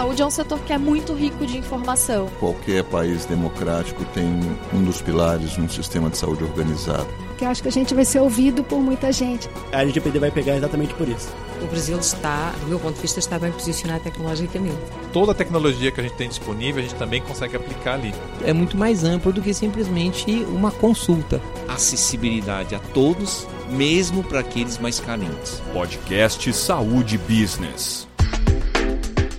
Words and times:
saúde 0.00 0.22
é 0.22 0.26
um 0.26 0.30
setor 0.30 0.58
que 0.60 0.72
é 0.72 0.78
muito 0.78 1.12
rico 1.12 1.44
de 1.44 1.58
informação. 1.58 2.26
Qualquer 2.40 2.82
país 2.84 3.26
democrático 3.26 4.02
tem 4.14 4.24
um 4.72 4.82
dos 4.82 5.02
pilares 5.02 5.50
de 5.50 5.60
um 5.60 5.68
sistema 5.68 6.08
de 6.08 6.16
saúde 6.16 6.42
organizado. 6.42 7.06
Que 7.36 7.44
acho 7.44 7.60
que 7.60 7.68
a 7.68 7.72
gente 7.72 7.94
vai 7.94 8.06
ser 8.06 8.18
ouvido 8.18 8.64
por 8.64 8.80
muita 8.80 9.12
gente. 9.12 9.46
A 9.70 9.82
LGPD 9.82 10.18
vai 10.18 10.30
pegar 10.30 10.56
exatamente 10.56 10.94
por 10.94 11.06
isso. 11.06 11.28
O 11.60 11.66
Brasil 11.66 11.98
está, 11.98 12.50
do 12.62 12.68
meu 12.68 12.80
ponto 12.80 12.94
de 12.94 13.02
vista, 13.02 13.18
está 13.18 13.38
bem 13.38 13.52
posicionado 13.52 14.02
tecnologicamente. 14.02 14.78
Toda 15.12 15.32
a 15.32 15.34
tecnologia 15.34 15.92
que 15.92 16.00
a 16.00 16.02
gente 16.02 16.14
tem 16.14 16.30
disponível, 16.30 16.82
a 16.82 16.86
gente 16.86 16.96
também 16.96 17.20
consegue 17.20 17.56
aplicar 17.56 17.96
ali. 17.96 18.14
É 18.42 18.54
muito 18.54 18.78
mais 18.78 19.04
amplo 19.04 19.30
do 19.30 19.42
que 19.42 19.52
simplesmente 19.52 20.32
uma 20.48 20.70
consulta. 20.70 21.42
Acessibilidade 21.68 22.74
a 22.74 22.78
todos, 22.78 23.46
mesmo 23.68 24.24
para 24.24 24.40
aqueles 24.40 24.78
mais 24.78 24.98
carentes. 24.98 25.62
Podcast 25.74 26.50
Saúde 26.54 27.18
Business. 27.18 28.08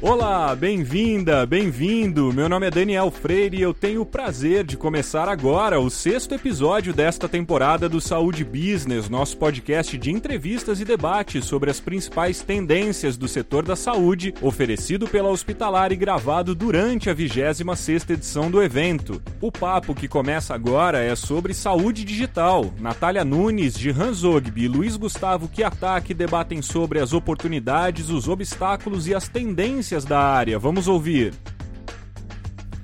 Olá, 0.03 0.55
bem-vinda, 0.55 1.45
bem-vindo. 1.45 2.33
Meu 2.33 2.49
nome 2.49 2.65
é 2.65 2.71
Daniel 2.71 3.11
Freire 3.11 3.57
e 3.57 3.61
eu 3.61 3.71
tenho 3.71 4.01
o 4.01 4.05
prazer 4.05 4.63
de 4.63 4.75
começar 4.75 5.29
agora 5.29 5.79
o 5.79 5.91
sexto 5.91 6.33
episódio 6.33 6.91
desta 6.91 7.29
temporada 7.29 7.87
do 7.87 8.01
Saúde 8.01 8.43
Business, 8.43 9.09
nosso 9.09 9.37
podcast 9.37 9.95
de 9.99 10.09
entrevistas 10.09 10.81
e 10.81 10.85
debates 10.85 11.45
sobre 11.45 11.69
as 11.69 11.79
principais 11.79 12.41
tendências 12.41 13.15
do 13.15 13.27
setor 13.27 13.63
da 13.63 13.75
saúde, 13.75 14.33
oferecido 14.41 15.07
pela 15.07 15.29
Hospitalar 15.29 15.91
e 15.91 15.95
gravado 15.95 16.55
durante 16.55 17.07
a 17.07 17.13
26 17.13 18.09
edição 18.09 18.49
do 18.49 18.63
evento. 18.63 19.21
O 19.39 19.51
papo 19.51 19.93
que 19.93 20.07
começa 20.07 20.55
agora 20.55 20.97
é 20.97 21.15
sobre 21.15 21.53
saúde 21.53 22.03
digital. 22.03 22.73
Natália 22.79 23.23
Nunes, 23.23 23.75
de 23.75 23.91
Zogby 24.13 24.63
e 24.63 24.67
Luiz 24.67 24.97
Gustavo 24.97 25.47
Kiataki 25.47 26.15
debatem 26.15 26.59
sobre 26.59 26.99
as 26.99 27.13
oportunidades, 27.13 28.09
os 28.09 28.27
obstáculos 28.27 29.07
e 29.07 29.13
as 29.13 29.27
tendências 29.27 29.90
da 29.99 30.19
área. 30.19 30.57
Vamos 30.57 30.87
ouvir. 30.87 31.33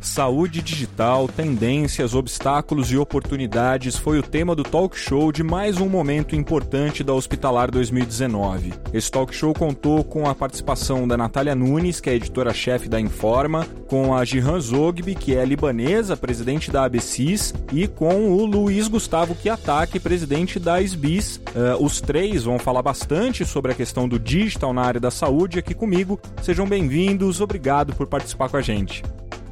Saúde 0.08 0.62
digital, 0.62 1.28
tendências, 1.28 2.16
obstáculos 2.16 2.92
e 2.92 2.98
oportunidades 2.98 3.98
foi 3.98 4.18
o 4.18 4.24
tema 4.24 4.56
do 4.56 4.64
talk 4.64 4.98
show 4.98 5.32
de 5.32 5.44
mais 5.44 5.80
um 5.80 5.88
momento 5.88 6.36
importante 6.36 7.04
da 7.04 7.14
Hospitalar 7.14 7.70
2019. 7.70 8.74
Esse 8.94 9.12
talk 9.12 9.36
show 9.36 9.54
contou 9.54 10.04
com 10.04 10.28
a 10.28 10.34
participação 10.34 11.08
da 11.08 11.18
Natália 11.18 11.54
Nunes, 11.54 12.00
que 12.00 12.10
é 12.10 12.16
editora-chefe 12.16 12.90
da 12.90 13.00
Informa, 13.00 13.68
com 13.88 14.16
a 14.16 14.24
Jihan 14.24 14.60
Zogby, 14.60 15.14
que 15.14 15.36
é 15.36 15.46
libanesa, 15.46 16.18
presidente 16.18 16.72
da 16.72 16.86
ABCIS, 16.86 17.54
e 17.72 17.88
com 17.88 18.32
o 18.32 18.46
Luiz 18.46 18.88
Gustavo 18.88 19.36
Kiataki, 19.36 20.00
presidente 20.00 20.58
da 20.58 20.82
SBIS. 20.82 21.38
Uh, 21.38 21.84
os 21.84 22.02
três 22.02 22.46
vão 22.46 22.58
falar 22.58 22.82
bastante 22.82 23.46
sobre 23.46 23.74
a 23.74 23.76
questão 23.76 24.08
do 24.08 24.18
digital 24.18 24.74
na 24.74 24.82
área 24.82 25.02
da 25.02 25.12
saúde 25.12 25.60
aqui 25.60 25.76
comigo. 25.76 26.20
Sejam 26.42 26.66
bem-vindos, 26.66 27.42
obrigado 27.42 27.94
por 27.94 28.08
participar 28.08 28.50
com 28.50 28.58
a 28.58 28.62
gente. 28.62 29.04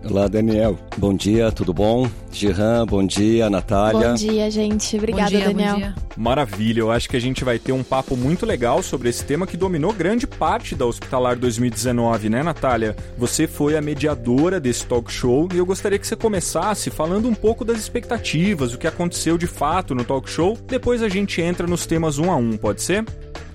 Olá, 0.08 0.28
Daniel. 0.28 0.78
Bom 0.98 1.16
dia, 1.16 1.52
tudo 1.52 1.74
bom? 1.74 2.08
Giran, 2.32 2.86
bom 2.86 3.04
dia, 3.04 3.50
Natália. 3.50 4.10
Bom 4.10 4.14
dia, 4.14 4.52
gente. 4.52 4.96
Obrigada, 4.98 5.32
bom 5.32 5.38
dia, 5.38 5.48
Daniel. 5.48 5.74
Bom 5.74 5.80
dia. 5.80 5.96
Maravilha, 6.16 6.80
eu 6.82 6.92
acho 6.92 7.10
que 7.10 7.18
a 7.18 7.20
gente 7.20 7.44
vai 7.44 7.58
ter 7.58 7.72
um 7.72 7.84
papo 7.84 8.16
muito 8.16 8.46
legal 8.46 8.84
sobre 8.84 9.10
esse 9.10 9.26
tema 9.26 9.48
que 9.48 9.58
dominou 9.58 9.92
grande 9.92 10.28
parte 10.28 10.76
da 10.76 10.86
Hospitalar 10.86 11.36
2019, 11.38 12.30
né, 12.30 12.44
Natália? 12.44 12.96
Você 13.18 13.48
foi 13.48 13.76
a 13.76 13.82
mediadora 13.82 14.60
desse 14.60 14.86
talk 14.86 15.12
show 15.12 15.50
e 15.52 15.58
eu 15.58 15.66
gostaria 15.66 15.98
que 15.98 16.06
você 16.06 16.16
começasse 16.16 16.92
falando 16.92 17.28
um 17.28 17.34
pouco 17.34 17.66
das 17.66 17.80
expectativas, 17.80 18.76
o 18.76 18.78
que 18.78 18.86
aconteceu 18.86 19.40
de 19.40 19.48
fato 19.48 19.96
no 19.96 20.06
talk 20.06 20.30
show. 20.30 20.56
Depois 20.68 21.02
a 21.02 21.10
gente 21.10 21.42
entra 21.42 21.66
nos 21.66 21.88
temas 21.88 22.20
um 22.20 22.32
a 22.32 22.36
um, 22.36 22.56
pode 22.58 22.84
ser? 22.84 23.04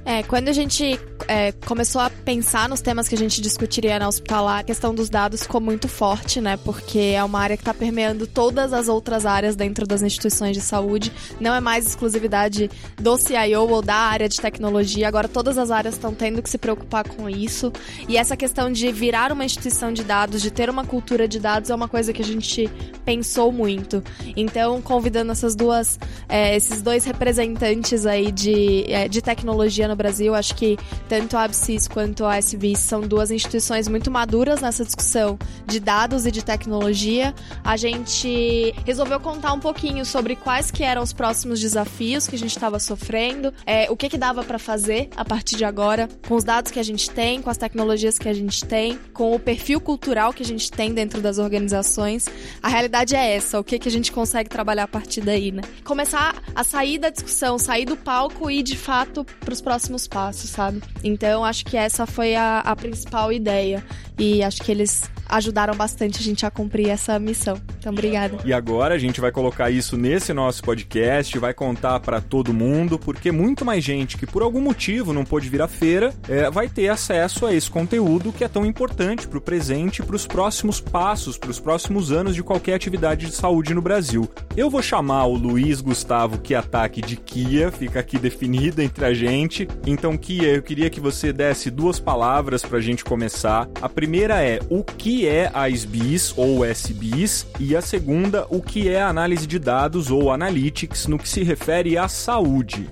É, 0.04 0.22
quando 0.22 0.48
a 0.48 0.52
gente 0.52 0.98
é, 1.28 1.52
começou 1.52 2.00
a 2.00 2.08
pensar 2.08 2.68
nos 2.68 2.80
temas 2.80 3.06
que 3.06 3.14
a 3.14 3.18
gente 3.18 3.40
discutiria 3.40 3.98
na 3.98 4.08
hospitalar, 4.08 4.60
a 4.60 4.62
questão 4.62 4.94
dos 4.94 5.10
dados 5.10 5.42
ficou 5.42 5.60
muito 5.60 5.88
forte, 5.88 6.40
né? 6.40 6.56
Porque 6.56 6.98
é 6.98 7.22
uma 7.22 7.38
área 7.38 7.56
que 7.56 7.62
está 7.62 7.74
permeando 7.74 8.26
todas 8.26 8.72
as 8.72 8.88
outras 8.88 9.26
áreas 9.26 9.54
dentro 9.54 9.86
das 9.86 10.02
instituições 10.02 10.56
de 10.56 10.62
saúde. 10.62 11.12
Não 11.38 11.54
é 11.54 11.60
mais 11.60 11.86
exclusividade 11.86 12.70
do 12.97 13.16
CIO 13.19 13.69
ou 13.69 13.82
da 13.82 13.94
área 13.94 14.28
de 14.28 14.41
tecnologia. 14.41 15.06
Agora 15.06 15.28
todas 15.28 15.58
as 15.58 15.70
áreas 15.70 15.94
estão 15.94 16.14
tendo 16.14 16.42
que 16.42 16.48
se 16.48 16.58
preocupar 16.58 17.06
com 17.06 17.28
isso. 17.28 17.70
E 18.08 18.16
essa 18.16 18.36
questão 18.36 18.72
de 18.72 18.91
virar 18.91 19.32
uma 19.32 19.44
instituição 19.44 19.92
de 19.92 20.02
dados, 20.02 20.41
de 20.41 20.50
ter 20.50 20.70
uma 20.70 20.84
cultura 20.84 21.28
de 21.28 21.38
dados, 21.38 21.69
é 21.69 21.75
uma 21.75 21.88
coisa 21.88 22.12
que 22.12 22.22
a 22.22 22.25
gente 22.25 22.69
pensou 23.04 23.52
muito. 23.52 24.02
Então, 24.34 24.80
convidando 24.80 25.32
essas 25.32 25.54
duas, 25.54 25.98
é, 26.28 26.56
esses 26.56 26.80
dois 26.80 27.04
representantes 27.04 28.06
aí 28.06 28.32
de, 28.32 28.84
é, 28.88 29.06
de 29.06 29.20
tecnologia 29.20 29.89
no 29.90 29.96
Brasil. 29.96 30.34
Acho 30.34 30.54
que 30.54 30.78
tanto 31.08 31.36
a 31.36 31.44
ABSIS 31.44 31.86
quanto 31.88 32.24
a 32.24 32.38
SBIS 32.38 32.78
são 32.78 33.02
duas 33.02 33.30
instituições 33.30 33.88
muito 33.88 34.10
maduras 34.10 34.60
nessa 34.60 34.84
discussão 34.84 35.38
de 35.66 35.78
dados 35.78 36.24
e 36.24 36.30
de 36.30 36.42
tecnologia. 36.44 37.34
A 37.62 37.76
gente 37.76 38.72
resolveu 38.86 39.20
contar 39.20 39.52
um 39.52 39.60
pouquinho 39.60 40.04
sobre 40.04 40.36
quais 40.36 40.70
que 40.70 40.82
eram 40.82 41.02
os 41.02 41.12
próximos 41.12 41.60
desafios 41.60 42.26
que 42.26 42.36
a 42.36 42.38
gente 42.38 42.56
estava 42.56 42.78
sofrendo, 42.78 43.52
é, 43.66 43.90
o 43.90 43.96
que 43.96 44.08
que 44.08 44.16
dava 44.16 44.42
para 44.42 44.58
fazer 44.58 45.10
a 45.16 45.24
partir 45.24 45.56
de 45.56 45.64
agora, 45.64 46.08
com 46.26 46.34
os 46.34 46.44
dados 46.44 46.70
que 46.70 46.78
a 46.78 46.82
gente 46.82 47.10
tem, 47.10 47.42
com 47.42 47.50
as 47.50 47.56
tecnologias 47.56 48.18
que 48.18 48.28
a 48.28 48.32
gente 48.32 48.64
tem, 48.64 48.98
com 49.12 49.34
o 49.34 49.38
perfil 49.38 49.80
cultural 49.80 50.32
que 50.32 50.42
a 50.42 50.46
gente 50.46 50.70
tem 50.70 50.94
dentro 50.94 51.20
das 51.20 51.38
organizações. 51.38 52.26
A 52.62 52.68
realidade 52.68 53.16
é 53.16 53.34
essa, 53.34 53.58
o 53.58 53.64
que 53.64 53.78
que 53.78 53.88
a 53.88 53.92
gente 53.92 54.12
consegue 54.12 54.48
trabalhar 54.48 54.84
a 54.84 54.88
partir 54.88 55.20
daí, 55.20 55.50
né? 55.50 55.62
Começar 55.84 56.40
a 56.54 56.62
sair 56.62 56.98
da 56.98 57.10
discussão, 57.10 57.58
sair 57.58 57.84
do 57.84 57.96
palco 57.96 58.50
e 58.50 58.62
de 58.62 58.76
fato 58.76 59.24
para 59.40 59.52
os 59.52 59.60
próximos 59.60 59.79
próximos 59.80 60.06
passos, 60.06 60.50
sabe? 60.50 60.82
Então 61.02 61.44
acho 61.44 61.64
que 61.64 61.76
essa 61.76 62.06
foi 62.06 62.34
a, 62.34 62.60
a 62.60 62.76
principal 62.76 63.32
ideia. 63.32 63.82
E 64.18 64.42
acho 64.42 64.62
que 64.62 64.70
eles 64.70 65.02
ajudaram 65.30 65.74
bastante 65.74 66.18
a 66.18 66.22
gente 66.22 66.44
a 66.44 66.50
cumprir 66.50 66.88
essa 66.88 67.18
missão. 67.18 67.58
Então, 67.78 67.92
obrigada. 67.92 68.36
E 68.44 68.52
agora 68.52 68.94
a 68.94 68.98
gente 68.98 69.20
vai 69.20 69.30
colocar 69.32 69.70
isso 69.70 69.96
nesse 69.96 70.32
nosso 70.34 70.62
podcast, 70.62 71.38
vai 71.38 71.54
contar 71.54 72.00
para 72.00 72.20
todo 72.20 72.52
mundo, 72.52 72.98
porque 72.98 73.32
muito 73.32 73.64
mais 73.64 73.82
gente 73.82 74.19
que 74.19 74.26
por 74.26 74.42
algum 74.42 74.60
motivo 74.60 75.12
não 75.12 75.24
pôde 75.24 75.48
vir 75.48 75.62
à 75.62 75.69
feira 75.69 76.12
é, 76.28 76.50
vai 76.50 76.69
ter 76.69 76.88
acesso 76.88 77.46
a 77.46 77.54
esse 77.54 77.70
conteúdo 77.70 78.32
que 78.32 78.44
é 78.44 78.48
tão 78.48 78.66
importante 78.66 79.26
para 79.26 79.38
o 79.38 79.40
presente 79.40 80.02
para 80.02 80.16
os 80.16 80.26
próximos 80.26 80.80
passos, 80.80 81.38
para 81.38 81.50
os 81.50 81.60
próximos 81.60 82.12
anos 82.12 82.34
de 82.34 82.42
qualquer 82.42 82.74
atividade 82.74 83.26
de 83.26 83.32
saúde 83.32 83.72
no 83.72 83.80
Brasil. 83.80 84.28
Eu 84.54 84.69
vou 84.69 84.82
chamar 84.82 85.26
o 85.26 85.34
Luiz 85.34 85.80
Gustavo 85.80 86.38
que 86.38 86.54
ataque 86.54 87.00
de 87.00 87.16
Kia, 87.16 87.70
fica 87.70 88.00
aqui 88.00 88.19
definido 88.19 88.82
entre 88.82 89.04
a 89.04 89.14
gente. 89.14 89.66
Então, 89.86 90.16
Kia, 90.16 90.54
eu 90.54 90.62
queria 90.62 90.91
que 90.91 91.00
você 91.00 91.32
desse 91.32 91.70
duas 91.70 91.98
palavras 91.98 92.62
para 92.62 92.78
a 92.78 92.81
gente 92.81 93.04
começar. 93.04 93.69
A 93.81 93.88
primeira 93.88 94.42
é 94.42 94.60
o 94.69 94.84
que 94.84 95.26
é 95.26 95.50
a 95.53 95.69
SBIS 95.69 96.34
ou 96.36 96.64
SBIS 96.64 97.47
e 97.58 97.75
a 97.75 97.81
segunda, 97.81 98.47
o 98.50 98.60
que 98.60 98.88
é 98.88 99.03
análise 99.03 99.47
de 99.47 99.58
dados 99.58 100.10
ou 100.10 100.31
analytics 100.31 101.06
no 101.06 101.19
que 101.19 101.28
se 101.28 101.42
refere 101.42 101.97
à 101.97 102.08
saúde. 102.08 102.88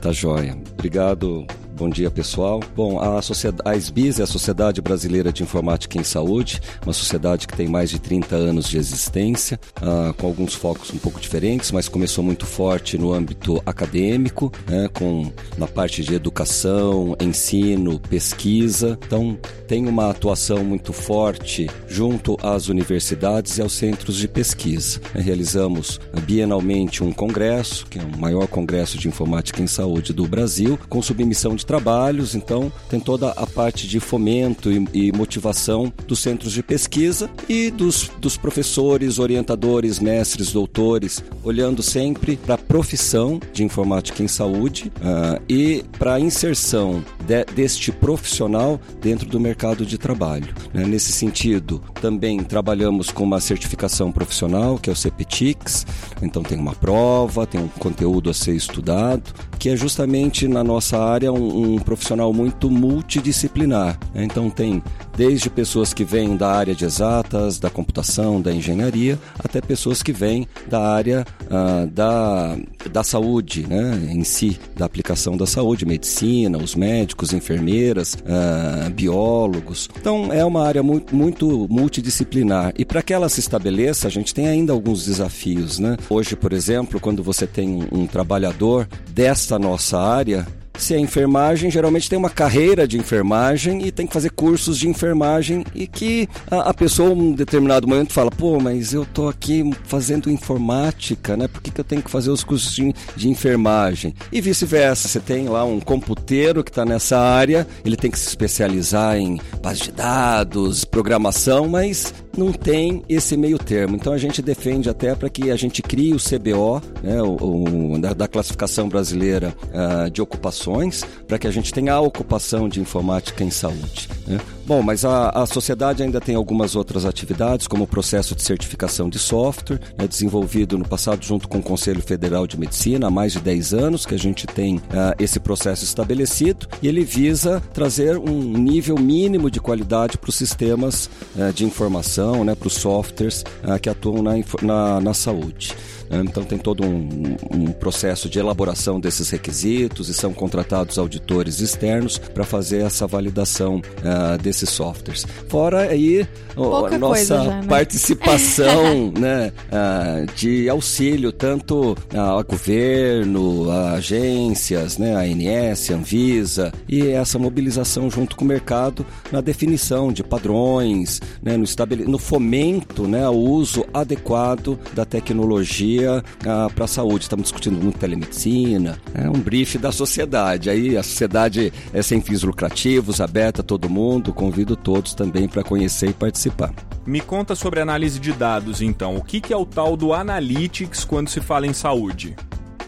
Tá 0.00 0.10
joia. 0.10 0.56
Obrigado 0.72 1.46
Bom 1.82 1.90
dia, 1.90 2.12
pessoal. 2.12 2.60
Bom, 2.76 3.00
a, 3.00 3.18
a 3.64 3.76
SBIS 3.76 4.20
é 4.20 4.22
a 4.22 4.26
Sociedade 4.26 4.80
Brasileira 4.80 5.32
de 5.32 5.42
Informática 5.42 5.98
em 5.98 6.04
Saúde, 6.04 6.60
uma 6.84 6.92
sociedade 6.92 7.48
que 7.48 7.56
tem 7.56 7.66
mais 7.66 7.90
de 7.90 7.98
30 7.98 8.36
anos 8.36 8.68
de 8.68 8.78
existência, 8.78 9.58
uh, 9.78 10.14
com 10.14 10.28
alguns 10.28 10.54
focos 10.54 10.92
um 10.92 10.98
pouco 10.98 11.18
diferentes, 11.18 11.72
mas 11.72 11.88
começou 11.88 12.22
muito 12.22 12.46
forte 12.46 12.96
no 12.96 13.12
âmbito 13.12 13.60
acadêmico, 13.66 14.52
né, 14.64 14.88
com 14.92 15.32
na 15.58 15.66
parte 15.66 16.04
de 16.04 16.14
educação, 16.14 17.16
ensino, 17.20 17.98
pesquisa. 17.98 18.96
Então, 19.04 19.36
tem 19.66 19.84
uma 19.88 20.08
atuação 20.08 20.62
muito 20.62 20.92
forte 20.92 21.68
junto 21.88 22.38
às 22.44 22.68
universidades 22.68 23.58
e 23.58 23.60
aos 23.60 23.72
centros 23.72 24.18
de 24.18 24.28
pesquisa. 24.28 25.00
Realizamos 25.12 26.00
bienalmente 26.24 27.02
um 27.02 27.10
congresso, 27.10 27.86
que 27.86 27.98
é 27.98 28.02
o 28.02 28.18
maior 28.18 28.46
congresso 28.46 28.96
de 28.98 29.08
informática 29.08 29.60
em 29.60 29.66
saúde 29.66 30.12
do 30.12 30.28
Brasil, 30.28 30.78
com 30.88 31.02
submissão 31.02 31.56
de 31.56 31.71
trabalhos, 31.72 32.34
então 32.34 32.70
tem 32.90 33.00
toda 33.00 33.30
a 33.30 33.46
parte 33.46 33.88
de 33.88 33.98
fomento 33.98 34.70
e, 34.70 34.86
e 34.92 35.10
motivação 35.10 35.90
dos 36.06 36.18
centros 36.18 36.52
de 36.52 36.62
pesquisa 36.62 37.30
e 37.48 37.70
dos, 37.70 38.10
dos 38.18 38.36
professores, 38.36 39.18
orientadores, 39.18 39.98
mestres, 39.98 40.52
doutores, 40.52 41.24
olhando 41.42 41.82
sempre 41.82 42.36
para 42.36 42.56
a 42.56 42.58
profissão 42.58 43.40
de 43.54 43.64
informática 43.64 44.22
em 44.22 44.28
saúde 44.28 44.92
uh, 44.98 45.42
e 45.48 45.82
para 45.98 46.14
a 46.14 46.20
inserção 46.20 47.02
de, 47.26 47.42
deste 47.54 47.90
profissional 47.90 48.78
dentro 49.00 49.26
do 49.26 49.40
mercado 49.40 49.86
de 49.86 49.96
trabalho. 49.96 50.54
Né? 50.74 50.84
Nesse 50.84 51.10
sentido, 51.10 51.82
também 52.02 52.44
trabalhamos 52.44 53.10
com 53.10 53.24
uma 53.24 53.40
certificação 53.40 54.12
profissional, 54.12 54.78
que 54.78 54.90
é 54.90 54.92
o 54.92 54.96
CPTIX, 54.96 55.86
então 56.20 56.42
tem 56.42 56.58
uma 56.58 56.74
prova, 56.74 57.46
tem 57.46 57.62
um 57.62 57.68
conteúdo 57.68 58.28
a 58.28 58.34
ser 58.34 58.54
estudado, 58.54 59.32
que 59.58 59.70
é 59.70 59.76
justamente 59.76 60.46
na 60.46 60.62
nossa 60.62 60.98
área 60.98 61.32
um, 61.32 61.51
um 61.52 61.78
profissional 61.78 62.32
muito 62.32 62.70
multidisciplinar. 62.70 63.98
Né? 64.14 64.24
Então 64.24 64.50
tem 64.50 64.82
desde 65.16 65.50
pessoas 65.50 65.92
que 65.92 66.04
vêm 66.04 66.36
da 66.36 66.50
área 66.50 66.74
de 66.74 66.84
exatas, 66.84 67.58
da 67.58 67.68
computação, 67.68 68.40
da 68.40 68.52
engenharia, 68.52 69.18
até 69.38 69.60
pessoas 69.60 70.02
que 70.02 70.12
vêm 70.12 70.46
da 70.68 70.80
área 70.80 71.26
uh, 71.44 71.86
da, 71.88 72.56
da 72.90 73.04
saúde, 73.04 73.66
né, 73.68 74.08
em 74.10 74.24
si, 74.24 74.58
da 74.76 74.86
aplicação 74.86 75.36
da 75.36 75.46
saúde, 75.46 75.84
medicina, 75.84 76.58
os 76.58 76.74
médicos, 76.74 77.32
enfermeiras, 77.32 78.14
uh, 78.14 78.90
biólogos. 78.90 79.88
Então, 79.98 80.32
é 80.32 80.44
uma 80.44 80.66
área 80.66 80.82
muito, 80.82 81.14
muito 81.14 81.66
multidisciplinar. 81.68 82.72
E 82.78 82.84
para 82.84 83.02
que 83.02 83.12
ela 83.12 83.28
se 83.28 83.40
estabeleça, 83.40 84.06
a 84.06 84.10
gente 84.10 84.34
tem 84.34 84.48
ainda 84.48 84.72
alguns 84.72 85.04
desafios, 85.04 85.78
né? 85.78 85.96
Hoje, 86.08 86.34
por 86.36 86.52
exemplo, 86.52 87.00
quando 87.00 87.22
você 87.22 87.46
tem 87.46 87.86
um 87.92 88.06
trabalhador 88.06 88.88
desta 89.10 89.58
nossa 89.58 89.98
área, 89.98 90.46
se 90.78 90.94
é 90.94 90.98
enfermagem, 90.98 91.70
geralmente 91.70 92.08
tem 92.08 92.18
uma 92.18 92.30
carreira 92.30 92.86
de 92.86 92.98
enfermagem 92.98 93.86
e 93.86 93.92
tem 93.92 94.06
que 94.06 94.12
fazer 94.12 94.30
cursos 94.30 94.78
de 94.78 94.88
enfermagem 94.88 95.64
e 95.74 95.86
que 95.86 96.28
a, 96.50 96.70
a 96.70 96.74
pessoa, 96.74 97.10
em 97.10 97.20
um 97.20 97.32
determinado 97.32 97.86
momento, 97.86 98.12
fala: 98.12 98.30
pô, 98.30 98.58
mas 98.58 98.92
eu 98.92 99.04
tô 99.06 99.28
aqui 99.28 99.70
fazendo 99.84 100.30
informática, 100.30 101.36
né? 101.36 101.48
Por 101.48 101.62
que, 101.62 101.70
que 101.70 101.80
eu 101.80 101.84
tenho 101.84 102.02
que 102.02 102.10
fazer 102.10 102.30
os 102.30 102.42
cursos 102.42 102.74
de, 102.74 102.92
de 103.16 103.28
enfermagem? 103.28 104.14
E 104.30 104.40
vice-versa, 104.40 105.08
você 105.08 105.20
tem 105.20 105.48
lá 105.48 105.64
um 105.64 105.80
computeiro 105.80 106.64
que 106.64 106.70
está 106.70 106.84
nessa 106.84 107.18
área, 107.18 107.66
ele 107.84 107.96
tem 107.96 108.10
que 108.10 108.18
se 108.18 108.28
especializar 108.28 109.16
em 109.16 109.40
base 109.62 109.82
de 109.82 109.92
dados, 109.92 110.84
programação, 110.84 111.68
mas 111.68 112.12
não 112.36 112.52
tem 112.52 113.02
esse 113.08 113.36
meio 113.36 113.58
termo. 113.58 113.96
Então 113.96 114.12
a 114.12 114.18
gente 114.18 114.40
defende 114.40 114.88
até 114.88 115.14
para 115.14 115.28
que 115.28 115.50
a 115.50 115.56
gente 115.56 115.82
crie 115.82 116.14
o 116.14 116.18
CBO, 116.18 116.82
né, 117.02 117.22
o, 117.22 117.94
o 117.94 118.00
da, 118.00 118.12
da, 118.12 118.28
classificação 118.28 118.88
brasileira 118.88 119.54
uh, 119.68 120.10
de 120.10 120.22
ocupações 120.22 121.04
para 121.26 121.38
que 121.38 121.46
a 121.46 121.50
gente 121.50 121.72
tenha 121.72 121.92
a 121.94 122.00
ocupação 122.00 122.68
de 122.68 122.80
informática 122.80 123.44
em 123.44 123.50
saúde. 123.50 124.08
Né? 124.26 124.38
Bom, 124.64 124.80
mas 124.80 125.04
a, 125.04 125.30
a 125.30 125.44
sociedade 125.44 126.02
ainda 126.02 126.20
tem 126.20 126.34
algumas 126.34 126.76
outras 126.76 127.04
atividades, 127.04 127.66
como 127.66 127.84
o 127.84 127.86
processo 127.86 128.34
de 128.34 128.42
certificação 128.42 129.08
de 129.08 129.18
software, 129.18 129.80
né, 129.98 130.06
desenvolvido 130.06 130.78
no 130.78 130.86
passado 130.86 131.24
junto 131.24 131.48
com 131.48 131.58
o 131.58 131.62
Conselho 131.62 132.00
Federal 132.00 132.46
de 132.46 132.58
Medicina, 132.58 133.08
há 133.08 133.10
mais 133.10 133.32
de 133.32 133.40
10 133.40 133.74
anos 133.74 134.06
que 134.06 134.14
a 134.14 134.18
gente 134.18 134.46
tem 134.46 134.76
uh, 134.76 135.14
esse 135.18 135.40
processo 135.40 135.84
estabelecido, 135.84 136.68
e 136.80 136.88
ele 136.88 137.04
visa 137.04 137.60
trazer 137.74 138.16
um 138.16 138.40
nível 138.40 138.96
mínimo 138.98 139.50
de 139.50 139.60
qualidade 139.60 140.16
para 140.16 140.30
os 140.30 140.36
sistemas 140.36 141.10
uh, 141.36 141.52
de 141.52 141.64
informação, 141.64 142.21
né, 142.44 142.54
para 142.54 142.66
os 142.66 142.74
softwares 142.74 143.44
uh, 143.64 143.78
que 143.80 143.88
atuam 143.88 144.22
na, 144.22 144.32
na, 144.62 145.00
na 145.00 145.14
saúde. 145.14 145.74
Né? 146.12 146.22
Então 146.28 146.44
tem 146.44 146.58
todo 146.58 146.84
um, 146.84 147.36
um, 147.50 147.72
processo 147.72 148.28
de 148.28 148.38
elaboração 148.38 149.00
desses 149.00 149.30
requisitos 149.30 150.10
e 150.10 150.14
são 150.14 150.34
contratados 150.34 150.98
auditores 150.98 151.60
externos 151.60 152.18
para 152.18 152.44
fazer 152.44 152.82
essa 152.82 153.06
validação 153.06 153.76
uh, 153.76 154.40
desses 154.40 154.68
softwares. 154.68 155.26
Fora 155.48 155.88
aí 155.88 156.28
a 156.54 156.98
nossa 156.98 157.24
já, 157.24 157.44
né? 157.44 157.66
participação 157.66 159.10
né, 159.18 159.52
uh, 159.68 160.34
de 160.36 160.68
auxílio 160.68 161.32
tanto 161.32 161.96
ao 162.14 162.44
governo, 162.44 163.70
a 163.70 163.92
agências, 163.92 164.98
né, 164.98 165.14
a 165.14 165.20
ANS, 165.20 165.90
a 165.90 165.94
Anvisa 165.94 166.72
e 166.86 167.08
essa 167.08 167.38
mobilização 167.38 168.10
junto 168.10 168.36
com 168.36 168.44
o 168.44 168.48
mercado 168.48 169.06
na 169.30 169.40
definição 169.40 170.12
de 170.12 170.22
padrões, 170.22 171.20
né, 171.42 171.56
no, 171.56 171.64
no 172.06 172.18
fomento 172.18 173.06
né, 173.06 173.24
ao 173.24 173.36
uso 173.36 173.86
adequado 173.94 174.78
da 174.92 175.06
tecnologia 175.06 176.01
ah, 176.06 176.68
para 176.74 176.84
a 176.84 176.88
saúde. 176.88 177.24
Estamos 177.24 177.44
discutindo 177.44 177.82
muito 177.82 177.98
telemedicina, 177.98 178.98
é 179.14 179.28
um 179.28 179.40
brief 179.40 179.78
da 179.78 179.92
sociedade. 179.92 180.70
Aí 180.70 180.96
a 180.96 181.02
sociedade 181.02 181.72
é 181.92 182.02
sem 182.02 182.20
fins 182.20 182.42
lucrativos, 182.42 183.20
aberta 183.20 183.60
a 183.60 183.64
todo 183.64 183.88
mundo. 183.88 184.32
Convido 184.32 184.76
todos 184.76 185.14
também 185.14 185.48
para 185.48 185.62
conhecer 185.62 186.10
e 186.10 186.14
participar. 186.14 186.72
Me 187.04 187.20
conta 187.20 187.54
sobre 187.54 187.80
análise 187.80 188.20
de 188.20 188.32
dados, 188.32 188.80
então. 188.80 189.16
O 189.16 189.24
que 189.24 189.52
é 189.52 189.56
o 189.56 189.66
tal 189.66 189.96
do 189.96 190.12
Analytics 190.12 191.04
quando 191.04 191.28
se 191.28 191.40
fala 191.40 191.66
em 191.66 191.72
saúde? 191.72 192.36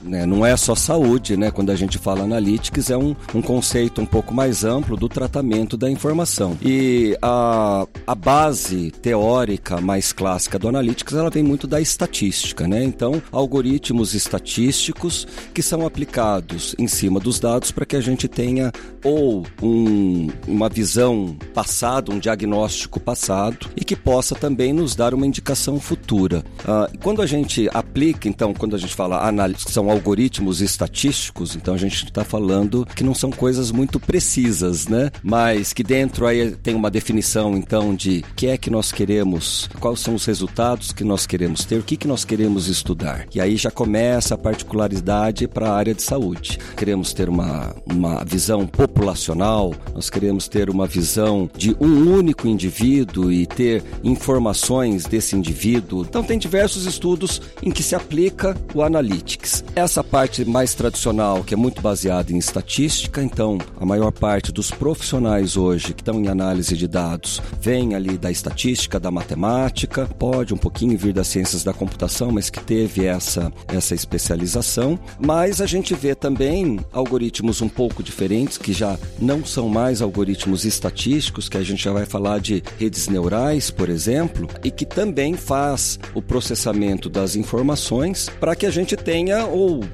Né? 0.04 0.26
Não 0.26 0.44
é 0.44 0.56
só 0.56 0.74
saúde, 0.74 1.36
né? 1.36 1.50
Quando 1.50 1.70
a 1.70 1.76
gente 1.76 1.98
fala 1.98 2.22
analytics, 2.22 2.90
é 2.90 2.96
um, 2.96 3.16
um 3.34 3.40
conceito 3.40 4.00
um 4.00 4.06
pouco 4.06 4.34
mais 4.34 4.64
amplo 4.64 4.96
do 4.96 5.08
tratamento 5.08 5.76
da 5.76 5.90
informação. 5.90 6.56
E 6.62 7.16
a, 7.22 7.86
a 8.06 8.14
base 8.14 8.90
teórica 8.90 9.80
mais 9.80 10.12
clássica 10.12 10.58
do 10.58 10.68
analytics, 10.68 11.14
ela 11.14 11.30
vem 11.30 11.42
muito 11.42 11.66
da 11.66 11.80
estatística, 11.80 12.68
né? 12.68 12.84
Então, 12.84 13.22
algoritmos 13.32 14.14
estatísticos 14.14 15.26
que 15.54 15.62
são 15.62 15.86
aplicados 15.86 16.74
em 16.78 16.86
cima 16.86 17.18
dos 17.18 17.40
dados 17.40 17.70
para 17.70 17.86
que 17.86 17.96
a 17.96 18.00
gente 18.00 18.28
tenha 18.28 18.70
ou 19.02 19.46
um, 19.62 20.28
uma 20.46 20.68
visão 20.68 21.36
passada, 21.54 22.12
um 22.12 22.18
diagnóstico 22.18 23.00
passado 23.00 23.68
e 23.76 23.84
que 23.84 23.96
possa 23.96 24.34
também 24.34 24.72
nos 24.72 24.94
dar 24.94 25.14
uma 25.14 25.26
indicação 25.26 25.80
futura. 25.80 26.44
Uh, 26.60 26.98
quando 27.02 27.22
a 27.22 27.26
gente 27.26 27.68
aplica, 27.72 28.28
então, 28.28 28.52
quando 28.52 28.76
a 28.76 28.78
gente 28.78 28.94
fala 28.94 29.26
análise, 29.26 29.64
são 29.68 29.94
algoritmos 29.94 30.61
estatísticos, 30.61 31.56
então 31.56 31.75
a 31.75 31.79
gente 31.79 32.05
está 32.05 32.25
falando 32.25 32.87
que 32.94 33.05
não 33.05 33.14
são 33.14 33.31
coisas 33.31 33.70
muito 33.70 34.00
precisas, 34.00 34.87
né? 34.88 35.11
Mas 35.23 35.73
que 35.73 35.82
dentro 35.82 36.26
aí 36.26 36.50
tem 36.52 36.75
uma 36.75 36.91
definição, 36.91 37.56
então, 37.56 37.94
de 37.94 38.25
que 38.37 38.49
é 38.49 38.58
que 38.58 38.70
nós 38.70 38.91
queremos, 38.91 39.69
quais 39.81 40.00
são 40.00 40.14
os 40.14 40.25
resultados 40.25 40.93
que 40.93 41.05
nós 41.05 41.26
queremos 41.26 41.64
ter, 41.64 41.79
o 41.79 41.82
que, 41.82 41.96
que 41.96 42.08
nós 42.08 42.25
queremos 42.25 42.67
estudar. 42.67 43.26
E 43.35 43.41
aí 43.41 43.56
já 43.56 43.70
começa 43.70 44.35
a 44.35 44.38
particularidade 44.38 45.46
para 45.46 45.69
a 45.69 45.76
área 45.76 45.94
de 45.94 46.02
saúde. 46.02 46.58
Queremos 46.76 47.12
ter 47.12 47.29
uma, 47.29 47.75
uma 47.87 48.25
visão 48.25 48.67
populacional, 48.67 49.73
nós 49.94 50.11
queremos 50.11 50.49
ter 50.49 50.69
uma 50.69 50.87
visão 50.87 51.49
de 51.56 51.76
um 51.81 52.12
único 52.12 52.49
indivíduo 52.49 53.32
e 53.32 53.46
ter 53.46 53.82
informações 54.02 55.05
desse 55.05 55.37
indivíduo. 55.37 56.05
Então, 56.08 56.23
tem 56.23 56.38
diversos 56.38 56.85
estudos 56.85 57.41
em 57.62 57.70
que 57.70 57.82
se 57.82 57.94
aplica 57.94 58.56
o 58.75 58.82
analytics. 58.82 59.64
É 59.76 59.83
essa 59.84 60.02
parte 60.02 60.44
mais 60.44 60.75
tradicional, 60.75 61.44
que 61.44 61.52
é 61.52 61.56
muito 61.56 61.82
baseada 61.82 62.32
em 62.32 62.38
estatística, 62.38 63.22
então 63.22 63.58
a 63.78 63.84
maior 63.84 64.10
parte 64.10 64.50
dos 64.50 64.70
profissionais 64.70 65.56
hoje 65.56 65.92
que 65.92 66.00
estão 66.00 66.20
em 66.20 66.28
análise 66.28 66.76
de 66.76 66.88
dados 66.88 67.42
vem 67.60 67.94
ali 67.94 68.16
da 68.16 68.31
estatística, 68.31 68.98
da 68.98 69.10
matemática, 69.10 70.06
pode 70.19 70.54
um 70.54 70.56
pouquinho 70.56 70.96
vir 70.96 71.12
das 71.12 71.28
ciências 71.28 71.62
da 71.62 71.72
computação, 71.72 72.32
mas 72.32 72.48
que 72.48 72.60
teve 72.60 73.04
essa, 73.04 73.52
essa 73.69 73.94
especialização. 73.94 74.98
Mas 75.19 75.60
a 75.60 75.66
gente 75.66 75.94
vê 75.94 76.14
também 76.14 76.81
algoritmos 76.92 77.60
um 77.60 77.69
pouco 77.69 78.02
diferentes, 78.02 78.56
que 78.56 78.72
já 78.72 78.98
não 79.20 79.44
são 79.44 79.69
mais 79.69 80.00
algoritmos 80.00 80.64
estatísticos, 80.64 81.48
que 81.48 81.58
a 81.58 81.62
gente 81.62 81.84
já 81.84 81.92
vai 81.92 82.06
falar 82.06 82.40
de 82.40 82.62
redes 82.78 83.08
neurais, 83.08 83.70
por 83.70 83.88
exemplo, 83.88 84.48
e 84.62 84.70
que 84.70 84.86
também 84.86 85.34
faz 85.34 85.98
o 86.14 86.22
processamento 86.22 87.10
das 87.10 87.36
informações 87.36 88.31
para 88.40 88.56
que 88.56 88.64
a 88.64 88.70
gente 88.70 88.96
tenha 88.96 89.46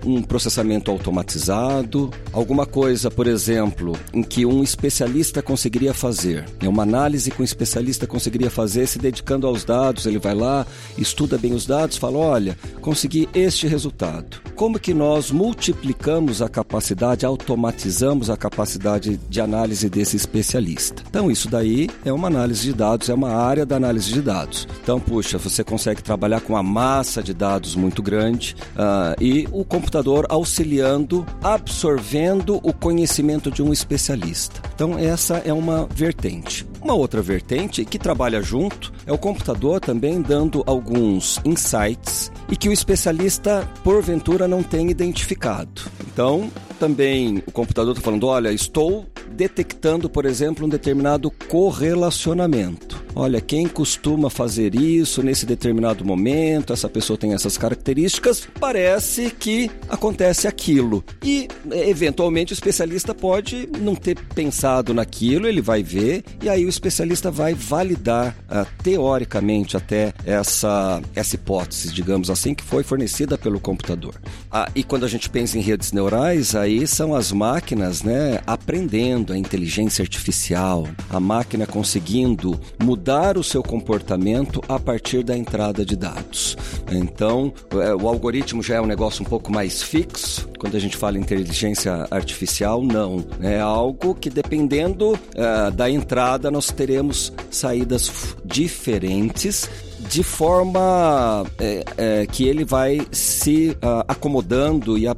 um 0.04 0.22
processamento 0.22 0.90
automatizado, 0.90 2.10
alguma 2.32 2.66
coisa, 2.66 3.10
por 3.10 3.26
exemplo, 3.26 3.96
em 4.12 4.22
que 4.22 4.46
um 4.46 4.62
especialista 4.62 5.42
conseguiria 5.42 5.94
fazer, 5.94 6.44
né? 6.60 6.68
uma 6.68 6.82
análise 6.82 7.30
que 7.30 7.40
um 7.40 7.44
especialista 7.44 8.06
conseguiria 8.06 8.50
fazer 8.50 8.86
se 8.86 8.98
dedicando 8.98 9.46
aos 9.46 9.64
dados, 9.64 10.06
ele 10.06 10.18
vai 10.18 10.34
lá, 10.34 10.66
estuda 10.96 11.38
bem 11.38 11.52
os 11.52 11.66
dados, 11.66 11.96
fala, 11.96 12.18
olha, 12.18 12.56
consegui 12.80 13.28
este 13.34 13.66
resultado. 13.66 14.38
Como 14.54 14.78
que 14.78 14.92
nós 14.92 15.30
multiplicamos 15.30 16.42
a 16.42 16.48
capacidade, 16.48 17.24
automatizamos 17.24 18.28
a 18.28 18.36
capacidade 18.36 19.18
de 19.28 19.40
análise 19.40 19.88
desse 19.88 20.16
especialista? 20.16 21.02
Então, 21.08 21.30
isso 21.30 21.48
daí 21.48 21.88
é 22.04 22.12
uma 22.12 22.28
análise 22.28 22.62
de 22.62 22.72
dados, 22.72 23.08
é 23.08 23.14
uma 23.14 23.30
área 23.30 23.64
da 23.64 23.76
análise 23.76 24.12
de 24.12 24.20
dados. 24.20 24.68
Então, 24.82 25.00
puxa, 25.00 25.38
você 25.38 25.64
consegue 25.64 26.02
trabalhar 26.02 26.40
com 26.40 26.52
uma 26.52 26.62
massa 26.62 27.22
de 27.22 27.32
dados 27.32 27.74
muito 27.74 28.02
grande 28.02 28.54
uh, 28.74 29.16
e 29.20 29.48
o 29.50 29.64
computador 29.70 30.26
auxiliando, 30.28 31.24
absorvendo 31.42 32.60
o 32.62 32.72
conhecimento 32.74 33.50
de 33.50 33.62
um 33.62 33.72
especialista. 33.72 34.60
Então, 34.74 34.98
essa 34.98 35.38
é 35.38 35.52
uma 35.52 35.86
vertente. 35.94 36.66
Uma 36.82 36.94
outra 36.94 37.22
vertente 37.22 37.84
que 37.84 37.98
trabalha 37.98 38.42
junto 38.42 38.92
é 39.06 39.12
o 39.12 39.18
computador 39.18 39.80
também 39.80 40.20
dando 40.20 40.64
alguns 40.66 41.40
insights 41.44 42.32
e 42.50 42.56
que 42.56 42.68
o 42.68 42.72
especialista, 42.72 43.68
porventura, 43.84 44.48
não 44.48 44.62
tem 44.62 44.90
identificado. 44.90 45.82
Então, 46.06 46.50
também 46.80 47.42
o 47.46 47.52
computador 47.52 47.92
está 47.92 48.02
falando: 48.02 48.26
olha, 48.26 48.50
estou 48.50 49.06
detectando, 49.30 50.08
por 50.08 50.24
exemplo, 50.24 50.66
um 50.66 50.68
determinado 50.68 51.30
correlacionamento. 51.30 53.00
olha, 53.14 53.40
quem 53.40 53.66
costuma 53.66 54.30
fazer 54.30 54.74
isso 54.74 55.22
nesse 55.22 55.44
determinado 55.44 56.04
momento, 56.04 56.72
essa 56.72 56.88
pessoa 56.88 57.18
tem 57.18 57.34
essas 57.34 57.58
características, 57.58 58.48
parece 58.58 59.30
que 59.30 59.70
acontece 59.88 60.48
aquilo. 60.48 61.04
E, 61.22 61.48
eventualmente, 61.70 62.52
o 62.52 62.54
especialista 62.54 63.14
pode 63.14 63.68
não 63.78 63.94
ter 63.94 64.18
pensado 64.34 64.94
naquilo, 64.94 65.46
ele 65.46 65.60
vai 65.60 65.82
ver, 65.82 66.24
e 66.42 66.48
aí 66.48 66.64
o 66.64 66.68
especialista 66.68 67.30
vai 67.30 67.52
validar, 67.52 68.36
uh, 68.48 68.66
teoricamente, 68.82 69.76
até 69.76 70.14
essa, 70.24 71.02
essa 71.14 71.34
hipótese, 71.34 71.92
digamos 71.92 72.30
assim, 72.30 72.54
que 72.54 72.64
foi 72.64 72.82
fornecida 72.82 73.36
pelo 73.36 73.60
computador. 73.60 74.14
Ah, 74.50 74.70
e 74.74 74.82
quando 74.82 75.04
a 75.04 75.08
gente 75.08 75.28
pensa 75.28 75.58
em 75.58 75.60
redes 75.60 75.92
neurais, 75.92 76.54
aí 76.54 76.69
são 76.86 77.14
as 77.14 77.32
máquinas 77.32 78.02
né, 78.02 78.40
aprendendo, 78.46 79.32
a 79.32 79.38
inteligência 79.38 80.02
artificial, 80.02 80.86
a 81.08 81.18
máquina 81.18 81.66
conseguindo 81.66 82.60
mudar 82.82 83.36
o 83.36 83.44
seu 83.44 83.62
comportamento 83.62 84.62
a 84.68 84.78
partir 84.78 85.22
da 85.22 85.36
entrada 85.36 85.84
de 85.84 85.96
dados. 85.96 86.56
Então, 86.90 87.52
é, 87.72 87.94
o 87.94 88.08
algoritmo 88.08 88.62
já 88.62 88.76
é 88.76 88.80
um 88.80 88.86
negócio 88.86 89.22
um 89.22 89.28
pouco 89.28 89.52
mais 89.52 89.82
fixo. 89.82 90.48
Quando 90.58 90.76
a 90.76 90.80
gente 90.80 90.96
fala 90.96 91.18
em 91.18 91.20
inteligência 91.20 92.06
artificial, 92.10 92.82
não. 92.82 93.24
É 93.40 93.58
algo 93.58 94.14
que, 94.14 94.28
dependendo 94.28 95.12
uh, 95.12 95.70
da 95.74 95.90
entrada, 95.90 96.50
nós 96.50 96.66
teremos 96.66 97.32
saídas 97.50 98.36
diferentes 98.44 99.68
de 100.10 100.24
forma 100.24 101.46
é, 101.58 101.84
é, 101.96 102.26
que 102.26 102.44
ele 102.44 102.64
vai 102.64 103.00
se 103.12 103.70
uh, 103.76 104.04
acomodando 104.08 104.98
e 104.98 105.06
uh, 105.06 105.12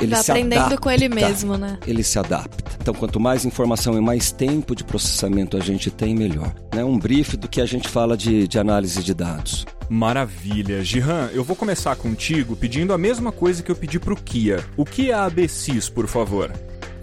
ele 0.00 0.12
tá 0.12 0.22
se 0.22 0.30
aprendendo 0.30 0.60
adapta. 0.60 0.78
com 0.78 0.90
ele 0.90 1.08
mesmo, 1.08 1.56
né? 1.58 1.76
Ele 1.84 2.04
se 2.04 2.16
adapta. 2.16 2.64
Então, 2.80 2.94
quanto 2.94 3.18
mais 3.18 3.44
informação 3.44 3.98
e 3.98 4.00
mais 4.00 4.30
tempo 4.30 4.76
de 4.76 4.84
processamento 4.84 5.56
a 5.56 5.60
gente 5.60 5.90
tem, 5.90 6.14
melhor. 6.14 6.54
É 6.70 6.76
né? 6.76 6.84
um 6.84 6.96
brief 6.96 7.36
do 7.36 7.48
que 7.48 7.60
a 7.60 7.66
gente 7.66 7.88
fala 7.88 8.16
de, 8.16 8.46
de 8.46 8.58
análise 8.60 9.02
de 9.02 9.12
dados. 9.12 9.66
Maravilha. 9.88 10.84
Gihan, 10.84 11.30
eu 11.32 11.42
vou 11.42 11.56
começar 11.56 11.96
contigo 11.96 12.54
pedindo 12.54 12.92
a 12.92 12.98
mesma 12.98 13.32
coisa 13.32 13.62
que 13.62 13.72
eu 13.72 13.76
pedi 13.76 13.98
para 13.98 14.14
o 14.14 14.16
Kia. 14.16 14.64
O 14.76 14.84
que 14.84 15.10
é 15.10 15.14
a 15.14 15.24
ABCIS, 15.24 15.88
por 15.88 16.06
favor? 16.06 16.52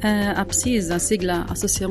É, 0.03 0.34
a 0.36 0.43
PSIS, 0.43 0.89
a 0.89 0.98
sigla 0.98 1.46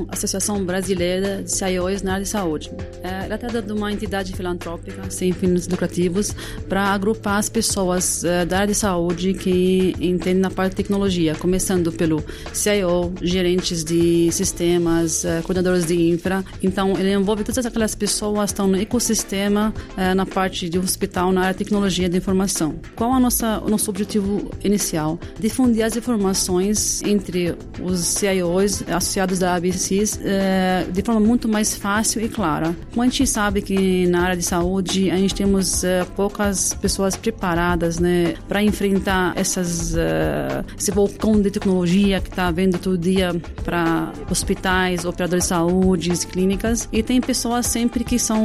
Associação 0.09 0.65
Brasileira 0.65 1.43
de 1.45 1.53
CIOs 1.53 2.03
na 2.03 2.15
área 2.15 2.25
de 2.25 2.29
saúde, 2.29 2.71
é, 3.05 3.27
ela 3.27 3.39
trata 3.39 3.63
de 3.63 3.73
uma 3.73 3.93
entidade 3.93 4.33
filantrópica 4.33 5.09
sem 5.09 5.33
fins 5.33 5.69
lucrativos 5.69 6.35
para 6.69 6.83
agrupar 6.87 7.39
as 7.39 7.49
pessoas 7.49 8.25
é, 8.25 8.45
da 8.45 8.59
área 8.59 8.73
de 8.73 8.75
saúde 8.75 9.35
que 9.35 9.95
entendem 10.01 10.41
na 10.41 10.51
parte 10.51 10.71
de 10.71 10.77
tecnologia, 10.77 11.37
começando 11.37 11.93
pelo 11.93 12.25
CIO, 12.53 13.13
gerentes 13.23 13.85
de 13.85 14.33
sistemas, 14.33 15.25
é, 15.25 15.41
coordenadores 15.43 15.87
de 15.87 16.11
infra. 16.11 16.45
Então, 16.63 16.95
ele 16.99 17.13
envolve 17.13 17.45
todas 17.45 17.65
aquelas 17.65 17.95
pessoas 17.95 18.51
que 18.51 18.55
estão 18.55 18.67
no 18.67 18.77
ecossistema, 18.77 19.73
é, 19.97 20.15
na 20.15 20.27
parte 20.27 20.69
de 20.69 20.79
hospital, 20.79 21.31
na 21.31 21.43
área 21.43 21.53
de 21.53 21.59
tecnologia 21.59 22.09
de 22.09 22.17
informação. 22.17 22.75
Qual 22.97 23.21
nossa, 23.21 23.61
o 23.61 23.71
nosso 23.71 23.89
objetivo 23.89 24.51
inicial? 24.65 25.19
Difundir 25.39 25.85
as 25.85 25.97
informações 25.97 27.03
entre 27.03 27.55
os 27.81 28.00
os 28.01 28.09
CIOs 28.09 28.83
associados 28.89 29.39
da 29.39 29.55
ABCs 29.55 30.21
é, 30.25 30.87
de 30.91 31.03
forma 31.03 31.21
muito 31.21 31.49
mais 31.49 31.75
fácil 31.75 32.23
e 32.23 32.29
clara. 32.29 32.75
Como 32.91 33.03
a 33.03 33.05
gente 33.05 33.27
sabe 33.27 33.63
que 33.63 34.07
na 34.07 34.23
área 34.23 34.37
de 34.37 34.43
saúde 34.43 35.11
a 35.11 35.17
gente 35.17 35.35
temos 35.35 35.85
é, 35.85 36.05
poucas 36.17 36.75
pessoas 36.75 37.17
preparadas 37.17 37.99
né, 37.99 38.35
para 38.49 38.63
enfrentar 38.63 39.33
essas, 39.37 39.95
é, 39.97 40.65
esse 40.79 40.91
vulcão 40.91 41.41
de 41.41 41.51
tecnologia 41.51 42.21
que 42.21 42.29
está 42.29 42.51
vendo 42.51 42.79
todo 42.79 42.97
dia 42.99 43.35
para 43.65 44.13
hospitais, 44.31 45.05
operadores 45.05 45.45
de 45.45 45.49
saúde, 45.49 46.11
clínicas, 46.27 46.89
e 46.93 47.03
tem 47.03 47.21
pessoas 47.21 47.67
sempre 47.67 48.05
que 48.05 48.19
são 48.19 48.41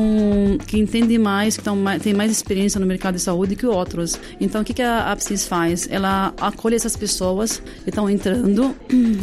que 0.68 0.78
entendem 0.78 1.18
mais, 1.18 1.58
que 1.58 1.64
tão, 1.64 1.78
têm 2.02 2.14
mais 2.14 2.32
experiência 2.32 2.80
no 2.80 2.86
mercado 2.86 3.16
de 3.16 3.22
saúde 3.22 3.56
que 3.56 3.66
outros. 3.66 4.20
Então, 4.40 4.62
o 4.62 4.64
que, 4.64 4.74
que 4.74 4.82
a 4.82 5.12
ABCs 5.12 5.48
faz? 5.48 5.88
Ela 5.90 6.34
acolhe 6.40 6.76
essas 6.76 6.96
pessoas 6.96 7.62
que 7.84 7.90
estão 7.90 8.10
entrando 8.10 8.76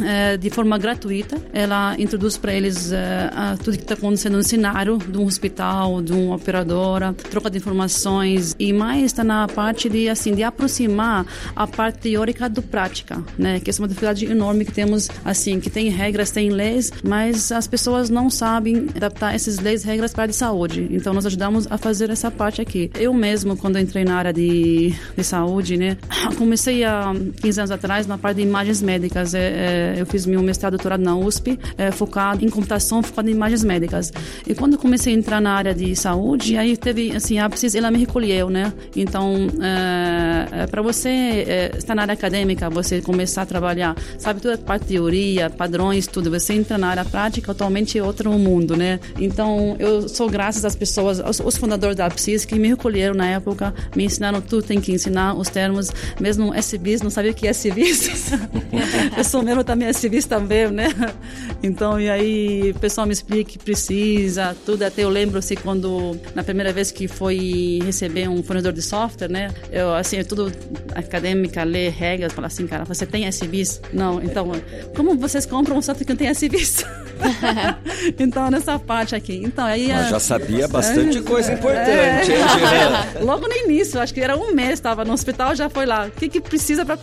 é, 0.05 0.13
Eh, 0.22 0.22
de 0.39 0.51
forma 0.51 0.79
gratuita. 0.79 1.37
Ela 1.53 1.95
introduz 1.99 2.37
para 2.37 2.53
eles 2.53 2.91
uh, 2.93 3.63
tudo 3.63 3.77
que 3.77 3.83
está 3.83 3.95
acontecendo 3.95 4.37
no 4.37 4.43
cenário 4.43 4.99
de 4.99 5.19
um 5.19 5.27
hospital, 5.27 6.03
de 6.03 6.13
uma 6.13 6.37
operadora, 6.37 7.13
troca 7.31 7.51
de 7.51 7.59
informações 7.59 8.55
e 8.59 8.73
mais 8.73 9.05
está 9.05 9.25
na 9.25 9.47
parte 9.49 9.89
de 9.89 10.09
assim 10.09 10.35
de 10.35 10.43
aproximar 10.43 11.27
a 11.55 11.67
parte 11.67 11.99
teórica 11.99 12.49
do 12.49 12.63
prática, 12.63 13.23
né? 13.39 13.61
Que 13.61 13.71
é 13.71 13.75
uma 13.79 13.89
dificuldade 13.89 14.25
enorme 14.27 14.65
que 14.65 14.73
temos 14.73 15.09
assim, 15.25 15.61
que 15.61 15.71
tem 15.71 15.89
regras, 15.89 16.31
tem 16.31 16.51
leis, 16.51 16.93
mas 17.03 17.53
as 17.53 17.67
pessoas 17.67 18.11
não 18.11 18.31
sabem 18.31 18.89
adaptar 18.95 19.35
essas 19.35 19.59
leis, 19.59 19.85
regras 19.85 20.13
para 20.13 20.25
a 20.25 20.27
de 20.27 20.35
saúde. 20.35 20.89
Então 20.91 21.13
nós 21.13 21.27
ajudamos 21.27 21.67
a 21.71 21.79
fazer 21.79 22.11
essa 22.11 22.31
parte 22.31 22.61
aqui. 22.61 22.91
Eu 22.99 23.13
mesmo 23.13 23.57
quando 23.57 23.79
entrei 23.79 24.05
na 24.05 24.17
área 24.17 24.33
de, 24.33 24.95
de 25.17 25.25
saúde, 25.25 25.77
né, 25.77 25.97
comecei 26.37 26.85
há 26.85 27.13
15 27.41 27.61
anos 27.61 27.71
atrás 27.71 28.07
na 28.07 28.19
parte 28.19 28.37
de 28.37 28.43
imagens 28.43 28.83
médicas. 28.83 29.35
É, 29.35 29.41
é, 29.41 29.95
eu 29.99 30.07
fiz 30.13 30.27
meu 30.27 30.43
mestrado 30.43 30.73
doutorado 30.73 31.01
na 31.01 31.17
USP, 31.17 31.59
é, 31.79 31.91
focado 31.91 32.45
em 32.45 32.51
computação, 32.51 33.03
focado 33.03 33.31
em 33.31 33.33
imagens 33.33 33.65
médicas. 33.65 34.13
E 34.47 34.55
quando 34.55 34.77
comecei 34.77 35.15
a 35.15 35.17
entrar 35.17 35.41
na 35.41 35.55
área 35.55 35.75
de 35.75 35.97
saúde, 35.97 36.57
aí 36.59 36.77
teve, 36.77 37.17
assim, 37.17 37.39
a 37.39 37.49
PSIS, 37.49 37.75
ela 37.75 37.91
me 37.91 37.99
recolheu, 37.99 38.51
né? 38.51 38.73
Então, 38.95 39.49
é, 39.63 40.63
é, 40.63 40.67
para 40.67 40.83
você 40.83 41.09
é, 41.09 41.73
estar 41.79 41.95
na 41.95 42.03
área 42.03 42.13
acadêmica, 42.13 42.69
você 42.69 43.01
começar 43.01 43.43
a 43.43 43.47
trabalhar, 43.47 43.97
sabe, 44.19 44.41
toda 44.41 44.55
a 44.55 44.59
parte 44.59 44.83
de 44.83 44.89
teoria, 44.93 45.49
padrões, 45.49 46.07
tudo, 46.07 46.31
você 46.31 46.53
entra 46.53 46.77
na 46.77 46.89
área 46.89 47.05
prática, 47.07 47.57
é 47.95 48.03
outro 48.03 48.31
mundo, 48.33 48.77
né? 48.77 49.01
Então, 49.19 49.77
eu 49.79 50.09
sou 50.09 50.29
graças 50.29 50.65
às 50.65 50.77
pessoas, 50.77 51.21
aos, 51.21 51.41
os 51.41 51.57
fundadores 51.57 51.97
da 51.97 52.11
PSIS, 52.11 52.45
que 52.45 52.57
me 52.57 52.69
recolheram 52.69 53.15
na 53.15 53.27
época, 53.29 53.75
me 53.97 54.05
ensinaram 54.05 54.43
tudo, 54.43 54.63
tem 54.63 54.81
que 54.81 54.93
ensinar 54.93 55.35
os 55.35 55.49
termos, 55.49 55.91
mesmo 56.21 56.55
SBIS, 56.55 57.01
não 57.01 57.11
sabia 57.11 57.31
o 57.31 57.35
que 57.35 57.47
é 57.47 57.51
SBIS. 57.51 58.33
eu 59.17 59.25
sou 59.25 59.43
mesmo 59.43 59.65
também 59.65 59.89
SBIS 59.89 60.02
também, 60.29 60.71
né? 60.71 60.89
Então, 61.65 62.01
e 62.01 62.11
aí 62.11 62.73
o 62.73 62.79
pessoal 62.81 63.07
me 63.07 63.13
explica 63.13 63.53
que 63.53 63.57
precisa, 63.57 64.57
tudo. 64.67 64.83
Até 64.83 65.05
eu 65.05 65.09
lembro, 65.09 65.39
assim, 65.39 65.55
quando, 65.55 66.19
na 66.35 66.43
primeira 66.43 66.73
vez 66.73 66.91
que 66.91 67.07
foi 67.07 67.79
receber 67.85 68.29
um 68.29 68.43
fornecedor 68.43 68.73
de 68.73 68.83
software, 68.83 69.29
né? 69.29 69.49
Eu, 69.71 69.95
assim, 69.95 70.17
é 70.17 70.25
tudo 70.25 70.51
acadêmica, 70.93 71.63
ler 71.63 71.93
regras, 71.93 72.33
falar 72.33 72.49
assim, 72.49 72.67
cara, 72.67 72.85
você 72.85 73.07
tem 73.07 73.27
SBIS? 73.27 73.81
Não, 73.93 74.21
então, 74.21 74.51
como 74.97 75.17
vocês 75.17 75.47
compram 75.47 75.77
um 75.77 75.83
software 75.83 76.05
que 76.05 76.13
não 76.13 76.17
tem 76.17 76.29
SBIS? 76.31 76.85
então, 78.19 78.51
nessa 78.51 78.77
parte 78.79 79.15
aqui. 79.15 79.41
Então, 79.45 79.65
aí... 79.65 79.87
Mas 79.87 80.11
já 80.11 80.19
sabia 80.19 80.67
bastante 80.67 81.19
é, 81.19 81.23
coisa 81.23 81.53
importante, 81.53 82.33
é, 82.33 83.21
Logo 83.23 83.47
no 83.47 83.55
início, 83.55 84.01
acho 84.01 84.13
que 84.13 84.21
era 84.21 84.37
um 84.37 84.53
mês, 84.53 84.75
estava 84.75 85.05
no 85.05 85.13
hospital, 85.13 85.55
já 85.55 85.71
foi 85.71 85.87
lá. 85.87 86.07
O 86.07 86.11
que, 86.11 86.29
que 86.29 86.41
precisa 86.41 86.85
para 86.85 86.99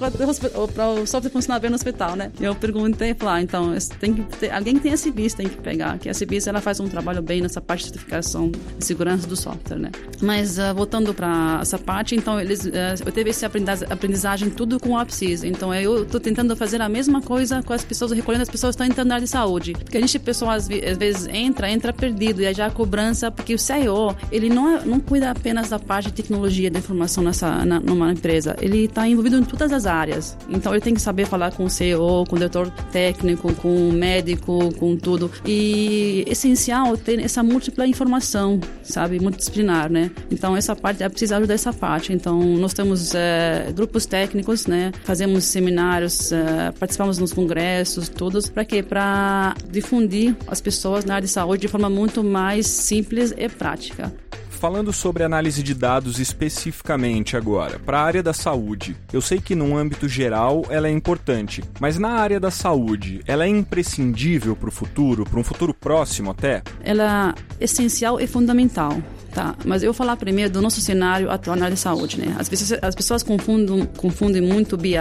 o 0.89 1.08
software 1.08 1.32
funcionar 1.32 1.60
bem 1.60 1.70
no 1.70 1.75
hospital, 1.75 2.15
né? 2.15 2.32
Eu 2.39 2.56
perguntei, 2.91 3.13
falar, 3.13 3.36
ah, 3.36 3.41
então, 3.41 3.75
tem 4.00 4.13
que 4.13 4.38
ter, 4.38 4.51
alguém 4.51 4.75
que 4.75 4.81
tem 4.81 4.93
a 4.93 4.98
CIBIS 4.98 5.34
tem 5.34 5.48
que 5.48 5.58
pegar, 5.58 5.98
que 5.98 6.10
a 6.10 6.13
CIBIS 6.13 6.48
ela 6.48 6.62
faz 6.62 6.79
um 6.79 6.88
trabalho 6.88 7.22
bem 7.22 7.41
nessa 7.41 7.62
parte 7.62 7.81
de 7.81 7.89
certificação 7.89 8.51
de 8.77 8.86
segurança 8.86 9.27
do 9.27 9.36
software, 9.36 9.77
né? 9.77 9.91
Mas 10.22 10.58
uh, 10.58 10.74
voltando 10.75 11.13
para 11.13 11.60
essa 11.62 11.77
parte, 11.77 12.15
então 12.15 12.39
eles, 12.39 12.65
uh, 12.65 13.03
eu 13.05 13.12
teve 13.12 13.29
essa 13.29 13.50
aprendizagem 13.89 14.50
tudo 14.50 14.79
com 14.79 14.89
o 14.89 14.98
APSIS. 14.98 15.43
Então 15.43 15.74
eu 15.74 16.03
estou 16.03 16.19
tentando 16.19 16.55
fazer 16.55 16.81
a 16.81 16.89
mesma 16.89 17.22
coisa 17.22 17.62
com 17.63 17.74
as 17.74 17.84
pessoas, 17.84 18.12
recolhendo 18.12 18.43
as 18.43 18.50
pessoas 18.50 18.75
que 18.75 18.81
estão 18.81 18.91
entrando 18.91 19.08
na 19.08 19.15
área 19.15 19.25
de 19.25 19.31
saúde. 19.31 19.74
Porque 19.74 19.98
a 19.98 20.01
gente, 20.01 20.17
pessoal, 20.19 20.51
às, 20.51 20.69
às 20.69 20.98
vezes 20.98 21.27
entra, 21.27 21.69
entra 21.69 21.93
perdido, 21.93 22.41
e 22.41 22.48
aí 22.48 22.53
já 22.53 22.67
a 22.67 22.72
cobrança, 22.72 23.31
porque 23.31 23.53
o 23.53 23.60
CIO, 23.60 24.15
ele 24.31 24.50
não, 24.50 24.77
é, 24.77 24.86
não 24.86 25.00
cuida 25.00 25.31
apenas 25.31 25.69
da 25.69 25.79
parte 25.79 26.08
de 26.08 26.13
tecnologia 26.13 26.69
da 26.69 26.79
informação 26.79 27.24
nessa, 27.24 27.65
na, 27.65 27.79
numa 27.79 28.12
empresa, 28.12 28.55
ele 28.62 28.86
está 28.86 29.08
envolvido 29.08 29.38
em 29.38 29.43
todas 29.43 29.72
as 29.72 29.86
áreas. 29.86 30.38
Então 30.50 30.74
ele 30.74 30.81
tem 30.81 30.93
que 30.93 31.01
saber 31.01 31.25
falar 31.25 31.51
com 31.51 31.65
o 31.65 31.69
CEO, 31.69 32.25
com 32.25 32.36
o 32.36 32.39
diretor 32.39 32.68
técnico, 32.91 33.53
com 33.55 33.91
médico, 33.91 34.73
com 34.75 34.95
tudo. 34.95 35.31
E 35.45 36.23
essencial 36.27 36.95
ter 36.97 37.19
essa 37.19 37.43
múltipla 37.43 37.85
informação, 37.88 38.59
sabe, 38.83 39.19
multidisciplinar, 39.19 39.91
né? 39.91 40.11
Então 40.31 40.55
essa 40.55 40.75
parte 40.75 41.03
é 41.03 41.09
preciso 41.09 41.35
ajudar 41.35 41.53
essa 41.53 41.73
parte. 41.73 42.13
Então 42.13 42.39
nós 42.57 42.73
temos 42.73 43.13
é, 43.15 43.71
grupos 43.75 44.05
técnicos, 44.05 44.65
né? 44.65 44.91
Fazemos 45.03 45.43
seminários, 45.45 46.31
é, 46.31 46.71
participamos 46.79 47.17
nos 47.17 47.33
congressos, 47.33 48.09
todos 48.09 48.49
para 48.49 48.65
quê? 48.65 48.83
Para 48.83 49.55
difundir 49.69 50.35
as 50.47 50.61
pessoas 50.61 51.05
na 51.05 51.15
área 51.15 51.25
de 51.25 51.31
saúde 51.31 51.61
de 51.61 51.67
forma 51.67 51.89
muito 51.89 52.23
mais 52.23 52.67
simples 52.67 53.33
e 53.38 53.49
prática 53.49 54.11
falando 54.60 54.92
sobre 54.92 55.24
análise 55.24 55.63
de 55.63 55.74
dados 55.74 56.20
especificamente 56.20 57.38
agora, 57.38 57.80
para 57.80 58.01
a 58.01 58.04
área 58.04 58.22
da 58.22 58.34
saúde, 58.34 58.96
eu 59.13 59.22
sei 59.22 59.39
que 59.39 59.56
num 59.56 59.78
âmbito 59.78 60.08
geral 60.08 60.66
ela 60.70 60.89
é 60.89 60.92
importante, 60.92 61.63
mas 61.80 61.98
na 61.98 62.10
área 62.10 62.42
da 62.42 62.51
saúde, 62.51 63.22
ela 63.25 63.46
é 63.46 63.48
imprescindível 63.48 64.58
para 64.58 64.68
o 64.68 64.72
futuro, 64.72 65.24
para 65.24 65.39
um 65.39 65.44
futuro 65.44 65.74
próximo 65.74 66.32
até? 66.32 66.62
Ela 66.84 67.34
é 67.58 67.63
essencial 67.63 68.20
e 68.20 68.28
fundamental. 68.28 69.01
Tá, 69.32 69.56
mas 69.63 69.84
eu 69.84 69.89
vou 69.89 69.94
falar 69.94 70.18
primeiro 70.18 70.51
do 70.51 70.60
nosso 70.60 70.82
cenário 70.82 71.30
atual 71.30 71.56
na 71.56 71.66
área 71.66 71.75
de 71.75 71.80
saúde, 71.80 72.20
né? 72.20 72.36
As 72.39 72.50
pessoas, 72.50 72.80
as 72.82 72.96
pessoas 72.96 73.22
confundem, 73.22 73.86
confundem 73.96 74.42
muito 74.42 74.75
BI 74.75 74.98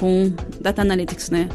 com 0.00 0.32
Data 0.60 0.82
Analytics, 0.82 1.30
né? 1.30 1.48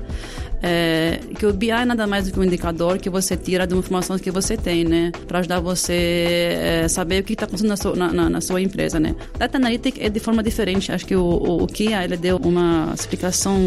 É, 0.61 1.19
que 1.37 1.45
o 1.45 1.53
BI 1.53 1.69
é 1.69 1.85
nada 1.85 2.07
mais 2.07 2.25
do 2.25 2.33
que 2.33 2.39
um 2.39 2.43
indicador 2.43 2.97
que 2.97 3.09
você 3.09 3.37
tira 3.37 3.67
de 3.67 3.73
uma 3.73 3.79
informação 3.79 4.17
que 4.17 4.31
você 4.31 4.57
tem, 4.57 4.83
né? 4.83 5.11
Para 5.27 5.39
ajudar 5.39 5.59
você 5.59 6.49
é, 6.83 6.87
saber 6.87 7.21
o 7.21 7.23
que 7.23 7.33
está 7.33 7.45
acontecendo 7.45 7.69
na 7.69 7.77
sua, 7.77 7.95
na, 7.95 8.29
na, 8.29 8.41
sua, 8.41 8.61
empresa, 8.61 8.99
né? 8.99 9.15
Data 9.37 9.57
Analytics 9.57 10.01
é 10.03 10.09
de 10.09 10.19
forma 10.19 10.41
diferente. 10.41 10.91
Acho 10.91 11.05
que 11.05 11.15
o, 11.15 11.21
o, 11.21 11.63
o 11.63 11.67
Kia, 11.67 12.03
ele 12.03 12.17
deu 12.17 12.37
uma 12.37 12.91
explicação 12.93 13.57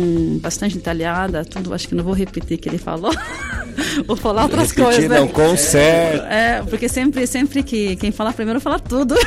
bastante 0.41 0.77
detalhada, 0.77 1.45
tudo, 1.45 1.73
acho 1.73 1.89
que 1.89 1.95
não 1.95 2.05
vou 2.05 2.15
repetir 2.15 2.59
o 2.59 2.61
que 2.61 2.69
ele 2.69 2.79
falou. 2.79 3.13
vou 4.07 4.17
falar 4.17 4.45
outras 4.45 4.71
Repetir 4.71 4.85
coisas, 4.85 5.11
né? 5.11 5.21
não 5.21 5.29
consegue. 5.29 6.19
É, 6.29 6.63
porque 6.69 6.89
sempre, 6.89 7.27
sempre 7.27 7.63
que 7.63 7.97
quem 7.97 8.11
fala 8.11 8.33
primeiro 8.33 8.61
fala 8.61 8.79
tudo. 8.79 9.15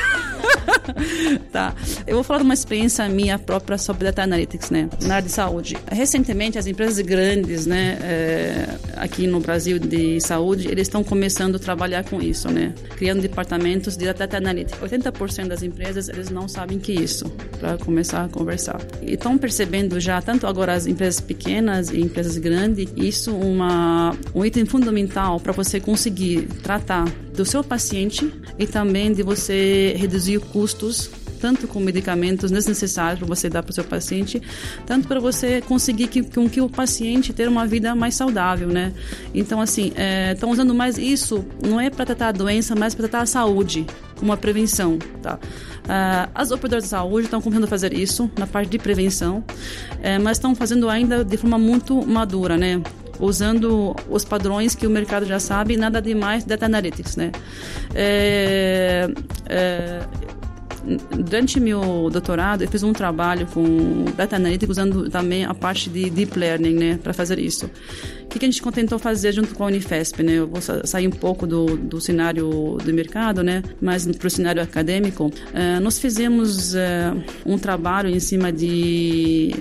tá. 1.51 1.73
Eu 2.05 2.15
vou 2.15 2.23
falar 2.23 2.39
de 2.39 2.45
uma 2.45 2.53
experiência 2.53 3.07
minha 3.09 3.37
própria 3.39 3.77
sobre 3.77 4.05
Data 4.05 4.23
Analytics, 4.23 4.69
né? 4.69 4.89
Na 5.01 5.15
área 5.15 5.27
de 5.27 5.33
saúde. 5.33 5.77
Recentemente, 5.91 6.57
as 6.57 6.67
empresas 6.67 6.99
grandes, 6.99 7.65
né, 7.65 7.97
é, 8.01 8.77
aqui 8.97 9.27
no 9.27 9.39
Brasil 9.39 9.79
de 9.79 10.19
saúde, 10.21 10.67
eles 10.67 10.87
estão 10.87 11.03
começando 11.03 11.55
a 11.55 11.59
trabalhar 11.59 12.03
com 12.03 12.21
isso, 12.21 12.49
né? 12.49 12.73
Criando 12.95 13.21
departamentos 13.21 13.97
de 13.97 14.05
Data 14.05 14.37
Analytics. 14.37 14.79
80% 14.79 15.47
das 15.47 15.63
empresas, 15.63 16.09
eles 16.09 16.29
não 16.29 16.47
sabem 16.47 16.79
que 16.79 16.93
isso, 16.93 17.25
para 17.59 17.77
começar 17.77 18.25
a 18.25 18.29
conversar. 18.29 18.79
E 19.01 19.13
estão 19.13 19.37
percebendo 19.37 19.99
já, 19.99 20.21
tanto 20.21 20.47
agora 20.47 20.73
as 20.73 20.87
empresas 20.87 21.19
pequenas 21.19 21.89
e 21.89 21.99
empresas 21.99 22.37
grandes, 22.37 22.91
isso 22.95 23.33
uma, 23.33 24.15
um 24.33 24.45
item 24.45 24.65
fundamental 24.65 25.39
para 25.39 25.51
você 25.51 25.79
conseguir 25.79 26.47
tratar 26.61 27.05
do 27.35 27.45
seu 27.45 27.63
paciente 27.63 28.31
e 28.57 28.67
também 28.67 29.11
de 29.11 29.23
você 29.23 29.95
reduzir 29.97 30.39
custos 30.73 31.09
tanto 31.43 31.67
com 31.67 31.81
medicamentos 31.81 32.49
desnecessários 32.51 33.19
para 33.19 33.27
você 33.27 33.49
dar 33.49 33.61
para 33.63 33.71
o 33.71 33.73
seu 33.73 33.83
paciente, 33.83 34.41
tanto 34.85 35.09
para 35.09 35.19
você 35.19 35.59
conseguir 35.59 36.07
que, 36.07 36.23
com 36.23 36.49
que 36.49 36.61
o 36.61 36.69
paciente 36.69 37.33
ter 37.33 37.49
uma 37.49 37.67
vida 37.67 37.93
mais 37.93 38.15
saudável, 38.15 38.69
né? 38.69 38.93
Então, 39.35 39.59
assim, 39.59 39.91
estão 40.31 40.51
é, 40.51 40.53
usando 40.53 40.73
mais 40.73 40.97
isso, 40.97 41.43
não 41.61 41.81
é 41.81 41.89
para 41.89 42.05
tratar 42.05 42.29
a 42.29 42.31
doença, 42.31 42.75
mas 42.77 42.95
para 42.95 43.09
tratar 43.09 43.23
a 43.23 43.25
saúde, 43.25 43.85
como 44.15 44.31
uma 44.31 44.37
prevenção, 44.37 44.97
tá? 45.21 45.37
Uh, 45.83 46.31
as 46.33 46.49
operadoras 46.49 46.85
de 46.85 46.91
saúde 46.91 47.25
estão 47.25 47.41
começando 47.41 47.65
a 47.65 47.67
fazer 47.67 47.91
isso 47.91 48.31
na 48.39 48.47
parte 48.47 48.69
de 48.69 48.79
prevenção, 48.79 49.43
é, 50.01 50.17
mas 50.17 50.37
estão 50.37 50.55
fazendo 50.55 50.87
ainda 50.87 51.25
de 51.25 51.35
forma 51.35 51.57
muito 51.57 52.07
madura, 52.07 52.57
né? 52.57 52.81
usando 53.19 53.95
os 54.09 54.25
padrões 54.25 54.75
que 54.75 54.87
o 54.87 54.89
mercado 54.89 55.25
já 55.25 55.39
sabe, 55.39 55.77
nada 55.77 56.01
demais 56.01 56.43
data 56.43 56.65
analytics, 56.65 57.15
né? 57.15 57.31
É, 57.93 59.07
é, 59.47 60.01
durante 61.11 61.59
meu 61.59 62.09
doutorado, 62.11 62.63
eu 62.63 62.67
fiz 62.67 62.83
um 62.83 62.93
trabalho 62.93 63.47
com 63.47 64.05
data 64.15 64.35
analytics 64.35 64.69
usando 64.69 65.09
também 65.09 65.45
a 65.45 65.53
parte 65.53 65.89
de 65.89 66.09
deep 66.09 66.37
learning, 66.37 66.73
né, 66.73 66.99
para 67.01 67.13
fazer 67.13 67.39
isso. 67.39 67.69
O 68.25 68.27
que, 68.27 68.43
a 68.43 68.49
gente 68.49 68.61
tentou 68.71 68.97
fazer 68.97 69.31
junto 69.31 69.53
com 69.53 69.63
a 69.63 69.67
Unifesp, 69.67 70.23
né? 70.23 70.33
Eu 70.33 70.47
vou 70.47 70.61
sair 70.61 71.07
um 71.07 71.11
pouco 71.11 71.45
do, 71.45 71.77
do 71.77 72.01
cenário 72.01 72.77
do 72.83 72.93
mercado, 72.93 73.43
né, 73.43 73.61
mas 73.81 74.05
para 74.05 74.27
o 74.27 74.29
cenário 74.29 74.61
acadêmico. 74.61 75.25
Uh, 75.25 75.79
nós 75.81 75.99
fizemos 75.99 76.73
uh, 76.73 76.77
um 77.45 77.57
trabalho 77.57 78.09
em 78.09 78.19
cima 78.19 78.51
de 78.51 79.51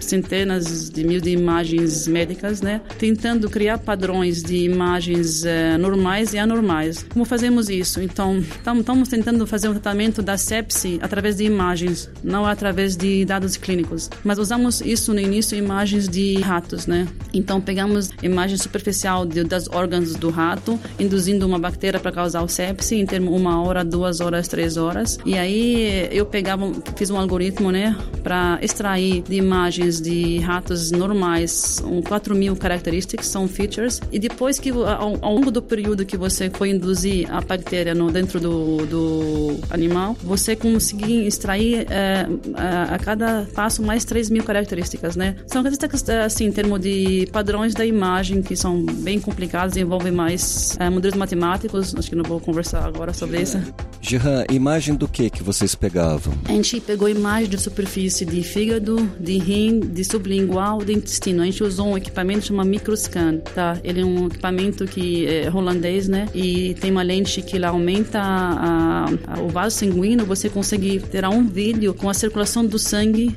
centenas 0.00 0.90
de 0.90 1.04
mil 1.04 1.20
de 1.20 1.30
imagens 1.30 2.06
médicas, 2.06 2.60
né, 2.60 2.80
tentando 2.98 3.48
criar 3.48 3.78
padrões 3.78 4.42
de 4.42 4.56
imagens 4.56 5.44
uh, 5.44 5.78
normais 5.78 6.34
e 6.34 6.38
anormais. 6.38 7.04
Como 7.08 7.24
fazemos 7.24 7.68
isso? 7.68 8.00
Então, 8.00 8.38
estamos 8.38 9.08
tentando 9.08 9.46
fazer 9.46 9.68
um 9.68 9.72
tratamento 9.72 10.22
da 10.22 10.36
sepse 10.36 10.98
através 11.02 11.36
de 11.36 11.44
imagens, 11.44 12.10
não 12.22 12.44
através 12.44 12.96
de 12.96 13.24
dados 13.24 13.56
clínicos. 13.56 14.10
Mas 14.24 14.38
usamos 14.38 14.80
isso 14.80 15.12
no 15.12 15.20
início 15.20 15.56
imagens 15.56 16.08
de 16.08 16.40
ratos, 16.40 16.86
né? 16.86 17.01
Então 17.32 17.60
pegamos 17.60 18.10
imagem 18.22 18.56
superficial 18.56 19.24
de, 19.24 19.44
das 19.44 19.68
órgãos 19.68 20.14
do 20.14 20.30
rato, 20.30 20.78
induzindo 20.98 21.46
uma 21.46 21.58
bactéria 21.58 21.98
para 21.98 22.12
causar 22.12 22.42
o 22.42 22.48
sepse 22.48 22.96
em 22.96 23.06
termos 23.06 23.38
uma 23.38 23.62
hora, 23.62 23.84
duas 23.84 24.20
horas, 24.20 24.48
três 24.48 24.76
horas. 24.76 25.18
E 25.24 25.36
aí 25.36 26.08
eu 26.10 26.26
pegava, 26.26 26.70
fiz 26.96 27.10
um 27.10 27.16
algoritmo, 27.16 27.70
né, 27.70 27.96
para 28.22 28.58
extrair 28.62 29.22
de 29.22 29.36
imagens 29.36 30.00
de 30.00 30.38
ratos 30.38 30.90
normais 30.90 31.82
um 31.84 32.02
4 32.02 32.34
mil 32.34 32.56
características, 32.56 33.26
são 33.26 33.48
features. 33.48 34.00
E 34.10 34.18
depois 34.18 34.58
que 34.58 34.70
ao, 34.70 35.18
ao 35.20 35.34
longo 35.34 35.50
do 35.50 35.62
período 35.62 36.04
que 36.04 36.16
você 36.16 36.50
foi 36.50 36.70
induzir 36.70 37.30
a 37.32 37.40
bactéria 37.40 37.94
no 37.94 38.10
dentro 38.10 38.40
do, 38.40 38.86
do 38.86 39.58
animal, 39.70 40.16
você 40.22 40.54
conseguir 40.54 41.26
extrair 41.26 41.86
é, 41.90 42.26
a, 42.54 42.94
a, 42.94 42.98
cada 42.98 43.46
passo 43.54 43.82
mais 43.82 44.04
3 44.04 44.30
mil 44.30 44.44
características, 44.44 45.16
né? 45.16 45.36
São 45.46 45.62
características 45.62 46.08
assim 46.24 46.46
em 46.46 46.52
termos 46.52 46.80
de 46.80 46.91
padrões 47.32 47.74
da 47.74 47.84
imagem 47.84 48.42
que 48.42 48.56
são 48.56 48.84
bem 48.84 49.20
complicados, 49.20 49.76
envolvem 49.76 50.12
mais 50.12 50.76
é, 50.78 50.88
modelos 50.88 51.16
matemáticos. 51.16 51.94
Acho 51.94 52.08
que 52.08 52.16
não 52.16 52.24
vou 52.24 52.40
conversar 52.40 52.86
agora 52.86 53.12
sobre 53.12 53.40
isso. 53.40 53.58
Gerran, 54.00 54.44
imagem 54.50 54.94
do 54.94 55.06
que 55.06 55.30
que 55.30 55.42
vocês 55.42 55.74
pegavam? 55.74 56.34
A 56.46 56.52
gente 56.52 56.80
pegou 56.80 57.08
imagem 57.08 57.48
de 57.48 57.58
superfície 57.58 58.24
de 58.24 58.42
fígado, 58.42 59.08
de 59.18 59.38
rim, 59.38 59.80
de 59.80 60.04
sublingual, 60.04 60.78
de 60.78 60.92
intestino. 60.92 61.42
A 61.42 61.44
gente 61.44 61.62
usou 61.62 61.88
um 61.88 61.96
equipamento 61.96 62.46
chamado 62.46 62.68
Microscan, 62.68 63.38
tá? 63.54 63.78
Ele 63.84 64.00
é 64.00 64.04
um 64.04 64.26
equipamento 64.26 64.84
que 64.86 65.26
é 65.26 65.50
holandês, 65.50 66.08
né? 66.08 66.26
E 66.34 66.74
tem 66.74 66.90
uma 66.90 67.02
lente 67.02 67.40
que 67.42 67.58
lá 67.58 67.68
aumenta 67.68 68.20
a, 68.20 69.06
a, 69.28 69.40
o 69.40 69.48
vaso 69.48 69.76
sanguíneo, 69.76 70.26
você 70.26 70.48
consegue 70.48 70.98
ter 70.98 71.24
um 71.24 71.46
vídeo 71.46 71.94
com 71.94 72.10
a 72.10 72.14
circulação 72.14 72.66
do 72.66 72.78
sangue 72.78 73.36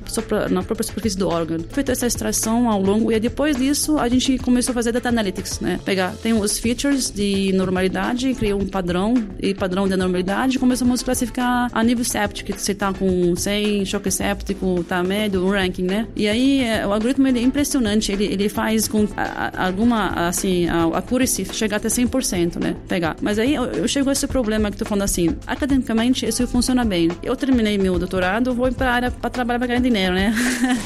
na 0.50 0.64
própria 0.64 0.88
superfície 0.88 1.18
do 1.18 1.28
órgão. 1.28 1.60
Feita 1.70 1.92
essa 1.92 2.08
extração 2.08 2.70
ao 2.70 2.82
longo 2.82 3.12
e 3.12 3.20
depois 3.20 3.45
disso 3.54 3.98
a 3.98 4.08
gente 4.10 4.38
começou 4.38 4.72
a 4.72 4.76
fazer 4.76 4.92
data 4.92 5.10
analytics, 5.10 5.60
né? 5.60 5.80
Pegar, 5.84 6.14
tem 6.22 6.34
os 6.34 6.58
features 6.58 7.12
de 7.12 7.52
normalidade, 7.54 8.34
criou 8.34 8.62
um 8.62 8.68
padrão 8.68 9.14
e 9.40 9.54
padrão 9.54 9.88
de 9.88 9.96
normalidade, 9.96 10.58
começamos 10.60 11.02
a 11.02 11.06
classificar 11.06 11.70
a 11.72 11.84
nível 11.84 12.04
séptico, 12.04 12.58
você 12.58 12.74
tá 12.74 12.94
com 12.94 13.36
100, 13.36 13.86
choque 13.86 14.12
séptico, 14.12 14.84
tá 14.88 15.04
médio, 15.04 15.46
um 15.46 15.50
ranking, 15.50 15.84
né? 15.84 16.08
E 16.16 16.28
aí 16.28 16.64
é, 16.64 16.86
o 16.86 16.94
algoritmo 16.94 17.28
ele 17.28 17.40
é 17.40 17.42
impressionante, 17.42 18.12
ele, 18.12 18.26
ele 18.26 18.50
faz 18.50 18.88
com 18.88 19.08
a, 19.16 19.66
alguma, 19.68 20.28
assim, 20.28 20.68
a 20.68 20.86
accuracy 20.98 21.46
chegar 21.54 21.78
até 21.78 21.88
100%, 21.88 22.62
né? 22.62 22.76
Pegar. 22.88 23.16
Mas 23.22 23.40
aí 23.40 23.54
eu, 23.54 23.66
eu 23.66 23.88
chego 23.88 24.10
a 24.10 24.14
esse 24.14 24.28
problema 24.28 24.72
que 24.72 24.78
tô 24.78 24.86
falando 24.86 25.04
assim, 25.04 25.36
academicamente 25.46 26.26
isso 26.26 26.46
funciona 26.48 26.86
bem. 26.86 27.10
Eu 27.22 27.36
terminei 27.36 27.78
meu 27.78 28.00
doutorado, 28.00 28.54
vou 28.54 28.72
para 28.72 28.92
a 28.92 28.94
área 28.94 29.12
para 29.12 29.30
trabalhar 29.30 29.60
para 29.60 29.68
ganhar 29.68 29.82
dinheiro, 29.82 30.14
né? 30.14 30.34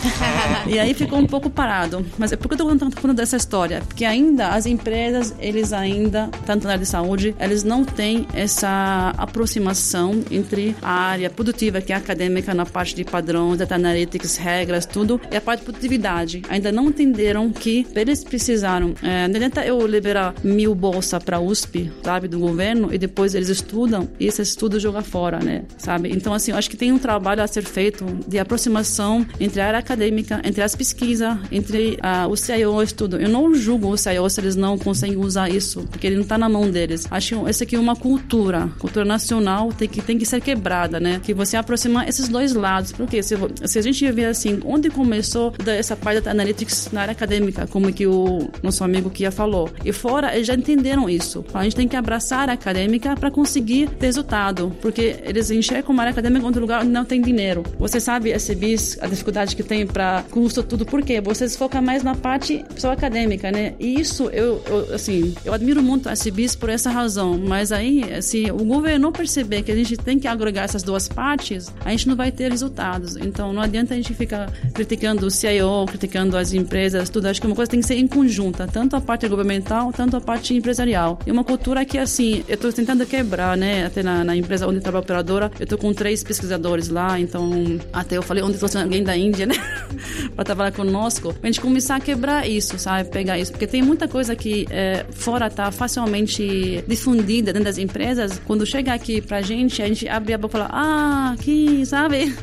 e 0.67 0.79
aí 0.79 0.93
ficou 0.93 1.19
um 1.19 1.25
pouco 1.25 1.49
parado. 1.49 2.05
Mas 2.17 2.31
é 2.31 2.35
eu 2.53 2.57
tô 2.57 2.91
falando 3.01 3.17
dessa 3.17 3.37
história? 3.37 3.81
Porque 3.81 4.05
ainda 4.05 4.49
as 4.49 4.65
empresas, 4.65 5.33
eles 5.39 5.73
ainda, 5.73 6.29
tanto 6.45 6.65
na 6.65 6.71
área 6.71 6.83
de 6.83 6.89
saúde, 6.89 7.35
eles 7.39 7.63
não 7.63 7.83
têm 7.85 8.27
essa 8.33 9.13
aproximação 9.17 10.23
entre 10.31 10.75
a 10.81 10.91
área 10.91 11.29
produtiva, 11.29 11.81
que 11.81 11.93
é 11.93 11.95
acadêmica, 11.95 12.53
na 12.53 12.65
parte 12.65 12.95
de 12.95 13.03
padrões, 13.03 13.57
data 13.59 13.75
analytics, 13.75 14.37
regras, 14.37 14.85
tudo, 14.85 15.19
e 15.31 15.35
a 15.35 15.41
parte 15.41 15.59
de 15.59 15.65
produtividade. 15.65 16.41
Ainda 16.49 16.71
não 16.71 16.87
entenderam 16.87 17.51
que 17.51 17.85
eles 17.95 18.23
precisaram. 18.23 18.93
É, 19.01 19.27
não 19.27 19.35
adianta 19.35 19.65
eu 19.65 19.85
liberar 19.85 20.33
mil 20.43 20.73
bolsa 20.73 21.19
para 21.19 21.39
USP, 21.39 21.91
sabe, 22.03 22.27
do 22.27 22.39
governo, 22.39 22.93
e 22.93 22.97
depois 22.97 23.35
eles 23.35 23.49
estudam 23.49 24.09
e 24.19 24.27
esse 24.27 24.41
estudo 24.41 24.79
joga 24.79 25.01
fora, 25.01 25.39
né, 25.39 25.63
sabe? 25.77 26.09
Então, 26.11 26.33
assim, 26.33 26.51
eu 26.51 26.57
acho 26.57 26.69
que 26.69 26.77
tem 26.77 26.91
um 26.91 26.99
trabalho 26.99 27.41
a 27.41 27.47
ser 27.47 27.63
feito 27.63 28.05
de 28.27 28.39
aproximação 28.39 29.25
entre 29.39 29.61
a 29.61 29.67
área 29.67 29.79
acadêmica, 29.79 30.41
entre 30.43 30.61
as 30.61 30.75
pesquisas, 30.75 31.37
entre 31.51 31.97
uh, 32.03 32.29
o 32.29 32.35
CIOs, 32.41 32.91
tudo. 32.91 33.17
Eu 33.17 33.29
não 33.29 33.53
julgo 33.53 33.89
os 33.89 34.01
CIOs 34.01 34.33
se 34.33 34.41
eles 34.41 34.55
não 34.55 34.77
conseguem 34.77 35.17
usar 35.17 35.49
isso, 35.49 35.81
porque 35.89 36.07
ele 36.07 36.15
não 36.15 36.23
está 36.23 36.37
na 36.37 36.49
mão 36.49 36.69
deles. 36.69 37.07
Acho 37.09 37.41
que 37.43 37.49
essa 37.49 37.63
aqui 37.63 37.75
é 37.75 37.79
uma 37.79 37.95
cultura, 37.95 38.69
cultura 38.79 39.05
nacional 39.05 39.71
tem 39.73 39.87
que, 39.87 40.01
tem 40.01 40.17
que 40.17 40.25
ser 40.25 40.41
quebrada, 40.41 40.99
né? 40.99 41.19
Que 41.23 41.33
você 41.33 41.57
aproximar 41.57 42.07
esses 42.07 42.27
dois 42.27 42.53
lados. 42.53 42.91
Porque 42.91 43.21
se, 43.21 43.35
se 43.65 43.79
a 43.79 43.81
gente 43.81 44.11
ver 44.11 44.25
assim, 44.25 44.59
onde 44.65 44.89
começou 44.89 45.53
essa 45.65 45.95
parte 45.95 46.21
da 46.21 46.31
analytics 46.31 46.89
na 46.91 47.01
área 47.01 47.11
acadêmica, 47.11 47.67
como 47.67 47.91
que 47.91 48.07
o 48.07 48.49
nosso 48.63 48.83
amigo 48.83 49.09
Kia 49.09 49.31
falou. 49.31 49.69
E 49.83 49.91
fora, 49.91 50.33
eles 50.35 50.47
já 50.47 50.53
entenderam 50.53 51.09
isso. 51.09 51.43
A 51.53 51.63
gente 51.63 51.75
tem 51.75 51.87
que 51.87 51.95
abraçar 51.95 52.49
a 52.49 52.53
acadêmica 52.53 53.15
para 53.15 53.29
conseguir 53.31 53.89
resultado, 53.99 54.75
porque 54.81 55.17
eles 55.23 55.51
enxergam 55.51 55.91
uma 55.91 56.03
área 56.03 56.11
acadêmica 56.11 56.41
em 56.41 56.45
outro 56.45 56.61
lugar 56.61 56.81
onde 56.81 56.91
não 56.91 57.05
tem 57.05 57.21
dinheiro. 57.21 57.63
Você 57.77 57.99
sabe, 57.99 58.29
esse 58.29 58.55
bis, 58.55 58.97
a 59.01 59.07
dificuldade 59.07 59.55
que 59.55 59.63
tem 59.63 59.85
para 59.85 60.23
custo, 60.29 60.63
tudo, 60.63 60.85
por 60.85 61.03
quê? 61.03 61.19
Você 61.21 61.47
se 61.47 61.57
foca 61.57 61.81
mais 61.81 62.03
na 62.03 62.15
parte 62.15 62.28
pessoa 62.37 62.93
acadêmica, 62.93 63.51
né? 63.51 63.73
E 63.79 63.99
isso, 63.99 64.29
eu, 64.29 64.61
eu, 64.67 64.93
assim, 64.93 65.33
eu 65.43 65.53
admiro 65.53 65.81
muito 65.81 66.09
a 66.09 66.15
CIBIS 66.15 66.55
por 66.55 66.69
essa 66.69 66.89
razão, 66.89 67.39
mas 67.39 67.71
aí, 67.71 68.21
se 68.21 68.51
o 68.51 68.63
governo 68.65 69.11
perceber 69.11 69.63
que 69.63 69.71
a 69.71 69.75
gente 69.75 69.97
tem 69.97 70.19
que 70.19 70.27
agregar 70.27 70.63
essas 70.63 70.83
duas 70.83 71.07
partes, 71.07 71.73
a 71.83 71.91
gente 71.91 72.07
não 72.07 72.15
vai 72.15 72.31
ter 72.31 72.51
resultados. 72.51 73.15
Então, 73.15 73.53
não 73.53 73.61
adianta 73.61 73.93
a 73.93 73.97
gente 73.97 74.13
ficar 74.13 74.51
criticando 74.73 75.25
o 75.25 75.31
CIO, 75.31 75.85
criticando 75.87 76.37
as 76.37 76.53
empresas, 76.53 77.09
tudo. 77.09 77.27
Acho 77.27 77.41
que 77.41 77.47
uma 77.47 77.55
coisa 77.55 77.71
tem 77.71 77.79
que 77.79 77.85
ser 77.87 77.95
em 77.95 78.07
conjunta, 78.07 78.67
tanto 78.67 78.95
a 78.95 79.01
parte 79.01 79.27
governamental, 79.27 79.91
tanto 79.93 80.17
a 80.17 80.21
parte 80.21 80.53
empresarial. 80.53 81.19
E 81.25 81.31
uma 81.31 81.43
cultura 81.43 81.85
que, 81.85 81.97
assim, 81.97 82.43
eu 82.47 82.55
estou 82.55 82.71
tentando 82.71 83.05
quebrar, 83.05 83.57
né, 83.57 83.85
até 83.85 84.03
na, 84.03 84.23
na 84.23 84.35
empresa 84.35 84.67
onde 84.67 84.79
trabalha 84.79 85.01
a 85.01 85.03
operadora, 85.03 85.51
eu 85.59 85.65
tô 85.65 85.77
com 85.77 85.93
três 85.93 86.23
pesquisadores 86.23 86.89
lá, 86.89 87.19
então 87.19 87.49
até 87.93 88.17
eu 88.17 88.21
falei 88.21 88.43
onde 88.43 88.57
trouxe 88.57 88.77
alguém 88.77 89.03
da 89.03 89.15
Índia, 89.15 89.45
né? 89.45 89.55
para 90.35 90.43
trabalhar 90.43 90.71
conosco. 90.71 91.35
A 91.41 91.45
gente 91.45 91.61
começar 91.61 91.95
a 91.95 91.99
quebrar 91.99 92.18
isso, 92.45 92.77
sabe? 92.77 93.09
Pegar 93.09 93.37
isso. 93.37 93.51
Porque 93.51 93.67
tem 93.67 93.81
muita 93.81 94.07
coisa 94.07 94.35
que 94.35 94.67
é, 94.69 95.05
fora 95.11 95.49
tá 95.49 95.71
facilmente 95.71 96.83
difundida 96.87 97.53
dentro 97.53 97.65
das 97.65 97.77
empresas. 97.77 98.39
Quando 98.45 98.65
chega 98.65 98.93
aqui 98.93 99.21
pra 99.21 99.41
gente, 99.41 99.81
a 99.81 99.87
gente 99.87 100.07
abre 100.07 100.33
a 100.33 100.37
boca 100.37 100.57
e 100.57 100.61
fala, 100.61 100.69
ah, 100.71 101.35
que, 101.39 101.85
sabe? 101.85 102.33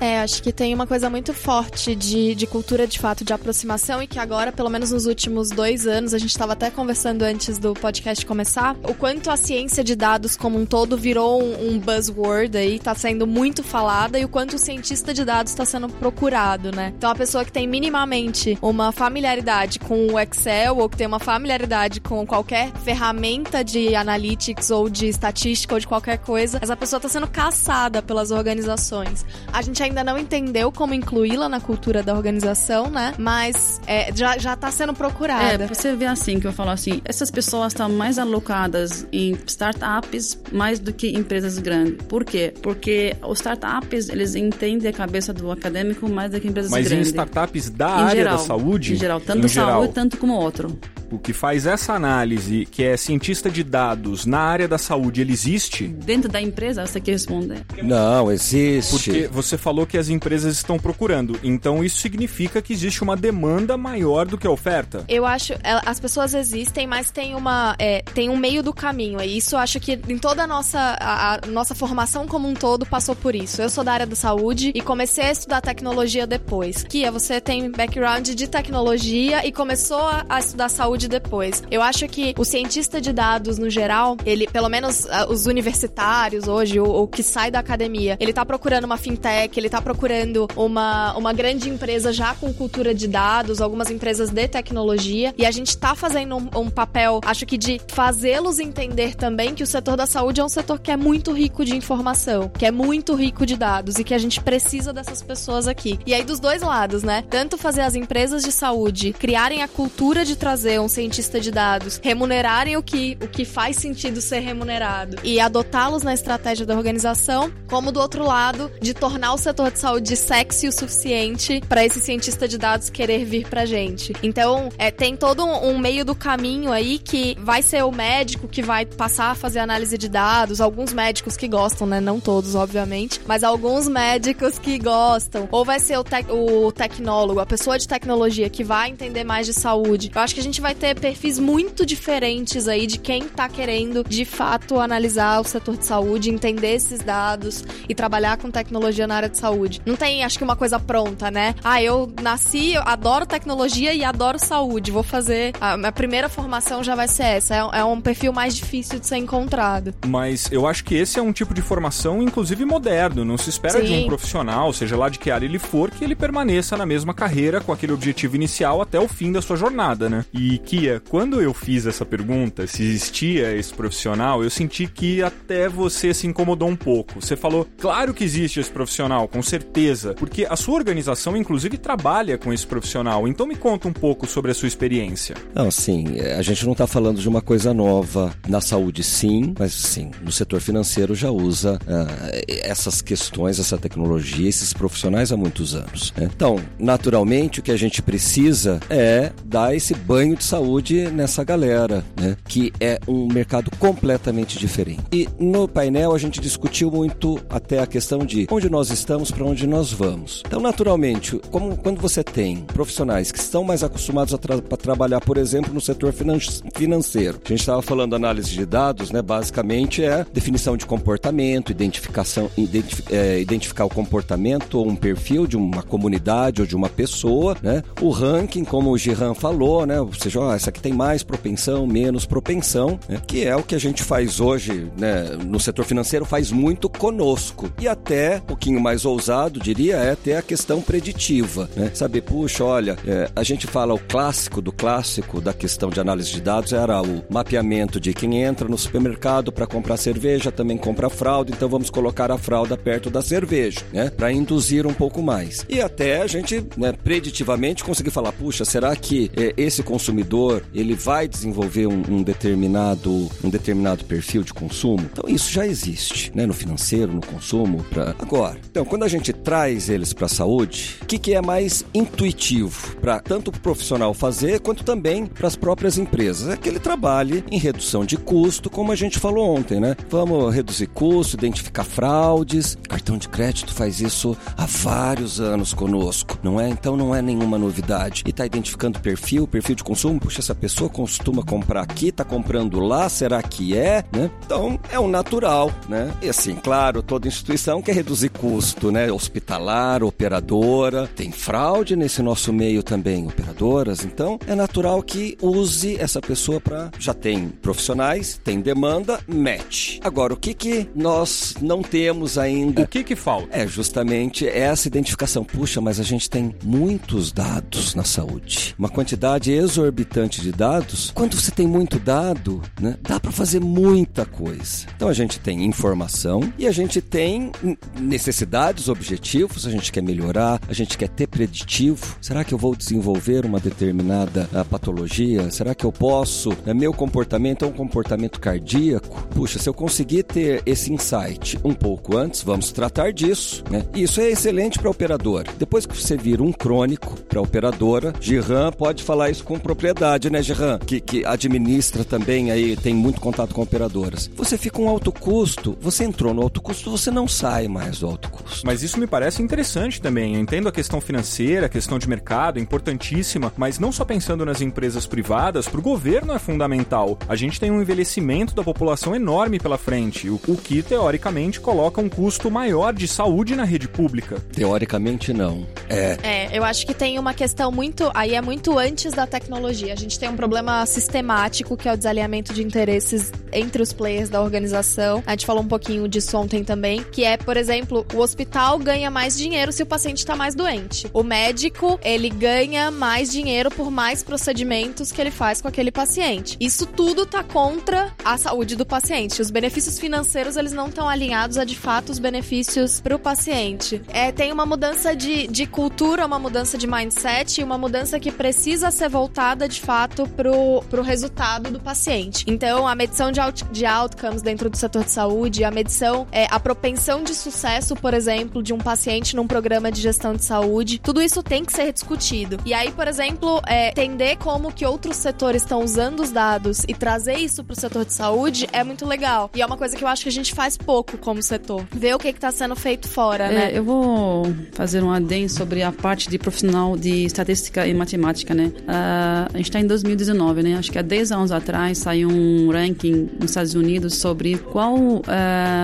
É, 0.00 0.22
acho 0.22 0.42
que 0.42 0.50
tem 0.50 0.74
uma 0.74 0.86
coisa 0.86 1.10
muito 1.10 1.34
forte 1.34 1.94
de, 1.94 2.34
de 2.34 2.46
cultura 2.46 2.86
de 2.86 2.98
fato 2.98 3.22
de 3.22 3.34
aproximação 3.34 4.02
e 4.02 4.06
que 4.06 4.18
agora, 4.18 4.50
pelo 4.50 4.70
menos 4.70 4.92
nos 4.92 5.04
últimos 5.04 5.50
dois 5.50 5.86
anos, 5.86 6.14
a 6.14 6.18
gente 6.18 6.30
estava 6.30 6.54
até 6.54 6.70
conversando 6.70 7.22
antes 7.22 7.58
do 7.58 7.74
podcast 7.74 8.24
começar, 8.24 8.74
o 8.82 8.94
quanto 8.94 9.30
a 9.30 9.36
ciência 9.36 9.84
de 9.84 9.94
dados 9.94 10.38
como 10.38 10.58
um 10.58 10.64
todo 10.64 10.96
virou 10.96 11.42
um, 11.42 11.72
um 11.72 11.78
buzzword 11.78 12.56
aí, 12.56 12.78
tá 12.78 12.94
sendo 12.94 13.26
muito 13.26 13.62
falada 13.62 14.18
e 14.18 14.24
o 14.24 14.28
quanto 14.28 14.56
o 14.56 14.58
cientista 14.58 15.12
de 15.12 15.22
dados 15.22 15.52
está 15.52 15.66
sendo 15.66 15.86
procurado, 15.86 16.74
né? 16.74 16.94
Então 16.96 17.10
a 17.10 17.14
pessoa 17.14 17.44
que 17.44 17.52
tem 17.52 17.68
minimamente 17.68 18.56
uma 18.62 18.92
familiaridade 18.92 19.78
com 19.78 20.14
o 20.14 20.18
Excel 20.18 20.78
ou 20.78 20.88
que 20.88 20.96
tem 20.96 21.06
uma 21.06 21.20
familiaridade 21.20 22.00
com 22.00 22.26
qualquer 22.26 22.72
ferramenta 22.84 23.62
de 23.62 23.94
analytics 23.94 24.70
ou 24.70 24.88
de 24.88 25.08
estatística 25.08 25.74
ou 25.74 25.80
de 25.80 25.86
qualquer 25.86 26.16
coisa, 26.18 26.58
essa 26.62 26.74
pessoa 26.74 26.96
está 26.96 27.08
sendo 27.08 27.26
caçada 27.26 28.00
pelas 28.00 28.30
organizações. 28.30 29.26
A 29.52 29.60
gente 29.60 29.82
ainda 29.82 29.89
não 29.92 30.18
entendeu 30.18 30.70
como 30.72 30.94
incluí-la 30.94 31.48
na 31.48 31.60
cultura 31.60 32.02
da 32.02 32.14
organização, 32.14 32.88
né? 32.90 33.14
Mas 33.18 33.80
é, 33.86 34.10
já, 34.14 34.38
já 34.38 34.56
tá 34.56 34.70
sendo 34.70 34.94
procurada. 34.94 35.64
É, 35.64 35.66
você 35.66 35.94
vê 35.94 36.06
assim, 36.06 36.40
que 36.40 36.46
eu 36.46 36.52
falo 36.52 36.70
assim, 36.70 37.00
essas 37.04 37.30
pessoas 37.30 37.72
estão 37.72 37.88
mais 37.90 38.18
alocadas 38.18 39.06
em 39.12 39.36
startups 39.46 40.38
mais 40.52 40.78
do 40.78 40.92
que 40.92 41.10
empresas 41.16 41.58
grandes. 41.58 42.04
Por 42.08 42.24
quê? 42.24 42.52
Porque 42.62 43.16
os 43.22 43.38
startups, 43.38 44.08
eles 44.08 44.34
entendem 44.34 44.88
a 44.88 44.92
cabeça 44.92 45.32
do 45.32 45.50
acadêmico 45.50 46.08
mais 46.08 46.30
do 46.30 46.40
que 46.40 46.48
empresas 46.48 46.70
Mas 46.70 46.86
grandes. 46.86 47.08
em 47.08 47.10
startups 47.10 47.70
da 47.70 47.88
Em 47.88 48.02
área 48.02 48.16
geral, 48.16 48.36
da 48.36 48.42
saúde? 48.44 48.92
Em 48.92 48.96
geral, 48.96 49.20
tanto 49.20 49.46
em 49.46 49.48
saúde, 49.48 49.70
geral, 49.72 49.88
tanto 49.88 50.16
como 50.16 50.34
outro. 50.34 50.78
O 51.10 51.18
que 51.18 51.32
faz 51.32 51.66
essa 51.66 51.92
análise, 51.92 52.66
que 52.70 52.82
é 52.82 52.96
cientista 52.96 53.50
de 53.50 53.62
dados 53.62 54.26
na 54.26 54.38
área 54.38 54.68
da 54.68 54.78
saúde, 54.78 55.20
ele 55.20 55.32
existe? 55.32 55.86
Dentro 55.86 56.30
da 56.30 56.40
empresa, 56.40 56.86
você 56.86 57.00
quer 57.00 57.12
responder? 57.12 57.64
Não, 57.82 58.30
existe. 58.30 58.90
Porque 58.90 59.28
você 59.28 59.58
falou 59.58 59.86
que 59.86 59.98
as 59.98 60.08
empresas 60.08 60.54
estão 60.54 60.78
procurando, 60.78 61.38
então 61.42 61.84
isso 61.84 61.98
significa 61.98 62.62
que 62.62 62.72
existe 62.72 63.02
uma 63.02 63.16
demanda 63.16 63.76
maior 63.76 64.26
do 64.26 64.38
que 64.38 64.46
a 64.46 64.50
oferta. 64.50 65.04
Eu 65.08 65.26
acho, 65.26 65.52
é, 65.54 65.80
as 65.84 65.98
pessoas 65.98 66.34
existem, 66.34 66.86
mas 66.86 67.10
tem 67.10 67.34
uma, 67.34 67.74
é, 67.78 68.02
tem 68.14 68.28
um 68.28 68.36
meio 68.36 68.62
do 68.62 68.72
caminho. 68.72 69.20
E 69.20 69.36
isso 69.36 69.54
eu 69.54 69.58
acho 69.58 69.80
que 69.80 69.98
em 70.08 70.18
toda 70.18 70.44
a 70.44 70.46
nossa, 70.46 70.78
a, 70.78 71.34
a 71.34 71.46
nossa 71.46 71.74
formação 71.74 72.26
como 72.26 72.48
um 72.48 72.54
todo 72.54 72.86
passou 72.86 73.14
por 73.16 73.34
isso. 73.34 73.60
Eu 73.60 73.68
sou 73.68 73.84
da 73.84 73.92
área 73.92 74.06
da 74.06 74.16
saúde 74.16 74.72
e 74.74 74.80
comecei 74.80 75.24
a 75.24 75.32
estudar 75.32 75.60
tecnologia 75.60 76.26
depois. 76.26 76.84
Kia, 76.84 77.10
você 77.10 77.40
tem 77.40 77.70
background 77.70 78.28
de 78.28 78.48
tecnologia 78.48 79.46
e 79.46 79.52
começou 79.52 80.00
a, 80.00 80.24
a 80.28 80.38
estudar 80.38 80.68
saúde 80.68 80.99
depois. 81.08 81.62
Eu 81.70 81.82
acho 81.82 82.06
que 82.08 82.34
o 82.38 82.44
cientista 82.44 83.00
de 83.00 83.12
dados 83.12 83.58
no 83.58 83.70
geral, 83.70 84.16
ele, 84.24 84.46
pelo 84.46 84.68
menos 84.68 85.06
ah, 85.10 85.26
os 85.28 85.46
universitários 85.46 86.48
hoje, 86.48 86.80
o, 86.80 86.84
o 86.84 87.08
que 87.08 87.22
sai 87.22 87.50
da 87.50 87.58
academia, 87.58 88.16
ele 88.20 88.32
tá 88.32 88.44
procurando 88.44 88.84
uma 88.84 88.96
fintech, 88.96 89.58
ele 89.58 89.68
tá 89.68 89.80
procurando 89.80 90.48
uma, 90.56 91.16
uma 91.16 91.32
grande 91.32 91.68
empresa 91.68 92.12
já 92.12 92.34
com 92.34 92.52
cultura 92.52 92.94
de 92.94 93.06
dados, 93.08 93.60
algumas 93.60 93.90
empresas 93.90 94.30
de 94.30 94.48
tecnologia, 94.48 95.34
e 95.36 95.46
a 95.46 95.50
gente 95.50 95.76
tá 95.76 95.94
fazendo 95.94 96.36
um, 96.36 96.60
um 96.60 96.70
papel, 96.70 97.20
acho 97.24 97.46
que 97.46 97.56
de 97.56 97.80
fazê-los 97.88 98.58
entender 98.58 99.14
também 99.14 99.54
que 99.54 99.62
o 99.62 99.66
setor 99.66 99.96
da 99.96 100.06
saúde 100.06 100.40
é 100.40 100.44
um 100.44 100.48
setor 100.48 100.80
que 100.80 100.90
é 100.90 100.96
muito 100.96 101.32
rico 101.32 101.64
de 101.64 101.76
informação, 101.76 102.48
que 102.48 102.66
é 102.66 102.70
muito 102.70 103.14
rico 103.14 103.44
de 103.44 103.56
dados 103.56 103.98
e 103.98 104.04
que 104.04 104.14
a 104.14 104.18
gente 104.18 104.40
precisa 104.40 104.92
dessas 104.92 105.22
pessoas 105.22 105.66
aqui. 105.66 105.98
E 106.06 106.14
aí 106.14 106.24
dos 106.24 106.40
dois 106.40 106.62
lados, 106.62 107.02
né? 107.02 107.24
Tanto 107.28 107.58
fazer 107.58 107.82
as 107.82 107.94
empresas 107.94 108.42
de 108.42 108.52
saúde 108.52 109.12
criarem 109.12 109.62
a 109.62 109.68
cultura 109.68 110.24
de 110.24 110.36
trazer 110.36 110.80
um 110.80 110.88
cientista 110.90 111.40
de 111.40 111.50
dados, 111.50 112.00
remunerarem 112.02 112.76
o 112.76 112.82
que, 112.82 113.16
o 113.22 113.28
que 113.28 113.44
faz 113.44 113.76
sentido 113.76 114.20
ser 114.20 114.40
remunerado 114.40 115.16
e 115.24 115.40
adotá-los 115.40 116.02
na 116.02 116.14
estratégia 116.14 116.66
da 116.66 116.74
organização, 116.74 117.52
como 117.68 117.92
do 117.92 118.00
outro 118.00 118.24
lado, 118.24 118.70
de 118.80 118.92
tornar 118.92 119.32
o 119.32 119.38
setor 119.38 119.70
de 119.70 119.78
saúde 119.78 120.16
sexy 120.16 120.68
o 120.68 120.72
suficiente 120.72 121.60
para 121.68 121.84
esse 121.84 122.00
cientista 122.00 122.46
de 122.46 122.58
dados 122.58 122.90
querer 122.90 123.24
vir 123.24 123.48
pra 123.48 123.64
gente. 123.64 124.12
Então, 124.22 124.68
é, 124.78 124.90
tem 124.90 125.16
todo 125.16 125.44
um, 125.44 125.70
um 125.70 125.78
meio 125.78 126.04
do 126.04 126.14
caminho 126.14 126.72
aí 126.72 126.98
que 126.98 127.36
vai 127.40 127.62
ser 127.62 127.84
o 127.84 127.92
médico 127.92 128.48
que 128.48 128.62
vai 128.62 128.84
passar 128.84 129.30
a 129.30 129.34
fazer 129.34 129.60
análise 129.60 129.96
de 129.96 130.08
dados, 130.08 130.60
alguns 130.60 130.92
médicos 130.92 131.36
que 131.36 131.48
gostam, 131.48 131.86
né? 131.86 132.00
Não 132.00 132.20
todos, 132.20 132.54
obviamente, 132.54 133.20
mas 133.26 133.44
alguns 133.44 133.88
médicos 133.88 134.58
que 134.58 134.78
gostam. 134.78 135.48
Ou 135.50 135.64
vai 135.64 135.80
ser 135.80 135.98
o, 135.98 136.04
tec 136.04 136.26
o 136.30 136.72
tecnólogo, 136.72 137.40
a 137.40 137.46
pessoa 137.46 137.78
de 137.78 137.86
tecnologia 137.86 138.48
que 138.48 138.64
vai 138.64 138.90
entender 138.90 139.24
mais 139.24 139.46
de 139.46 139.52
saúde. 139.52 140.10
Eu 140.14 140.20
acho 140.20 140.34
que 140.34 140.40
a 140.40 140.44
gente 140.44 140.60
vai 140.60 140.74
ter 140.80 140.98
perfis 140.98 141.38
muito 141.38 141.84
diferentes 141.84 142.66
aí 142.66 142.86
de 142.86 142.98
quem 142.98 143.28
tá 143.28 143.48
querendo 143.50 144.02
de 144.02 144.24
fato 144.24 144.80
analisar 144.80 145.38
o 145.38 145.44
setor 145.44 145.76
de 145.76 145.84
saúde, 145.84 146.30
entender 146.30 146.72
esses 146.72 147.00
dados 147.00 147.62
e 147.86 147.94
trabalhar 147.94 148.38
com 148.38 148.50
tecnologia 148.50 149.06
na 149.06 149.14
área 149.16 149.28
de 149.28 149.36
saúde. 149.36 149.82
Não 149.84 149.94
tem, 149.94 150.24
acho 150.24 150.38
que, 150.38 150.44
uma 150.44 150.56
coisa 150.56 150.80
pronta, 150.80 151.30
né? 151.30 151.54
Ah, 151.62 151.82
eu 151.82 152.10
nasci, 152.22 152.72
eu 152.72 152.82
adoro 152.86 153.26
tecnologia 153.26 153.92
e 153.92 154.02
adoro 154.02 154.38
saúde. 154.38 154.90
Vou 154.90 155.02
fazer. 155.02 155.52
A 155.60 155.76
minha 155.76 155.92
primeira 155.92 156.30
formação 156.30 156.82
já 156.82 156.94
vai 156.94 157.08
ser 157.08 157.24
essa. 157.24 157.54
É, 157.54 157.80
é 157.80 157.84
um 157.84 158.00
perfil 158.00 158.32
mais 158.32 158.56
difícil 158.56 158.98
de 158.98 159.06
ser 159.06 159.18
encontrado. 159.18 159.92
Mas 160.06 160.50
eu 160.50 160.66
acho 160.66 160.82
que 160.82 160.94
esse 160.94 161.18
é 161.18 161.22
um 161.22 161.32
tipo 161.32 161.52
de 161.52 161.60
formação, 161.60 162.22
inclusive 162.22 162.64
moderno. 162.64 163.22
Não 163.22 163.36
se 163.36 163.50
espera 163.50 163.80
Sim. 163.80 163.86
de 163.86 163.92
um 163.92 164.06
profissional, 164.06 164.72
seja 164.72 164.96
lá 164.96 165.10
de 165.10 165.18
que 165.18 165.30
área 165.30 165.44
ele 165.44 165.58
for, 165.58 165.90
que 165.90 166.02
ele 166.02 166.16
permaneça 166.16 166.74
na 166.74 166.86
mesma 166.86 167.12
carreira 167.12 167.60
com 167.60 167.70
aquele 167.70 167.92
objetivo 167.92 168.34
inicial 168.34 168.80
até 168.80 168.98
o 168.98 169.06
fim 169.06 169.30
da 169.30 169.42
sua 169.42 169.56
jornada, 169.56 170.08
né? 170.08 170.24
E 170.32 170.59
Kia, 170.64 171.02
quando 171.08 171.40
eu 171.40 171.52
fiz 171.52 171.86
essa 171.86 172.04
pergunta, 172.04 172.66
se 172.66 172.82
existia 172.82 173.54
esse 173.56 173.72
profissional, 173.72 174.42
eu 174.42 174.50
senti 174.50 174.86
que 174.86 175.22
até 175.22 175.68
você 175.68 176.14
se 176.14 176.26
incomodou 176.26 176.68
um 176.68 176.76
pouco. 176.76 177.20
Você 177.20 177.36
falou, 177.36 177.66
claro 177.78 178.14
que 178.14 178.24
existe 178.24 178.60
esse 178.60 178.70
profissional, 178.70 179.26
com 179.28 179.42
certeza, 179.42 180.14
porque 180.14 180.46
a 180.48 180.56
sua 180.56 180.74
organização, 180.74 181.36
inclusive, 181.36 181.76
trabalha 181.78 182.38
com 182.38 182.52
esse 182.52 182.66
profissional. 182.66 183.26
Então 183.26 183.46
me 183.46 183.56
conta 183.56 183.88
um 183.88 183.92
pouco 183.92 184.26
sobre 184.26 184.50
a 184.50 184.54
sua 184.54 184.68
experiência. 184.68 185.34
Não, 185.54 185.68
assim, 185.68 186.18
é, 186.18 186.34
a 186.34 186.42
gente 186.42 186.64
não 186.64 186.72
está 186.72 186.86
falando 186.86 187.20
de 187.20 187.28
uma 187.28 187.40
coisa 187.40 187.74
nova. 187.74 188.32
Na 188.48 188.60
saúde, 188.60 189.02
sim, 189.02 189.54
mas 189.58 189.72
sim, 189.72 190.10
no 190.22 190.32
setor 190.32 190.60
financeiro 190.60 191.14
já 191.14 191.30
usa 191.30 191.78
ah, 191.86 192.30
essas 192.48 193.00
questões, 193.00 193.58
essa 193.58 193.78
tecnologia, 193.78 194.48
esses 194.48 194.72
profissionais 194.72 195.32
há 195.32 195.36
muitos 195.36 195.74
anos. 195.74 196.12
né? 196.16 196.28
Então, 196.34 196.60
naturalmente, 196.78 197.60
o 197.60 197.62
que 197.62 197.70
a 197.70 197.76
gente 197.76 198.02
precisa 198.02 198.80
é 198.88 199.32
dar 199.44 199.74
esse 199.74 199.94
banho 199.94 200.36
de 200.36 200.44
saúde 200.50 201.08
nessa 201.12 201.44
galera, 201.44 202.04
né? 202.20 202.36
Que 202.48 202.72
é 202.80 202.98
um 203.06 203.32
mercado 203.32 203.70
completamente 203.78 204.58
diferente. 204.58 205.00
E 205.12 205.28
no 205.38 205.68
painel 205.68 206.12
a 206.12 206.18
gente 206.18 206.40
discutiu 206.40 206.90
muito 206.90 207.40
até 207.48 207.78
a 207.78 207.86
questão 207.86 208.26
de 208.26 208.48
onde 208.50 208.68
nós 208.68 208.90
estamos, 208.90 209.30
para 209.30 209.44
onde 209.44 209.64
nós 209.64 209.92
vamos. 209.92 210.42
Então, 210.44 210.60
naturalmente, 210.60 211.40
como 211.52 211.76
quando 211.76 212.00
você 212.00 212.24
tem 212.24 212.62
profissionais 212.62 213.30
que 213.30 213.38
estão 213.38 213.62
mais 213.62 213.84
acostumados 213.84 214.34
a 214.34 214.38
tra 214.38 214.60
trabalhar, 214.60 215.20
por 215.20 215.36
exemplo, 215.36 215.72
no 215.72 215.80
setor 215.80 216.12
finan 216.12 216.38
financeiro. 216.74 217.40
A 217.44 217.48
gente 217.48 217.60
estava 217.60 217.80
falando 217.80 218.16
análise 218.16 218.50
de 218.50 218.66
dados, 218.66 219.12
né? 219.12 219.22
Basicamente 219.22 220.02
é 220.02 220.26
definição 220.32 220.76
de 220.76 220.84
comportamento, 220.84 221.70
identificação, 221.70 222.50
identif 222.56 223.04
é, 223.10 223.38
identificar 223.40 223.84
o 223.84 223.88
comportamento 223.88 224.78
ou 224.78 224.88
um 224.88 224.96
perfil 224.96 225.46
de 225.46 225.56
uma 225.56 225.82
comunidade 225.84 226.60
ou 226.60 226.66
de 226.66 226.74
uma 226.74 226.88
pessoa, 226.88 227.56
né? 227.62 227.84
O 228.00 228.10
ranking, 228.10 228.64
como 228.64 228.90
o 228.90 228.98
Giran 228.98 229.34
falou, 229.34 229.86
né? 229.86 229.96
Seja, 230.18 230.39
ó, 230.40 230.54
essa 230.54 230.70
aqui 230.70 230.80
tem 230.80 230.92
mais 230.92 231.22
propensão, 231.22 231.86
menos 231.86 232.24
propensão, 232.24 232.98
né? 233.08 233.20
que 233.26 233.44
é 233.44 233.54
o 233.54 233.62
que 233.62 233.74
a 233.74 233.78
gente 233.78 234.02
faz 234.02 234.40
hoje, 234.40 234.90
né? 234.98 235.36
No 235.44 235.60
setor 235.60 235.84
financeiro 235.84 236.24
faz 236.24 236.50
muito 236.50 236.88
conosco. 236.88 237.70
E 237.78 237.86
até, 237.86 238.38
um 238.38 238.40
pouquinho 238.40 238.80
mais 238.80 239.04
ousado, 239.04 239.60
diria, 239.60 239.96
é 239.96 240.12
até 240.12 240.36
a 240.36 240.42
questão 240.42 240.80
preditiva, 240.80 241.68
né? 241.76 241.90
Saber, 241.94 242.22
puxa, 242.22 242.64
olha, 242.64 242.96
é, 243.06 243.30
a 243.36 243.42
gente 243.42 243.66
fala 243.66 243.92
o 243.92 243.98
clássico 243.98 244.62
do 244.62 244.72
clássico 244.72 245.40
da 245.40 245.52
questão 245.52 245.90
de 245.90 246.00
análise 246.00 246.30
de 246.30 246.40
dados 246.40 246.72
era 246.72 247.02
o 247.02 247.22
mapeamento 247.28 248.00
de 248.00 248.14
quem 248.14 248.42
entra 248.42 248.68
no 248.68 248.78
supermercado 248.78 249.52
para 249.52 249.66
comprar 249.66 249.96
cerveja, 249.96 250.50
também 250.50 250.78
compra 250.78 251.10
fralda, 251.10 251.52
então 251.52 251.68
vamos 251.68 251.90
colocar 251.90 252.30
a 252.30 252.38
fralda 252.38 252.76
perto 252.76 253.10
da 253.10 253.20
cerveja, 253.20 253.80
né? 253.92 254.10
Para 254.10 254.32
induzir 254.32 254.86
um 254.86 254.94
pouco 254.94 255.22
mais. 255.22 255.66
E 255.68 255.80
até 255.80 256.22
a 256.22 256.26
gente, 256.26 256.64
né, 256.76 256.92
preditivamente 256.92 257.84
conseguir 257.84 258.10
falar, 258.10 258.32
puxa, 258.32 258.64
será 258.64 258.94
que 258.96 259.30
é, 259.36 259.52
esse 259.56 259.82
consumidor 259.82 260.29
operador, 260.30 260.62
ele 260.72 260.94
vai 260.94 261.26
desenvolver 261.26 261.86
um, 261.86 262.02
um 262.08 262.22
determinado 262.22 263.28
um 263.42 263.50
determinado 263.50 264.04
perfil 264.04 264.42
de 264.42 264.54
consumo. 264.54 265.08
Então 265.12 265.28
isso 265.28 265.50
já 265.50 265.66
existe, 265.66 266.30
né, 266.34 266.46
no 266.46 266.54
financeiro, 266.54 267.12
no 267.12 267.20
consumo, 267.20 267.84
para 267.84 268.14
agora. 268.18 268.58
Então, 268.70 268.84
quando 268.84 269.02
a 269.02 269.08
gente 269.08 269.32
traz 269.32 269.88
eles 269.88 270.12
para 270.12 270.26
a 270.26 270.28
saúde, 270.28 270.98
o 271.02 271.06
que, 271.06 271.18
que 271.18 271.34
é 271.34 271.42
mais 271.42 271.84
intuitivo 271.92 272.96
para 272.96 273.18
tanto 273.18 273.48
o 273.48 273.60
profissional 273.60 274.14
fazer 274.14 274.60
quanto 274.60 274.84
também 274.84 275.26
para 275.26 275.48
as 275.48 275.56
próprias 275.56 275.98
empresas? 275.98 276.48
É 276.48 276.56
que 276.56 276.68
ele 276.68 276.78
trabalhe 276.78 277.44
em 277.50 277.58
redução 277.58 278.04
de 278.04 278.16
custo, 278.16 278.70
como 278.70 278.92
a 278.92 278.96
gente 278.96 279.18
falou 279.18 279.56
ontem, 279.56 279.80
né? 279.80 279.96
Vamos 280.08 280.54
reduzir 280.54 280.86
custo, 280.86 281.36
identificar 281.36 281.84
fraudes. 281.84 282.76
Cartão 282.88 283.16
de 283.16 283.28
crédito 283.28 283.74
faz 283.74 284.00
isso 284.00 284.36
há 284.56 284.66
vários 284.66 285.40
anos 285.40 285.72
conosco, 285.72 286.38
não 286.42 286.60
é? 286.60 286.68
Então 286.68 286.96
não 286.96 287.14
é 287.14 287.20
nenhuma 287.20 287.58
novidade. 287.58 288.22
E 288.26 288.30
está 288.30 288.44
identificando 288.46 289.00
perfil, 289.00 289.46
perfil 289.46 289.74
de 289.74 289.84
consumo. 289.84 290.19
Puxa, 290.20 290.40
essa 290.40 290.54
pessoa 290.54 290.90
costuma 290.90 291.42
comprar 291.42 291.80
aqui, 291.80 292.08
está 292.08 292.24
comprando 292.24 292.78
lá, 292.78 293.08
será 293.08 293.42
que 293.42 293.76
é? 293.76 294.04
Né? 294.12 294.30
Então 294.44 294.78
é 294.92 294.98
o 294.98 295.02
um 295.02 295.08
natural, 295.08 295.72
né? 295.88 296.12
E 296.20 296.28
assim, 296.28 296.54
claro, 296.54 297.02
toda 297.02 297.26
instituição 297.26 297.80
quer 297.80 297.94
reduzir 297.94 298.28
custo, 298.28 298.92
né? 298.92 299.10
Hospitalar, 299.10 300.04
operadora, 300.04 301.08
tem 301.16 301.32
fraude 301.32 301.96
nesse 301.96 302.22
nosso 302.22 302.52
meio 302.52 302.82
também, 302.82 303.26
operadoras. 303.26 304.04
Então 304.04 304.38
é 304.46 304.54
natural 304.54 305.02
que 305.02 305.38
use 305.40 305.96
essa 305.96 306.20
pessoa 306.20 306.60
para 306.60 306.90
já 306.98 307.14
tem 307.14 307.48
profissionais, 307.48 308.38
tem 308.44 308.60
demanda, 308.60 309.18
match. 309.26 309.98
Agora 310.02 310.34
o 310.34 310.36
que 310.36 310.52
que 310.52 310.88
nós 310.94 311.54
não 311.62 311.82
temos 311.82 312.36
ainda? 312.36 312.82
O 312.82 312.86
que 312.86 313.02
que 313.02 313.16
falta? 313.16 313.48
É 313.50 313.66
justamente 313.66 314.46
essa 314.46 314.86
identificação. 314.86 315.44
Puxa, 315.44 315.80
mas 315.80 315.98
a 315.98 316.04
gente 316.04 316.28
tem 316.28 316.54
muitos 316.62 317.32
dados 317.32 317.94
na 317.94 318.04
saúde, 318.04 318.74
uma 318.78 318.88
quantidade 318.88 319.50
exorbitante 319.50 320.09
de 320.10 320.52
dados. 320.52 321.12
Quando 321.14 321.34
você 321.36 321.50
tem 321.50 321.66
muito 321.66 321.98
dado, 321.98 322.60
né, 322.80 322.96
dá 323.02 323.20
para 323.20 323.30
fazer 323.30 323.60
muita 323.60 324.26
coisa. 324.26 324.86
Então 324.96 325.08
a 325.08 325.12
gente 325.12 325.38
tem 325.38 325.64
informação 325.64 326.52
e 326.58 326.66
a 326.66 326.72
gente 326.72 327.00
tem 327.00 327.52
necessidades, 327.98 328.88
objetivos. 328.88 329.66
A 329.66 329.70
gente 329.70 329.92
quer 329.92 330.02
melhorar, 330.02 330.60
a 330.68 330.72
gente 330.72 330.98
quer 330.98 331.08
ter 331.08 331.28
preditivo. 331.28 332.16
Será 332.20 332.42
que 332.42 332.52
eu 332.52 332.58
vou 332.58 332.74
desenvolver 332.74 333.46
uma 333.46 333.60
determinada 333.60 334.48
uh, 334.52 334.64
patologia? 334.64 335.50
Será 335.50 335.74
que 335.74 335.84
eu 335.84 335.92
posso? 335.92 336.50
Uh, 336.50 336.74
meu 336.74 336.92
comportamento 336.92 337.64
é 337.64 337.68
um 337.68 337.72
comportamento 337.72 338.40
cardíaco? 338.40 339.28
Puxa, 339.28 339.58
se 339.58 339.68
eu 339.68 339.74
conseguir 339.74 340.24
ter 340.24 340.62
esse 340.66 340.92
insight 340.92 341.58
um 341.64 341.72
pouco 341.72 342.16
antes, 342.16 342.42
vamos 342.42 342.72
tratar 342.72 343.12
disso. 343.12 343.62
Né? 343.70 343.84
Isso 343.94 344.20
é 344.20 344.30
excelente 344.30 344.78
para 344.78 344.88
a 344.88 344.90
operadora. 344.90 345.52
Depois 345.56 345.86
que 345.86 345.96
você 345.96 346.16
vira 346.16 346.42
um 346.42 346.52
crônico 346.52 347.14
para 347.28 347.40
operadora, 347.40 348.12
Giran 348.20 348.72
pode 348.72 349.02
falar 349.02 349.30
isso 349.30 349.44
com 349.44 349.58
propriedade, 349.58 349.99
né, 350.30 350.42
Giran? 350.42 350.78
Que, 350.78 351.00
que 351.00 351.24
administra 351.24 352.04
também 352.04 352.50
aí, 352.50 352.76
tem 352.76 352.94
muito 352.94 353.20
contato 353.20 353.54
com 353.54 353.62
operadoras. 353.62 354.30
Você 354.36 354.56
fica 354.56 354.80
um 354.80 354.88
alto 354.88 355.12
custo, 355.12 355.76
você 355.80 356.04
entrou 356.04 356.32
no 356.32 356.42
alto 356.42 356.60
custo, 356.60 356.90
você 356.90 357.10
não 357.10 357.28
sai 357.28 357.68
mais 357.68 358.00
do 358.00 358.06
alto 358.06 358.30
custo. 358.30 358.66
Mas 358.66 358.82
isso 358.82 358.98
me 358.98 359.06
parece 359.06 359.42
interessante 359.42 360.00
também. 360.00 360.34
Eu 360.34 360.40
entendo 360.40 360.68
a 360.68 360.72
questão 360.72 361.00
financeira, 361.00 361.66
a 361.66 361.68
questão 361.68 361.98
de 361.98 362.08
mercado, 362.08 362.58
importantíssima, 362.58 363.52
mas 363.56 363.78
não 363.78 363.92
só 363.92 364.04
pensando 364.04 364.44
nas 364.44 364.60
empresas 364.60 365.06
privadas, 365.06 365.68
para 365.68 365.80
o 365.80 365.82
governo 365.82 366.32
é 366.32 366.38
fundamental. 366.38 367.18
A 367.28 367.36
gente 367.36 367.60
tem 367.60 367.70
um 367.70 367.82
envelhecimento 367.82 368.54
da 368.54 368.64
população 368.64 369.14
enorme 369.14 369.58
pela 369.58 369.76
frente, 369.76 370.28
o, 370.28 370.40
o 370.48 370.56
que 370.56 370.82
teoricamente 370.82 371.60
coloca 371.60 372.00
um 372.00 372.08
custo 372.08 372.50
maior 372.50 372.94
de 372.94 373.06
saúde 373.06 373.54
na 373.54 373.64
rede 373.64 373.88
pública. 373.88 374.40
Teoricamente 374.52 375.32
não. 375.32 375.66
É. 375.88 376.16
É, 376.22 376.58
eu 376.58 376.64
acho 376.64 376.86
que 376.86 376.94
tem 376.94 377.18
uma 377.18 377.34
questão 377.34 377.70
muito. 377.70 378.10
Aí 378.14 378.34
é 378.34 378.40
muito 378.40 378.78
antes 378.78 379.12
da 379.12 379.26
tecnologia. 379.26 379.89
A 379.90 379.96
gente 379.96 380.18
tem 380.18 380.28
um 380.28 380.36
problema 380.36 380.84
sistemático 380.86 381.76
que 381.76 381.88
é 381.88 381.92
o 381.92 381.96
desalinhamento 381.96 382.52
de 382.52 382.62
interesses 382.62 383.32
entre 383.52 383.82
os 383.82 383.92
players 383.92 384.28
da 384.28 384.40
organização. 384.40 385.22
A 385.26 385.32
gente 385.32 385.46
falou 385.46 385.62
um 385.62 385.68
pouquinho 385.68 386.06
disso 386.08 386.36
ontem 386.36 386.62
também, 386.62 387.02
que 387.02 387.24
é, 387.24 387.36
por 387.36 387.56
exemplo, 387.56 388.06
o 388.14 388.18
hospital 388.18 388.78
ganha 388.78 389.10
mais 389.10 389.36
dinheiro 389.36 389.72
se 389.72 389.82
o 389.82 389.86
paciente 389.86 390.18
está 390.18 390.36
mais 390.36 390.54
doente. 390.54 391.08
O 391.12 391.22
médico, 391.22 391.98
ele 392.02 392.28
ganha 392.28 392.90
mais 392.90 393.30
dinheiro 393.30 393.70
por 393.70 393.90
mais 393.90 394.22
procedimentos 394.22 395.10
que 395.10 395.20
ele 395.20 395.30
faz 395.30 395.60
com 395.60 395.68
aquele 395.68 395.90
paciente. 395.90 396.56
Isso 396.60 396.86
tudo 396.86 397.26
tá 397.26 397.42
contra 397.42 398.12
a 398.24 398.36
saúde 398.36 398.76
do 398.76 398.86
paciente. 398.86 399.40
Os 399.40 399.50
benefícios 399.50 399.98
financeiros, 399.98 400.56
eles 400.56 400.72
não 400.72 400.88
estão 400.88 401.08
alinhados 401.08 401.58
a 401.58 401.64
de 401.64 401.76
fato 401.76 402.10
os 402.10 402.18
benefícios 402.18 403.00
para 403.00 403.16
o 403.16 403.18
paciente. 403.18 404.02
É, 404.08 404.30
tem 404.30 404.52
uma 404.52 404.66
mudança 404.66 405.14
de, 405.14 405.46
de 405.46 405.66
cultura, 405.66 406.26
uma 406.26 406.38
mudança 406.38 406.78
de 406.78 406.86
mindset, 406.86 407.62
uma 407.62 407.78
mudança 407.78 408.18
que 408.20 408.30
precisa 408.30 408.90
ser 408.90 409.08
voltada 409.08 409.68
de 409.70 409.80
fato 409.80 410.28
pro, 410.36 410.82
pro 410.90 411.02
resultado 411.02 411.70
do 411.70 411.80
paciente. 411.80 412.44
Então, 412.46 412.86
a 412.86 412.94
medição 412.94 413.32
de, 413.32 413.40
out, 413.40 413.64
de 413.70 413.86
outcomes 413.86 414.42
dentro 414.42 414.68
do 414.68 414.76
setor 414.76 415.04
de 415.04 415.10
saúde, 415.10 415.64
a 415.64 415.70
medição, 415.70 416.26
é, 416.32 416.46
a 416.50 416.60
propensão 416.60 417.22
de 417.22 417.34
sucesso, 417.34 417.94
por 417.94 418.12
exemplo, 418.12 418.62
de 418.62 418.72
um 418.72 418.78
paciente 418.78 419.34
num 419.34 419.46
programa 419.46 419.90
de 419.90 420.00
gestão 420.00 420.34
de 420.34 420.44
saúde, 420.44 420.98
tudo 420.98 421.22
isso 421.22 421.42
tem 421.42 421.64
que 421.64 421.72
ser 421.72 421.92
discutido. 421.92 422.58
E 422.64 422.74
aí, 422.74 422.90
por 422.90 423.08
exemplo, 423.08 423.62
é, 423.66 423.88
entender 423.90 424.36
como 424.36 424.72
que 424.72 424.84
outros 424.84 425.16
setores 425.16 425.62
estão 425.62 425.82
usando 425.82 426.20
os 426.20 426.30
dados 426.30 426.82
e 426.88 426.94
trazer 426.94 427.36
isso 427.36 427.62
pro 427.62 427.76
setor 427.76 428.04
de 428.04 428.12
saúde 428.12 428.68
é 428.72 428.82
muito 428.82 429.06
legal. 429.06 429.50
E 429.54 429.62
é 429.62 429.66
uma 429.66 429.76
coisa 429.76 429.96
que 429.96 430.04
eu 430.04 430.08
acho 430.08 430.24
que 430.24 430.28
a 430.28 430.32
gente 430.32 430.54
faz 430.54 430.76
pouco 430.76 431.16
como 431.18 431.42
setor. 431.42 431.86
Ver 431.90 432.14
o 432.14 432.18
que 432.18 432.28
está 432.28 432.50
sendo 432.50 432.74
feito 432.74 433.08
fora, 433.08 433.44
é, 433.44 433.52
né? 433.52 433.70
Eu 433.72 433.84
vou 433.84 434.46
fazer 434.72 435.02
um 435.02 435.10
adendo 435.10 435.48
sobre 435.48 435.82
a 435.82 435.92
parte 435.92 436.28
de 436.28 436.38
profissional 436.38 436.96
de 436.96 437.24
estatística 437.24 437.86
e 437.86 437.94
matemática, 437.94 438.54
né? 438.54 438.72
Uh, 438.80 439.59
gente 439.60 439.68
está 439.68 439.80
em 439.80 439.86
2019, 439.86 440.62
né? 440.62 440.76
Acho 440.76 440.90
que 440.90 440.98
há 440.98 441.02
10 441.02 441.32
anos 441.32 441.52
atrás 441.52 441.98
saiu 441.98 442.28
um 442.28 442.70
ranking 442.70 443.28
nos 443.38 443.50
Estados 443.50 443.74
Unidos 443.74 444.16
sobre 444.16 444.56
qual 444.56 444.96
uh, 444.96 445.22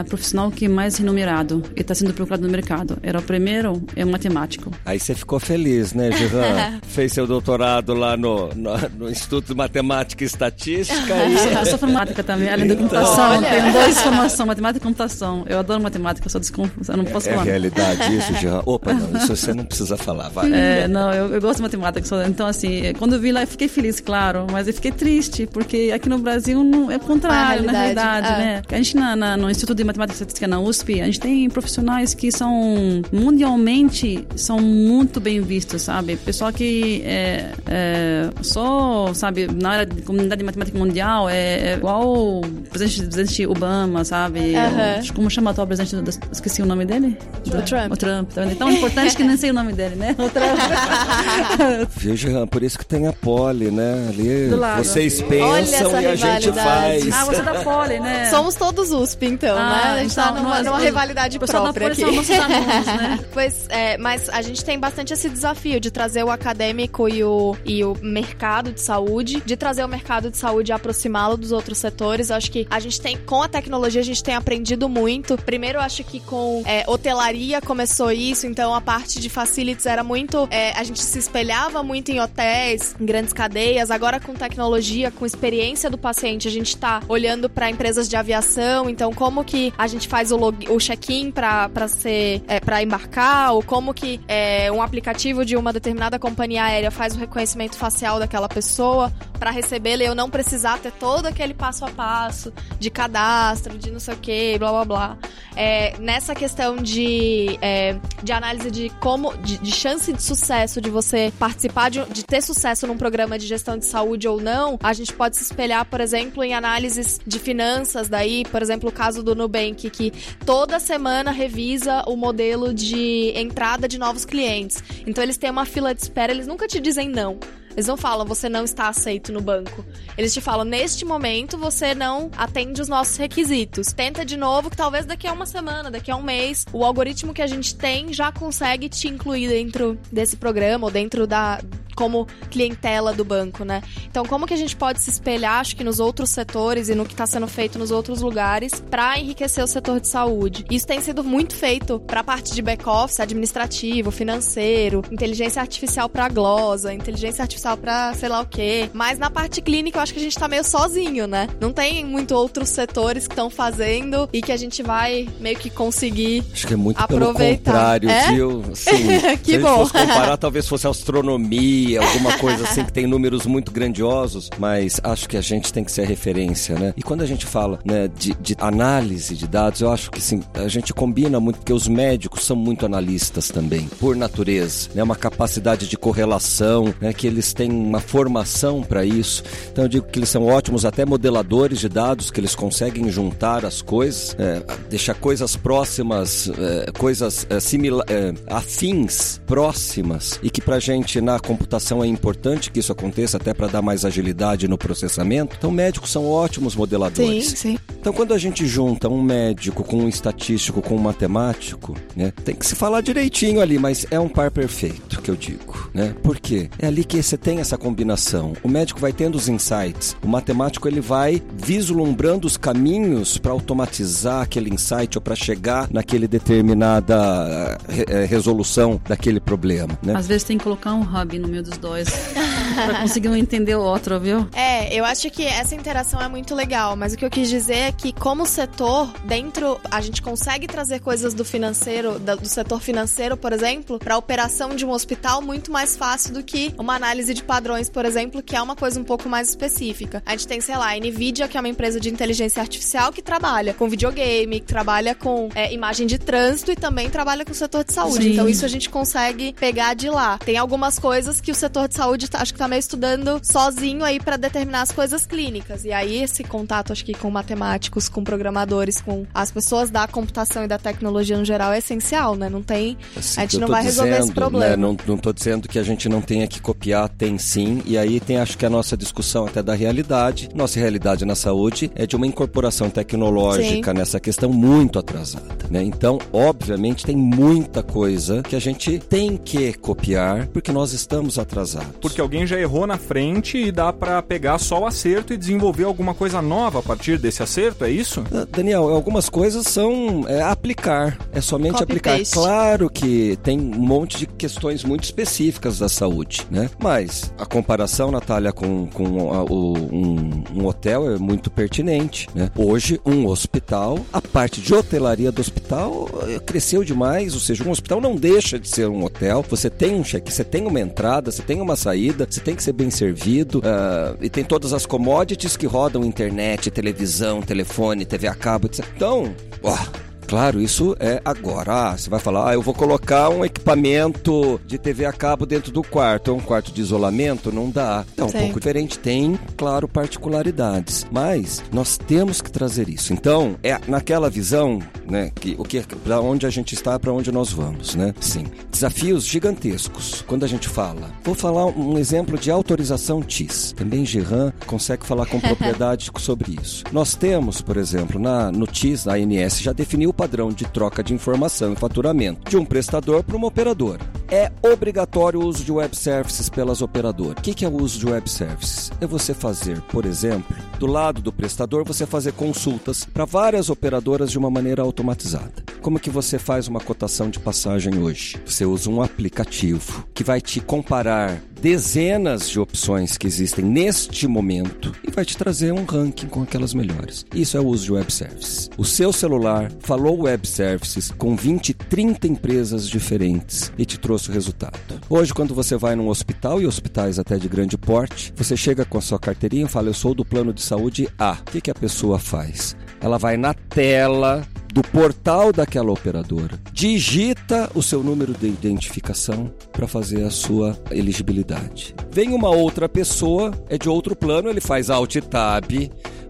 profissional 0.08 0.50
que 0.50 0.66
é 0.66 0.68
mais 0.68 0.96
remunerado 0.96 1.62
e 1.74 1.80
está 1.80 1.94
sendo 1.94 2.12
procurado 2.12 2.42
no 2.46 2.50
mercado. 2.50 2.98
Era 3.02 3.18
o 3.18 3.22
primeiro, 3.22 3.82
é 3.94 4.04
o 4.04 4.08
matemático. 4.08 4.70
Aí 4.84 4.98
você 4.98 5.14
ficou 5.14 5.38
feliz, 5.38 5.92
né, 5.92 6.10
Giran? 6.12 6.80
Fez 6.86 7.12
seu 7.12 7.26
doutorado 7.26 7.94
lá 7.94 8.16
no, 8.16 8.48
no, 8.54 8.76
no, 8.96 9.10
Instituto 9.10 9.48
de 9.48 9.54
Matemática 9.54 10.24
e 10.24 10.26
Estatística. 10.26 11.14
E... 11.14 11.58
Eu 11.58 11.66
sou 11.66 11.78
formática 11.78 12.22
também, 12.22 12.48
além 12.48 12.66
da 12.66 12.74
então, 12.74 12.88
computação. 12.88 13.30
Olha. 13.30 13.48
Tenho 13.48 13.72
dois 13.72 14.00
formação, 14.00 14.46
matemática 14.46 14.78
e 14.78 14.86
computação. 14.86 15.44
Eu 15.48 15.58
adoro 15.58 15.82
matemática, 15.82 16.28
só 16.28 16.38
desconfio, 16.38 16.82
eu 16.88 16.96
não 16.96 17.04
posso 17.04 17.28
é, 17.28 17.32
falar. 17.32 17.46
É 17.46 17.50
realidade 17.50 18.16
isso, 18.16 18.34
Giran? 18.40 18.62
Opa, 18.64 18.92
não, 18.92 19.18
isso 19.18 19.36
você 19.36 19.52
não 19.52 19.64
precisa 19.64 19.96
falar, 19.96 20.28
vai. 20.28 20.52
É, 20.52 20.88
não, 20.88 21.12
eu, 21.12 21.34
eu 21.34 21.40
gosto 21.40 21.56
de 21.56 21.62
matemática, 21.62 22.26
então 22.26 22.46
assim, 22.46 22.92
quando 22.98 23.14
eu 23.14 23.20
vi 23.20 23.32
lá 23.32 23.42
eu 23.42 23.46
fiquei 23.46 23.65
feliz, 23.68 24.00
claro, 24.00 24.46
mas 24.50 24.66
eu 24.66 24.74
fiquei 24.74 24.92
triste, 24.92 25.46
porque 25.46 25.90
aqui 25.94 26.08
no 26.08 26.18
Brasil 26.18 26.62
não, 26.62 26.90
é 26.90 26.96
o 26.96 27.00
contrário, 27.00 27.64
na 27.64 27.72
realidade, 27.72 28.28
ah. 28.28 28.38
né? 28.38 28.62
A 28.70 28.76
gente 28.76 28.96
na, 28.96 29.16
na, 29.16 29.36
no 29.36 29.50
Instituto 29.50 29.76
de 29.76 29.84
Matemática 29.84 30.14
e 30.14 30.16
Estatística 30.16 30.46
na 30.46 30.60
USP, 30.60 31.00
a 31.00 31.06
gente 31.06 31.20
tem 31.20 31.48
profissionais 31.50 32.14
que 32.14 32.30
são 32.30 33.02
mundialmente 33.12 34.26
são 34.36 34.58
muito 34.60 35.20
bem 35.20 35.40
vistos, 35.40 35.82
sabe? 35.82 36.16
Pessoal 36.16 36.52
que 36.52 37.02
é, 37.04 37.52
é, 37.66 38.30
só, 38.42 39.12
sabe, 39.14 39.46
na 39.46 39.70
área 39.70 39.86
de 39.86 40.02
comunidade 40.02 40.38
de 40.38 40.44
matemática 40.44 40.78
mundial 40.78 41.28
é, 41.28 41.72
é 41.72 41.74
igual 41.76 42.06
o 42.06 42.40
presidente, 42.70 43.02
presidente 43.06 43.46
Obama, 43.46 44.04
sabe? 44.04 44.40
Uhum. 44.40 45.14
Como 45.14 45.30
chama 45.30 45.50
o 45.50 45.52
atual 45.52 45.66
presidente? 45.66 46.18
Esqueci 46.32 46.62
o 46.62 46.66
nome 46.66 46.84
dele? 46.84 47.16
O 47.46 47.62
Trump. 47.62 47.92
O 47.92 47.96
Trump. 47.96 48.30
Tá 48.32 48.46
tão 48.58 48.70
importante 48.70 49.16
que 49.16 49.24
nem 49.24 49.36
sei 49.36 49.50
o 49.50 49.54
nome 49.54 49.72
dele, 49.72 49.96
né? 49.96 50.14
O 50.18 50.28
Trump. 50.28 51.88
Veja, 51.96 52.46
por 52.46 52.62
isso 52.62 52.78
que 52.78 52.84
tem 52.84 53.06
a 53.06 53.12
Poli, 53.12 53.55
né? 53.64 54.08
Ali, 54.08 54.50
vocês 54.78 55.20
pensam 55.22 56.00
e 56.00 56.06
a 56.06 56.14
gente 56.14 56.52
faz. 56.52 57.12
Ah, 57.12 57.24
você 57.24 57.40
é 57.40 57.44
da 57.44 57.54
Poli, 57.62 57.98
né? 58.00 58.28
Somos 58.30 58.54
todos 58.54 58.92
USP, 58.92 59.26
então, 59.26 59.56
ah, 59.56 59.70
né? 59.70 59.82
A 59.82 60.02
gente 60.02 60.12
então, 60.12 60.24
tá 60.24 60.40
numa, 60.40 60.62
numa 60.62 60.78
rivalidade 60.78 61.38
própria 61.38 61.88
aqui. 61.88 62.04
Nossos 62.06 62.30
alunos, 62.30 62.86
né? 62.86 63.24
pois, 63.32 63.66
é, 63.68 63.98
mas 63.98 64.28
a 64.28 64.42
gente 64.42 64.64
tem 64.64 64.78
bastante 64.78 65.12
esse 65.12 65.28
desafio 65.28 65.80
de 65.80 65.90
trazer 65.90 66.24
o 66.24 66.30
acadêmico 66.30 67.08
e 67.08 67.24
o, 67.24 67.56
e 67.64 67.84
o 67.84 67.96
mercado 68.02 68.72
de 68.72 68.80
saúde, 68.80 69.42
de 69.44 69.56
trazer 69.56 69.84
o 69.84 69.88
mercado 69.88 70.30
de 70.30 70.36
saúde 70.36 70.70
e 70.70 70.74
aproximá-lo 70.74 71.36
dos 71.36 71.52
outros 71.52 71.78
setores. 71.78 72.30
Eu 72.30 72.36
acho 72.36 72.50
que 72.50 72.66
a 72.70 72.80
gente 72.80 73.00
tem, 73.00 73.16
com 73.16 73.42
a 73.42 73.48
tecnologia, 73.48 74.00
a 74.00 74.04
gente 74.04 74.22
tem 74.22 74.34
aprendido 74.34 74.88
muito. 74.88 75.36
Primeiro, 75.38 75.78
eu 75.78 75.82
acho 75.82 76.04
que 76.04 76.20
com 76.20 76.62
é, 76.66 76.84
hotelaria 76.86 77.60
começou 77.60 78.12
isso, 78.12 78.46
então 78.46 78.74
a 78.74 78.80
parte 78.80 79.20
de 79.20 79.28
facilities 79.28 79.86
era 79.86 80.02
muito. 80.02 80.48
É, 80.50 80.72
a 80.72 80.84
gente 80.84 81.02
se 81.02 81.18
espelhava 81.18 81.82
muito 81.82 82.10
em 82.10 82.20
hotéis, 82.20 82.94
em 83.00 83.06
grandes 83.06 83.32
cadeias. 83.46 83.92
Agora, 83.92 84.18
com 84.18 84.34
tecnologia, 84.34 85.10
com 85.10 85.24
experiência 85.24 85.88
do 85.88 85.96
paciente, 85.96 86.48
a 86.48 86.50
gente 86.50 86.76
tá 86.76 87.00
olhando 87.08 87.48
para 87.48 87.70
empresas 87.70 88.08
de 88.08 88.16
aviação, 88.16 88.90
então 88.90 89.12
como 89.12 89.44
que 89.44 89.72
a 89.78 89.86
gente 89.86 90.08
faz 90.08 90.32
o, 90.32 90.36
o 90.36 90.78
check-in 90.78 91.30
para 91.30 91.88
ser 91.88 92.42
é, 92.48 92.58
para 92.58 92.82
embarcar, 92.82 93.52
ou 93.52 93.62
como 93.62 93.94
que 93.94 94.20
é, 94.26 94.70
um 94.72 94.82
aplicativo 94.82 95.44
de 95.44 95.56
uma 95.56 95.72
determinada 95.72 96.18
companhia 96.18 96.64
aérea 96.64 96.90
faz 96.90 97.14
o 97.14 97.18
reconhecimento 97.18 97.76
facial 97.76 98.18
daquela 98.18 98.48
pessoa 98.48 99.12
para 99.38 99.50
recebê-la 99.50 100.02
e 100.02 100.06
eu 100.06 100.14
não 100.14 100.28
precisar 100.28 100.78
ter 100.78 100.92
todo 100.92 101.26
aquele 101.26 101.54
passo 101.54 101.84
a 101.84 101.88
passo 101.88 102.52
de 102.80 102.90
cadastro, 102.90 103.78
de 103.78 103.90
não 103.90 104.00
sei 104.00 104.14
o 104.14 104.16
que, 104.16 104.58
blá 104.58 104.70
blá 104.70 104.84
blá. 104.84 105.18
É, 105.54 105.96
nessa 105.98 106.34
questão 106.34 106.76
de, 106.76 107.58
é, 107.62 107.96
de 108.22 108.32
análise 108.32 108.70
de 108.70 108.90
como, 109.00 109.34
de, 109.38 109.56
de, 109.58 109.72
chance 109.72 110.12
de 110.12 110.22
sucesso 110.22 110.82
de 110.82 110.90
você 110.90 111.32
participar 111.38 111.90
de, 111.90 112.04
de 112.06 112.24
ter 112.24 112.42
sucesso 112.42 112.86
num 112.86 112.98
programa 112.98 113.35
sistema 113.36 113.38
de 113.38 113.46
gestão 113.46 113.78
de 113.78 113.84
saúde 113.84 114.26
ou 114.26 114.40
não, 114.40 114.78
a 114.82 114.92
gente 114.92 115.12
pode 115.12 115.36
se 115.36 115.42
espelhar, 115.42 115.84
por 115.84 116.00
exemplo, 116.00 116.42
em 116.42 116.54
análises 116.54 117.20
de 117.26 117.38
finanças, 117.38 118.08
daí, 118.08 118.44
por 118.50 118.62
exemplo, 118.62 118.88
o 118.88 118.92
caso 118.92 119.22
do 119.22 119.34
Nubank, 119.34 119.88
que 119.90 120.12
toda 120.44 120.80
semana 120.80 121.30
revisa 121.30 122.02
o 122.06 122.16
modelo 122.16 122.74
de 122.74 123.32
entrada 123.34 123.86
de 123.86 123.98
novos 123.98 124.24
clientes. 124.24 124.82
Então 125.06 125.22
eles 125.22 125.36
têm 125.36 125.50
uma 125.50 125.66
fila 125.66 125.94
de 125.94 126.02
espera, 126.02 126.32
eles 126.32 126.46
nunca 126.46 126.66
te 126.66 126.80
dizem 126.80 127.08
não. 127.08 127.38
Eles 127.76 127.86
não 127.86 127.96
falam, 127.96 128.24
você 128.24 128.48
não 128.48 128.64
está 128.64 128.88
aceito 128.88 129.30
no 129.30 129.40
banco. 129.40 129.84
Eles 130.16 130.32
te 130.32 130.40
falam, 130.40 130.64
neste 130.64 131.04
momento 131.04 131.58
você 131.58 131.94
não 131.94 132.30
atende 132.36 132.80
os 132.80 132.88
nossos 132.88 133.18
requisitos. 133.18 133.92
Tenta 133.92 134.24
de 134.24 134.36
novo, 134.36 134.70
que 134.70 134.76
talvez 134.76 135.04
daqui 135.04 135.26
a 135.26 135.32
uma 135.32 135.44
semana, 135.44 135.90
daqui 135.90 136.10
a 136.10 136.16
um 136.16 136.22
mês, 136.22 136.64
o 136.72 136.84
algoritmo 136.84 137.34
que 137.34 137.42
a 137.42 137.46
gente 137.46 137.74
tem 137.74 138.12
já 138.14 138.32
consegue 138.32 138.88
te 138.88 139.08
incluir 139.08 139.48
dentro 139.48 139.98
desse 140.10 140.36
programa 140.36 140.86
ou 140.86 140.90
dentro 140.90 141.26
da, 141.26 141.60
como 141.96 142.26
clientela 142.50 143.12
do 143.12 143.24
banco, 143.24 143.64
né? 143.64 143.82
Então, 144.06 144.24
como 144.24 144.46
que 144.46 144.54
a 144.54 144.56
gente 144.56 144.76
pode 144.76 145.00
se 145.00 145.10
espelhar, 145.10 145.60
acho 145.60 145.74
que 145.74 145.82
nos 145.82 145.98
outros 145.98 146.30
setores 146.30 146.88
e 146.88 146.94
no 146.94 147.06
que 147.06 147.14
está 147.14 147.26
sendo 147.26 147.48
feito 147.48 147.78
nos 147.78 147.90
outros 147.90 148.20
lugares 148.20 148.80
para 148.90 149.18
enriquecer 149.18 149.64
o 149.64 149.66
setor 149.66 149.98
de 149.98 150.06
saúde? 150.06 150.64
Isso 150.70 150.86
tem 150.86 151.00
sido 151.00 151.24
muito 151.24 151.54
feito 151.54 151.98
para 151.98 152.20
a 152.20 152.24
parte 152.24 152.54
de 152.54 152.60
back-office, 152.60 153.18
administrativo, 153.18 154.10
financeiro, 154.10 155.02
inteligência 155.10 155.60
artificial 155.60 156.08
para 156.08 156.28
glosa, 156.28 156.92
inteligência 156.92 157.42
artificial 157.42 157.65
para 157.74 158.12
sei 158.12 158.28
lá 158.28 158.40
o 158.42 158.46
quê. 158.46 158.90
Mas 158.92 159.18
na 159.18 159.30
parte 159.30 159.62
clínica, 159.62 159.98
eu 159.98 160.02
acho 160.02 160.12
que 160.12 160.20
a 160.20 160.22
gente 160.22 160.38
tá 160.38 160.46
meio 160.46 160.62
sozinho, 160.62 161.26
né? 161.26 161.48
Não 161.58 161.72
tem 161.72 162.04
muito 162.04 162.34
outros 162.34 162.68
setores 162.68 163.26
que 163.26 163.32
estão 163.32 163.48
fazendo 163.48 164.28
e 164.30 164.42
que 164.42 164.52
a 164.52 164.56
gente 164.58 164.82
vai 164.82 165.26
meio 165.40 165.56
que 165.56 165.70
conseguir 165.70 166.44
Acho 166.52 166.66
que 166.66 166.74
é 166.74 166.76
muito 166.76 166.98
aproveitar. 166.98 167.72
contrário, 167.72 168.10
é? 168.10 168.32
viu? 168.32 168.62
Sim. 168.74 169.06
que 169.42 169.52
Se 169.52 169.52
a 169.52 169.54
gente 169.54 169.58
bom. 169.58 169.76
fosse 169.78 169.92
comparar, 169.92 170.36
talvez 170.38 170.68
fosse 170.68 170.86
astronomia, 170.86 172.00
alguma 172.00 172.36
coisa 172.38 172.64
assim 172.64 172.84
que 172.84 172.92
tem 172.92 173.06
números 173.06 173.46
muito 173.46 173.70
grandiosos, 173.70 174.50
mas 174.58 175.00
acho 175.02 175.28
que 175.28 175.36
a 175.36 175.40
gente 175.40 175.72
tem 175.72 175.84
que 175.84 175.90
ser 175.92 176.02
a 176.02 176.06
referência, 176.06 176.78
né? 176.78 176.92
E 176.96 177.02
quando 177.02 177.22
a 177.22 177.26
gente 177.26 177.46
fala 177.46 177.78
né, 177.84 178.08
de, 178.08 178.34
de 178.34 178.56
análise 178.58 179.34
de 179.34 179.46
dados, 179.46 179.80
eu 179.80 179.90
acho 179.90 180.10
que 180.10 180.20
sim, 180.20 180.42
a 180.54 180.68
gente 180.68 180.92
combina 180.92 181.40
muito, 181.40 181.56
porque 181.56 181.72
os 181.72 181.88
médicos 181.88 182.44
são 182.44 182.56
muito 182.56 182.84
analistas 182.84 183.48
também, 183.48 183.88
por 184.00 184.16
natureza, 184.16 184.90
né? 184.94 185.02
Uma 185.02 185.16
capacidade 185.16 185.88
de 185.88 185.96
correlação, 185.96 186.94
né? 187.00 187.12
Que 187.12 187.26
eles 187.26 187.52
têm 187.56 187.70
uma 187.70 188.00
formação 188.00 188.82
para 188.82 189.04
isso. 189.04 189.42
Então 189.72 189.84
eu 189.84 189.88
digo 189.88 190.06
que 190.06 190.18
eles 190.18 190.28
são 190.28 190.46
ótimos 190.46 190.84
até 190.84 191.04
modeladores 191.04 191.80
de 191.80 191.88
dados, 191.88 192.30
que 192.30 192.38
eles 192.40 192.54
conseguem 192.54 193.10
juntar 193.10 193.64
as 193.64 193.80
coisas, 193.82 194.36
é, 194.38 194.62
deixar 194.88 195.14
coisas 195.14 195.56
próximas, 195.56 196.50
é, 196.58 196.92
coisas 196.92 197.46
é, 197.50 197.58
simila- 197.60 198.04
é, 198.08 198.32
afins, 198.48 199.40
próximas, 199.46 200.38
e 200.42 200.50
que 200.50 200.60
pra 200.60 200.78
gente 200.78 201.20
na 201.20 201.38
computação 201.38 202.02
é 202.04 202.06
importante 202.06 202.70
que 202.70 202.80
isso 202.80 202.92
aconteça 202.92 203.36
até 203.36 203.54
para 203.54 203.66
dar 203.66 203.82
mais 203.82 204.04
agilidade 204.04 204.68
no 204.68 204.76
processamento. 204.78 205.56
Então 205.58 205.70
médicos 205.70 206.10
são 206.10 206.26
ótimos 206.26 206.76
modeladores. 206.76 207.46
Sim, 207.46 207.56
sim. 207.56 207.78
Então, 207.98 208.12
quando 208.12 208.32
a 208.32 208.38
gente 208.38 208.64
junta 208.66 209.08
um 209.08 209.20
médico 209.20 209.82
com 209.82 209.96
um 209.96 210.08
estatístico, 210.08 210.80
com 210.80 210.94
um 210.94 210.98
matemático, 211.00 211.96
né, 212.14 212.32
tem 212.44 212.54
que 212.54 212.64
se 212.64 212.76
falar 212.76 213.00
direitinho 213.00 213.60
ali, 213.60 213.78
mas 213.80 214.06
é 214.12 214.20
um 214.20 214.28
par 214.28 214.48
perfeito, 214.50 215.20
que 215.20 215.28
eu 215.28 215.34
digo, 215.34 215.90
né? 215.92 216.14
Por 216.22 216.38
quê? 216.38 216.70
É 216.78 216.86
ali 216.86 217.04
que 217.04 217.20
você 217.20 217.36
tem 217.46 217.60
essa 217.60 217.78
combinação. 217.78 218.54
O 218.60 218.68
médico 218.68 218.98
vai 218.98 219.12
tendo 219.12 219.36
os 219.36 219.48
insights, 219.48 220.16
o 220.20 220.26
matemático 220.26 220.88
ele 220.88 221.00
vai 221.00 221.40
vislumbrando 221.54 222.44
os 222.44 222.56
caminhos 222.56 223.38
para 223.38 223.52
automatizar 223.52 224.42
aquele 224.42 224.68
insight 224.68 225.16
ou 225.16 225.22
para 225.22 225.36
chegar 225.36 225.86
naquele 225.92 226.26
determinada 226.26 227.78
eh, 227.88 227.92
re- 227.92 228.06
eh, 228.08 228.24
resolução 228.24 229.00
daquele 229.08 229.38
problema, 229.38 229.96
né? 230.02 230.14
Às 230.16 230.26
vezes 230.26 230.42
tem 230.42 230.58
que 230.58 230.64
colocar 230.64 230.92
um 230.94 231.02
hub 231.02 231.38
no 231.38 231.46
meio 231.46 231.62
dos 231.62 231.78
dois 231.78 232.08
pra 232.84 233.02
conseguir 233.02 233.28
um 233.28 233.36
entender 233.36 233.76
o 233.76 233.80
outro, 233.80 234.18
viu? 234.18 234.48
É, 234.52 234.92
eu 234.92 235.04
acho 235.04 235.30
que 235.30 235.44
essa 235.44 235.76
interação 235.76 236.20
é 236.20 236.26
muito 236.26 236.52
legal, 236.52 236.96
mas 236.96 237.12
o 237.12 237.16
que 237.16 237.24
eu 237.24 237.30
quis 237.30 237.48
dizer 237.48 237.74
é 237.76 237.92
que, 237.92 238.12
como 238.12 238.44
setor, 238.44 239.08
dentro 239.24 239.78
a 239.88 240.00
gente 240.00 240.20
consegue 240.20 240.66
trazer 240.66 240.98
coisas 240.98 241.32
do 241.32 241.44
financeiro, 241.44 242.18
do 242.18 242.48
setor 242.48 242.80
financeiro, 242.80 243.36
por 243.36 243.52
exemplo, 243.52 244.00
para 244.00 244.16
a 244.16 244.18
operação 244.18 244.74
de 244.74 244.84
um 244.84 244.90
hospital 244.90 245.40
muito 245.40 245.70
mais 245.70 245.96
fácil 245.96 246.34
do 246.34 246.42
que 246.42 246.74
uma 246.76 246.96
análise 246.96 247.25
de 247.34 247.42
padrões, 247.42 247.88
por 247.88 248.04
exemplo, 248.04 248.42
que 248.42 248.54
é 248.56 248.62
uma 248.62 248.76
coisa 248.76 249.00
um 249.00 249.04
pouco 249.04 249.28
mais 249.28 249.48
específica. 249.48 250.22
A 250.26 250.32
gente 250.32 250.46
tem, 250.46 250.60
sei 250.60 250.76
lá, 250.76 250.92
a 250.92 250.96
Nvidia, 250.98 251.48
que 251.48 251.56
é 251.56 251.60
uma 251.60 251.68
empresa 251.68 251.98
de 252.00 252.08
inteligência 252.10 252.60
artificial 252.60 253.12
que 253.12 253.22
trabalha 253.22 253.74
com 253.74 253.88
videogame, 253.88 254.60
que 254.60 254.66
trabalha 254.66 255.14
com 255.14 255.48
é, 255.54 255.72
imagem 255.72 256.06
de 256.06 256.18
trânsito 256.18 256.72
e 256.72 256.76
também 256.76 257.08
trabalha 257.10 257.44
com 257.44 257.52
o 257.52 257.54
setor 257.54 257.84
de 257.84 257.92
saúde. 257.92 258.24
Sim. 258.24 258.32
Então, 258.32 258.48
isso 258.48 258.64
a 258.64 258.68
gente 258.68 258.88
consegue 258.90 259.52
pegar 259.54 259.94
de 259.94 260.08
lá. 260.10 260.38
Tem 260.38 260.56
algumas 260.56 260.98
coisas 260.98 261.40
que 261.40 261.50
o 261.50 261.54
setor 261.54 261.88
de 261.88 261.94
saúde 261.94 262.28
tá- 262.28 262.40
acho 262.40 262.52
que 262.52 262.58
tá 262.58 262.68
meio 262.68 262.80
estudando 262.80 263.40
sozinho 263.42 264.04
aí 264.04 264.18
para 264.20 264.36
determinar 264.36 264.82
as 264.82 264.92
coisas 264.92 265.26
clínicas. 265.26 265.84
E 265.84 265.92
aí 265.92 266.22
esse 266.22 266.42
contato 266.44 266.92
acho 266.92 267.04
que 267.04 267.14
com 267.14 267.30
matemáticos, 267.30 268.08
com 268.08 268.22
programadores, 268.24 269.00
com 269.00 269.26
as 269.34 269.50
pessoas 269.50 269.90
da 269.90 270.06
computação 270.06 270.64
e 270.64 270.68
da 270.68 270.78
tecnologia 270.78 271.36
no 271.36 271.44
geral 271.44 271.72
é 271.72 271.78
essencial, 271.78 272.34
né? 272.36 272.48
Não 272.48 272.62
tem, 272.62 272.96
Assim, 273.16 273.40
a 273.40 273.42
gente 273.42 273.58
não 273.58 273.68
vai 273.68 273.82
resolver 273.82 274.10
esse 274.12 274.20
dizendo, 274.20 274.34
problema. 274.34 274.70
né, 274.70 274.76
não, 274.76 274.96
não 275.06 275.16
tô 275.16 275.32
dizendo 275.32 275.68
que 275.68 275.78
a 275.78 275.82
gente 275.82 276.08
não 276.08 276.20
tenha 276.20 276.46
que 276.46 276.60
copiar, 276.60 277.08
tem 277.16 277.38
sim. 277.38 277.82
E 277.84 277.96
aí 277.96 278.20
tem, 278.20 278.38
acho 278.38 278.56
que 278.56 278.66
a 278.66 278.70
nossa 278.70 278.96
discussão 278.96 279.46
até 279.46 279.62
da 279.62 279.74
realidade. 279.74 280.48
Nossa 280.54 280.78
realidade 280.78 281.24
na 281.24 281.34
saúde 281.34 281.90
é 281.94 282.06
de 282.06 282.16
uma 282.16 282.26
incorporação 282.26 282.90
tecnológica 282.90 283.90
Sim. 283.90 283.98
nessa 283.98 284.20
questão 284.20 284.52
muito 284.52 284.98
atrasada. 284.98 285.46
Né? 285.70 285.82
Então, 285.82 286.18
obviamente, 286.32 287.04
tem 287.04 287.16
muita 287.16 287.82
coisa 287.82 288.42
que 288.42 288.56
a 288.56 288.60
gente 288.60 288.98
tem 288.98 289.36
que 289.36 289.72
copiar 289.74 290.46
porque 290.48 290.72
nós 290.72 290.92
estamos 290.92 291.38
atrasados. 291.38 291.96
Porque 292.00 292.20
alguém 292.20 292.46
já 292.46 292.58
errou 292.58 292.86
na 292.86 292.98
frente 292.98 293.58
e 293.58 293.72
dá 293.72 293.92
pra 293.92 294.22
pegar 294.22 294.58
só 294.58 294.80
o 294.80 294.86
acerto 294.86 295.32
e 295.32 295.36
desenvolver 295.36 295.84
alguma 295.84 296.14
coisa 296.14 296.40
nova 296.42 296.80
a 296.80 296.82
partir 296.82 297.18
desse 297.18 297.42
acerto, 297.42 297.84
é 297.84 297.90
isso? 297.90 298.24
Ah, 298.32 298.46
Daniel, 298.50 298.88
algumas 298.88 299.28
coisas 299.28 299.66
são 299.66 300.24
é, 300.28 300.42
aplicar, 300.42 301.18
é 301.32 301.40
somente 301.40 301.72
Copy 301.72 301.84
aplicar. 301.84 302.18
paste. 302.18 302.34
Claro 302.34 302.90
que 302.90 303.38
tem 303.42 303.58
um 303.58 303.78
monte 303.78 304.18
de 304.18 304.26
questões 304.26 304.84
muito 304.84 305.04
específicas 305.04 305.78
da 305.78 305.88
saúde, 305.88 306.46
né? 306.50 306.70
Mas 306.78 307.05
a 307.38 307.46
comparação, 307.46 308.10
Natália, 308.10 308.52
com, 308.52 308.86
com 308.86 309.32
a- 309.32 309.44
o- 309.44 309.76
um, 309.92 310.44
um 310.54 310.66
hotel 310.66 311.10
é 311.14 311.18
muito 311.18 311.50
pertinente, 311.50 312.28
né? 312.34 312.50
Hoje, 312.56 313.00
um 313.04 313.26
hospital, 313.26 313.98
a 314.12 314.20
parte 314.20 314.60
de 314.60 314.74
hotelaria 314.74 315.30
do 315.32 315.40
hospital 315.40 316.08
eh, 316.28 316.38
cresceu 316.44 316.82
demais, 316.84 317.34
ou 317.34 317.40
seja, 317.40 317.64
um 317.64 317.70
hospital 317.70 318.00
não 318.00 318.14
deixa 318.16 318.58
de 318.58 318.68
ser 318.68 318.88
um 318.88 319.04
hotel. 319.04 319.44
Você 319.48 319.68
tem 319.70 319.94
um 319.94 320.04
cheque, 320.04 320.32
você 320.32 320.44
tem 320.44 320.66
uma 320.66 320.80
entrada, 320.80 321.30
você 321.30 321.42
tem 321.42 321.60
uma 321.60 321.76
saída, 321.76 322.26
você 322.28 322.40
tem 322.40 322.54
que 322.54 322.62
ser 322.62 322.72
bem 322.72 322.90
servido 322.90 323.60
ah, 323.64 324.14
e 324.20 324.28
tem 324.30 324.44
todas 324.44 324.72
as 324.72 324.86
commodities 324.86 325.56
que 325.56 325.66
rodam 325.66 326.04
internet, 326.04 326.70
televisão, 326.70 327.40
telefone, 327.42 328.04
TV 328.04 328.26
a 328.28 328.34
cabo, 328.34 328.66
etc. 328.66 328.84
Então, 328.96 329.34
ó, 329.62 329.76
Claro, 330.26 330.60
isso 330.60 330.96
é 330.98 331.20
agora. 331.24 331.90
Ah, 331.90 331.96
você 331.96 332.10
vai 332.10 332.18
falar, 332.18 332.50
ah, 332.50 332.54
eu 332.54 332.62
vou 332.62 332.74
colocar 332.74 333.28
um 333.28 333.44
equipamento 333.44 334.60
de 334.66 334.76
TV 334.78 335.04
a 335.04 335.12
cabo 335.12 335.46
dentro 335.46 335.70
do 335.70 335.82
quarto. 335.82 336.30
É 336.30 336.34
um 336.34 336.40
quarto 336.40 336.72
de 336.72 336.80
isolamento? 336.80 337.52
Não 337.52 337.70
dá. 337.70 338.04
É 338.16 338.24
um 338.24 338.28
Sim. 338.28 338.38
pouco 338.38 338.58
diferente. 338.58 338.98
Tem, 338.98 339.38
claro, 339.56 339.86
particularidades. 339.88 341.06
Mas 341.10 341.62
nós 341.72 341.96
temos 341.96 342.40
que 342.40 342.50
trazer 342.50 342.88
isso. 342.88 343.12
Então, 343.12 343.56
é 343.62 343.78
naquela 343.86 344.28
visão, 344.28 344.80
né, 345.08 345.30
que 345.34 345.54
o 345.58 345.62
que 345.62 345.80
para 346.04 346.20
onde 346.20 346.46
a 346.46 346.50
gente 346.50 346.74
está, 346.74 346.98
para 346.98 347.12
onde 347.12 347.30
nós 347.30 347.52
vamos, 347.52 347.94
né? 347.94 348.12
Sim. 348.20 348.46
Desafios 348.70 349.24
gigantescos. 349.24 350.24
Quando 350.26 350.44
a 350.44 350.48
gente 350.48 350.68
fala, 350.68 351.10
vou 351.22 351.34
falar 351.34 351.66
um 351.66 351.98
exemplo 351.98 352.38
de 352.38 352.50
autorização 352.50 353.22
TIS. 353.22 353.72
Também 353.76 354.04
Gerran 354.04 354.52
consegue 354.66 355.06
falar 355.06 355.26
com 355.26 355.38
propriedade 355.40 356.10
sobre 356.18 356.56
isso. 356.60 356.82
Nós 356.92 357.14
temos, 357.14 357.60
por 357.60 357.76
exemplo, 357.76 358.18
na 358.20 358.50
no 358.50 358.66
TIS, 358.66 359.04
na 359.04 359.14
ANS 359.14 359.60
já 359.60 359.72
definiu 359.72 360.12
padrão 360.16 360.48
de 360.48 360.64
troca 360.64 361.02
de 361.02 361.12
informação 361.12 361.72
e 361.72 361.76
faturamento 361.76 362.50
de 362.50 362.56
um 362.56 362.64
prestador 362.64 363.22
para 363.22 363.36
uma 363.36 363.46
operadora. 363.46 364.00
É 364.28 364.50
obrigatório 364.62 365.40
o 365.40 365.46
uso 365.46 365.62
de 365.62 365.70
web 365.70 365.96
services 365.96 366.48
pelas 366.48 366.82
operadoras. 366.82 367.36
O 367.38 367.42
que 367.42 367.64
é 367.64 367.68
o 367.68 367.80
uso 367.80 367.98
de 367.98 368.06
web 368.06 368.28
services? 368.28 368.90
É 369.00 369.06
você 369.06 369.32
fazer, 369.32 369.80
por 369.82 370.04
exemplo, 370.04 370.56
do 370.78 370.86
lado 370.86 371.20
do 371.20 371.32
prestador, 371.32 371.84
você 371.84 372.06
fazer 372.06 372.32
consultas 372.32 373.04
para 373.04 373.24
várias 373.24 373.70
operadoras 373.70 374.30
de 374.30 374.38
uma 374.38 374.50
maneira 374.50 374.82
automatizada. 374.82 375.64
Como 375.80 376.00
que 376.00 376.10
você 376.10 376.38
faz 376.38 376.66
uma 376.66 376.80
cotação 376.80 377.30
de 377.30 377.38
passagem 377.38 377.98
hoje? 377.98 378.36
Você 378.44 378.64
usa 378.64 378.90
um 378.90 379.00
aplicativo 379.00 380.04
que 380.12 380.24
vai 380.24 380.40
te 380.40 380.60
comparar 380.60 381.40
dezenas 381.60 382.50
de 382.50 382.60
opções 382.60 383.16
que 383.16 383.26
existem 383.26 383.64
neste 383.64 384.26
momento 384.26 384.92
e 385.06 385.10
vai 385.10 385.24
te 385.24 385.36
trazer 385.36 385.72
um 385.72 385.84
ranking 385.84 386.26
com 386.26 386.42
aquelas 386.42 386.74
melhores. 386.74 387.24
Isso 387.34 387.56
é 387.56 387.60
o 387.60 387.66
uso 387.66 387.84
de 387.84 387.92
web 387.92 388.12
services. 388.12 388.70
O 388.76 388.84
seu 388.84 389.12
celular 389.12 389.72
falou 389.80 390.05
web 390.12 390.46
services 390.46 391.10
com 391.16 391.36
20, 391.36 391.74
30 391.74 392.26
empresas 392.28 392.88
diferentes 392.88 393.72
e 393.76 393.84
te 393.84 393.98
trouxe 393.98 394.30
o 394.30 394.32
resultado. 394.32 394.78
Hoje, 395.08 395.32
quando 395.32 395.54
você 395.54 395.76
vai 395.76 395.94
num 395.96 396.08
hospital 396.08 396.60
e 396.60 396.66
hospitais 396.66 397.18
até 397.18 397.36
de 397.36 397.48
grande 397.48 397.76
porte, 397.76 398.32
você 398.36 398.56
chega 398.56 398.84
com 398.84 398.98
a 398.98 399.00
sua 399.00 399.18
carteirinha 399.18 399.66
e 399.66 399.68
fala: 399.68 399.88
Eu 399.88 399.94
sou 399.94 400.14
do 400.14 400.24
plano 400.24 400.52
de 400.52 400.62
saúde 400.62 401.08
A. 401.18 401.32
O 401.32 401.50
que, 401.50 401.60
que 401.60 401.70
a 401.70 401.74
pessoa 401.74 402.18
faz? 402.18 402.76
Ela 403.00 403.18
vai 403.18 403.36
na 403.36 403.54
tela 403.54 404.46
do 404.76 404.82
portal 404.82 405.54
daquela 405.54 405.90
operadora, 405.90 406.60
digita 406.70 407.70
o 407.74 407.82
seu 407.82 408.02
número 408.02 408.34
de 408.34 408.46
identificação 408.46 409.50
para 409.72 409.88
fazer 409.88 410.22
a 410.22 410.30
sua 410.30 410.78
elegibilidade. 410.90 411.94
Vem 412.10 412.34
uma 412.34 412.50
outra 412.50 412.86
pessoa, 412.86 413.52
é 413.70 413.78
de 413.78 413.88
outro 413.88 414.14
plano, 414.14 414.50
ele 414.50 414.60
faz 414.60 414.90
alt 414.90 415.16
tab, 415.30 415.70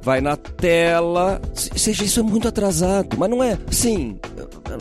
vai 0.07 0.21
na 0.21 0.37
tela. 0.37 1.43
Seja, 1.53 2.05
isso 2.05 2.21
é 2.21 2.23
muito 2.23 2.47
atrasado, 2.47 3.17
mas 3.19 3.29
não 3.29 3.43
é 3.43 3.59
assim, 3.69 4.17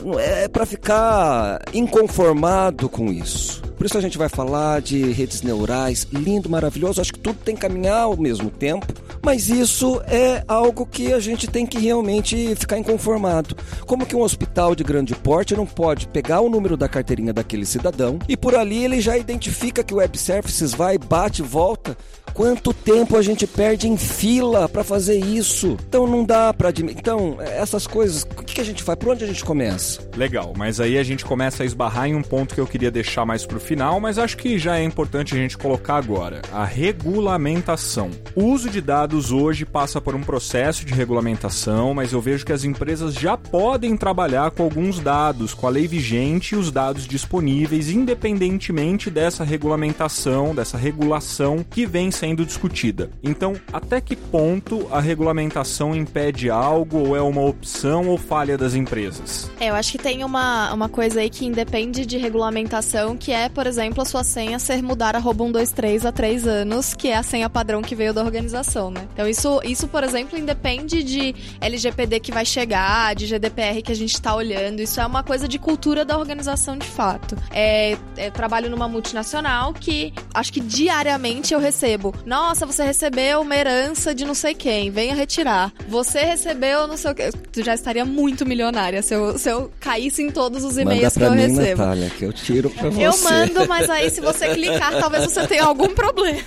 não 0.06 0.20
é 0.20 0.48
para 0.48 0.68
ficar 0.68 1.64
inconformado 1.74 2.88
com 2.88 3.12
isso. 3.12 3.64
Por 3.76 3.88
isso 3.88 3.98
a 3.98 4.02
gente 4.02 4.20
vai 4.20 4.30
falar 4.30 4.82
de 4.82 5.12
redes 5.12 5.42
neurais, 5.42 6.08
lindo, 6.14 6.48
maravilhoso. 6.48 7.02
Acho 7.02 7.12
que 7.12 7.20
tudo 7.20 7.40
tem 7.44 7.56
que 7.56 7.62
caminhar 7.62 8.02
ao 8.02 8.16
mesmo 8.16 8.52
tempo, 8.52 8.86
mas 9.26 9.50
isso 9.50 10.00
é 10.06 10.44
algo 10.48 10.86
que 10.86 11.12
a 11.12 11.20
gente 11.20 11.48
tem 11.48 11.66
que 11.66 11.80
realmente 11.80 12.56
ficar 12.56 12.78
inconformado. 12.78 13.58
Como 13.88 14.06
que 14.06 14.16
um 14.16 14.22
hospital 14.22 14.76
de 14.76 14.84
grande 14.84 15.16
porte 15.16 15.56
não 15.56 15.66
pode 15.66 16.08
pegar 16.08 16.42
o 16.42 16.50
número 16.50 16.78
da 16.78 16.88
carteirinha 16.88 17.34
daquele 17.34 17.66
cidadão 17.66 18.20
e 18.30 18.38
por 18.38 18.54
ali 18.54 18.86
ele 18.86 19.02
já 19.02 19.18
identifica 19.18 19.84
que 19.84 19.96
o 19.96 19.98
web 19.98 20.16
services 20.16 20.76
vai, 20.76 21.00
bate, 21.00 21.42
volta 21.42 21.98
Quanto 22.36 22.74
tempo 22.74 23.16
a 23.16 23.22
gente 23.22 23.48
perde 23.48 23.88
em 23.88 23.96
fila 23.96 24.68
para 24.68 24.84
fazer 24.84 25.18
isso? 25.18 25.78
Então 25.88 26.06
não 26.06 26.26
dá 26.26 26.54
para 26.54 26.68
admitir. 26.68 27.00
Então, 27.00 27.38
essas 27.40 27.88
coisas, 27.88 28.24
o 28.24 28.44
que 28.44 28.60
a 28.60 28.64
gente 28.64 28.84
faz? 28.84 29.00
Por 29.00 29.14
onde 29.14 29.24
a 29.24 29.28
gente 29.28 29.44
começa? 29.44 30.02
Legal, 30.18 30.54
mas 30.58 30.82
aí 30.82 30.98
a 30.98 31.04
gente 31.04 31.24
começa 31.24 31.64
a 31.64 31.66
esbarrar 31.66 32.10
em 32.10 32.14
um 32.14 32.22
ponto 32.22 32.54
que 32.54 32.60
eu 32.60 32.68
queria 32.68 32.92
deixar 32.92 33.26
mais 33.26 33.46
pro 33.46 33.58
final, 33.58 34.02
mas 34.02 34.20
acho 34.20 34.36
que 34.36 34.60
já 34.60 34.78
é 34.78 34.84
importante 34.84 35.34
a 35.34 35.38
gente 35.38 35.58
colocar 35.58 35.96
agora: 35.96 36.42
a 36.52 36.66
regulamentação. 36.66 38.12
O 38.36 38.44
uso 38.48 38.70
de 38.70 38.82
dados 38.82 39.15
hoje 39.32 39.66
passa 39.66 40.02
por 40.02 40.16
um 40.16 40.22
processo 40.22 40.86
de 40.86 40.94
regulamentação, 40.94 41.94
mas 41.94 42.12
eu 42.12 42.22
vejo 42.22 42.46
que 42.46 42.54
as 42.54 42.64
empresas 42.64 43.14
já 43.14 43.38
podem 43.38 43.96
trabalhar 43.96 44.52
com 44.52 44.64
alguns 44.64 45.00
dados, 45.00 45.54
com 45.54 45.68
a 45.68 45.70
lei 45.70 45.88
vigente 45.88 46.56
e 46.56 46.58
os 46.58 46.72
dados 46.72 47.08
disponíveis, 47.08 47.90
independentemente 47.90 49.10
dessa 49.10 49.44
regulamentação, 49.44 50.54
dessa 50.54 50.78
regulação 50.78 51.64
que 51.64 51.86
vem 51.86 52.12
sendo 52.12 52.46
discutida. 52.46 53.10
Então, 53.24 53.54
até 53.72 54.02
que 54.02 54.16
ponto 54.16 54.88
a 54.92 55.00
regulamentação 55.00 55.96
impede 55.96 56.50
algo 56.50 57.10
ou 57.10 57.16
é 57.16 57.22
uma 57.22 57.42
opção 57.42 58.08
ou 58.08 58.18
falha 58.18 58.58
das 58.58 58.74
empresas? 58.74 59.50
É, 59.60 59.70
eu 59.70 59.76
acho 59.76 59.92
que 59.92 59.98
tem 59.98 60.24
uma, 60.24 60.74
uma 60.74 60.90
coisa 60.90 61.22
aí 61.22 61.30
que 61.30 61.46
independe 61.46 62.06
de 62.06 62.18
regulamentação, 62.18 63.16
que 63.16 63.32
é, 63.32 63.50
por 63.50 63.68
exemplo, 63.68 64.02
a 64.02 64.06
sua 64.06 64.24
senha 64.24 64.60
ser 64.60 64.82
mudar 64.82 65.16
arroba 65.16 65.46
123 65.46 66.06
há 66.06 66.12
três 66.12 66.48
anos, 66.48 66.94
que 66.94 67.10
é 67.10 67.18
a 67.18 67.24
senha 67.24 67.50
padrão 67.50 67.82
que 67.82 67.96
veio 67.96 68.14
da 68.14 68.24
organização, 68.24 68.90
né? 68.90 69.05
Então, 69.14 69.28
isso, 69.28 69.60
isso 69.64 69.88
por 69.88 70.04
exemplo, 70.04 70.38
independe 70.38 71.04
de 71.04 71.36
LGPD 71.62 72.20
que 72.20 72.32
vai 72.32 72.46
chegar, 72.46 73.16
de 73.16 73.26
GDPR 73.26 73.82
que 73.82 73.92
a 73.92 73.96
gente 73.96 74.14
está 74.14 74.36
olhando. 74.36 74.82
Isso 74.82 75.00
é 75.00 75.06
uma 75.06 75.24
coisa 75.24 75.48
de 75.48 75.58
cultura 75.58 76.04
da 76.04 76.18
organização 76.18 76.78
de 76.78 76.88
fato. 76.88 77.38
É, 77.52 77.98
é, 78.18 78.30
trabalho 78.30 78.70
numa 78.70 78.88
multinacional 78.88 79.74
que 79.74 80.14
acho 80.34 80.52
que 80.52 80.60
diariamente 80.60 81.54
eu 81.54 81.60
recebo 81.60 82.14
nossa, 82.26 82.66
você 82.66 82.84
recebeu 82.84 83.42
uma 83.42 83.56
herança 83.56 84.14
de 84.14 84.26
não 84.26 84.34
sei 84.34 84.54
quem, 84.54 84.90
venha 84.90 85.16
retirar. 85.16 85.72
Você 85.88 86.22
recebeu 86.22 86.88
não 86.88 86.98
sei 86.98 87.12
o 87.12 87.16
que. 87.16 87.32
Tu 87.32 87.64
já 87.64 87.74
estaria 87.74 88.06
muito 88.06 88.46
milionária 88.46 89.02
se 89.02 89.14
eu, 89.14 89.38
se 89.38 89.50
eu 89.50 89.72
caísse 89.80 90.22
em 90.22 90.32
todos 90.32 90.64
os 90.64 90.78
e-mails 90.78 91.14
que 91.14 91.24
eu 91.24 91.32
mim, 91.32 91.38
recebo. 91.38 91.82
Natália, 91.82 92.10
que 92.10 92.26
eu 92.26 92.34
tiro 92.34 92.70
pra 92.70 92.90
você. 92.90 93.06
Eu 93.06 93.18
mando, 93.24 93.68
mas 93.68 93.90
aí 93.90 94.10
se 94.10 94.22
você 94.22 94.54
clicar, 94.54 95.00
talvez 95.00 95.24
você 95.26 95.46
tenha 95.48 95.64
algum 95.64 95.90
problema. 95.90 96.42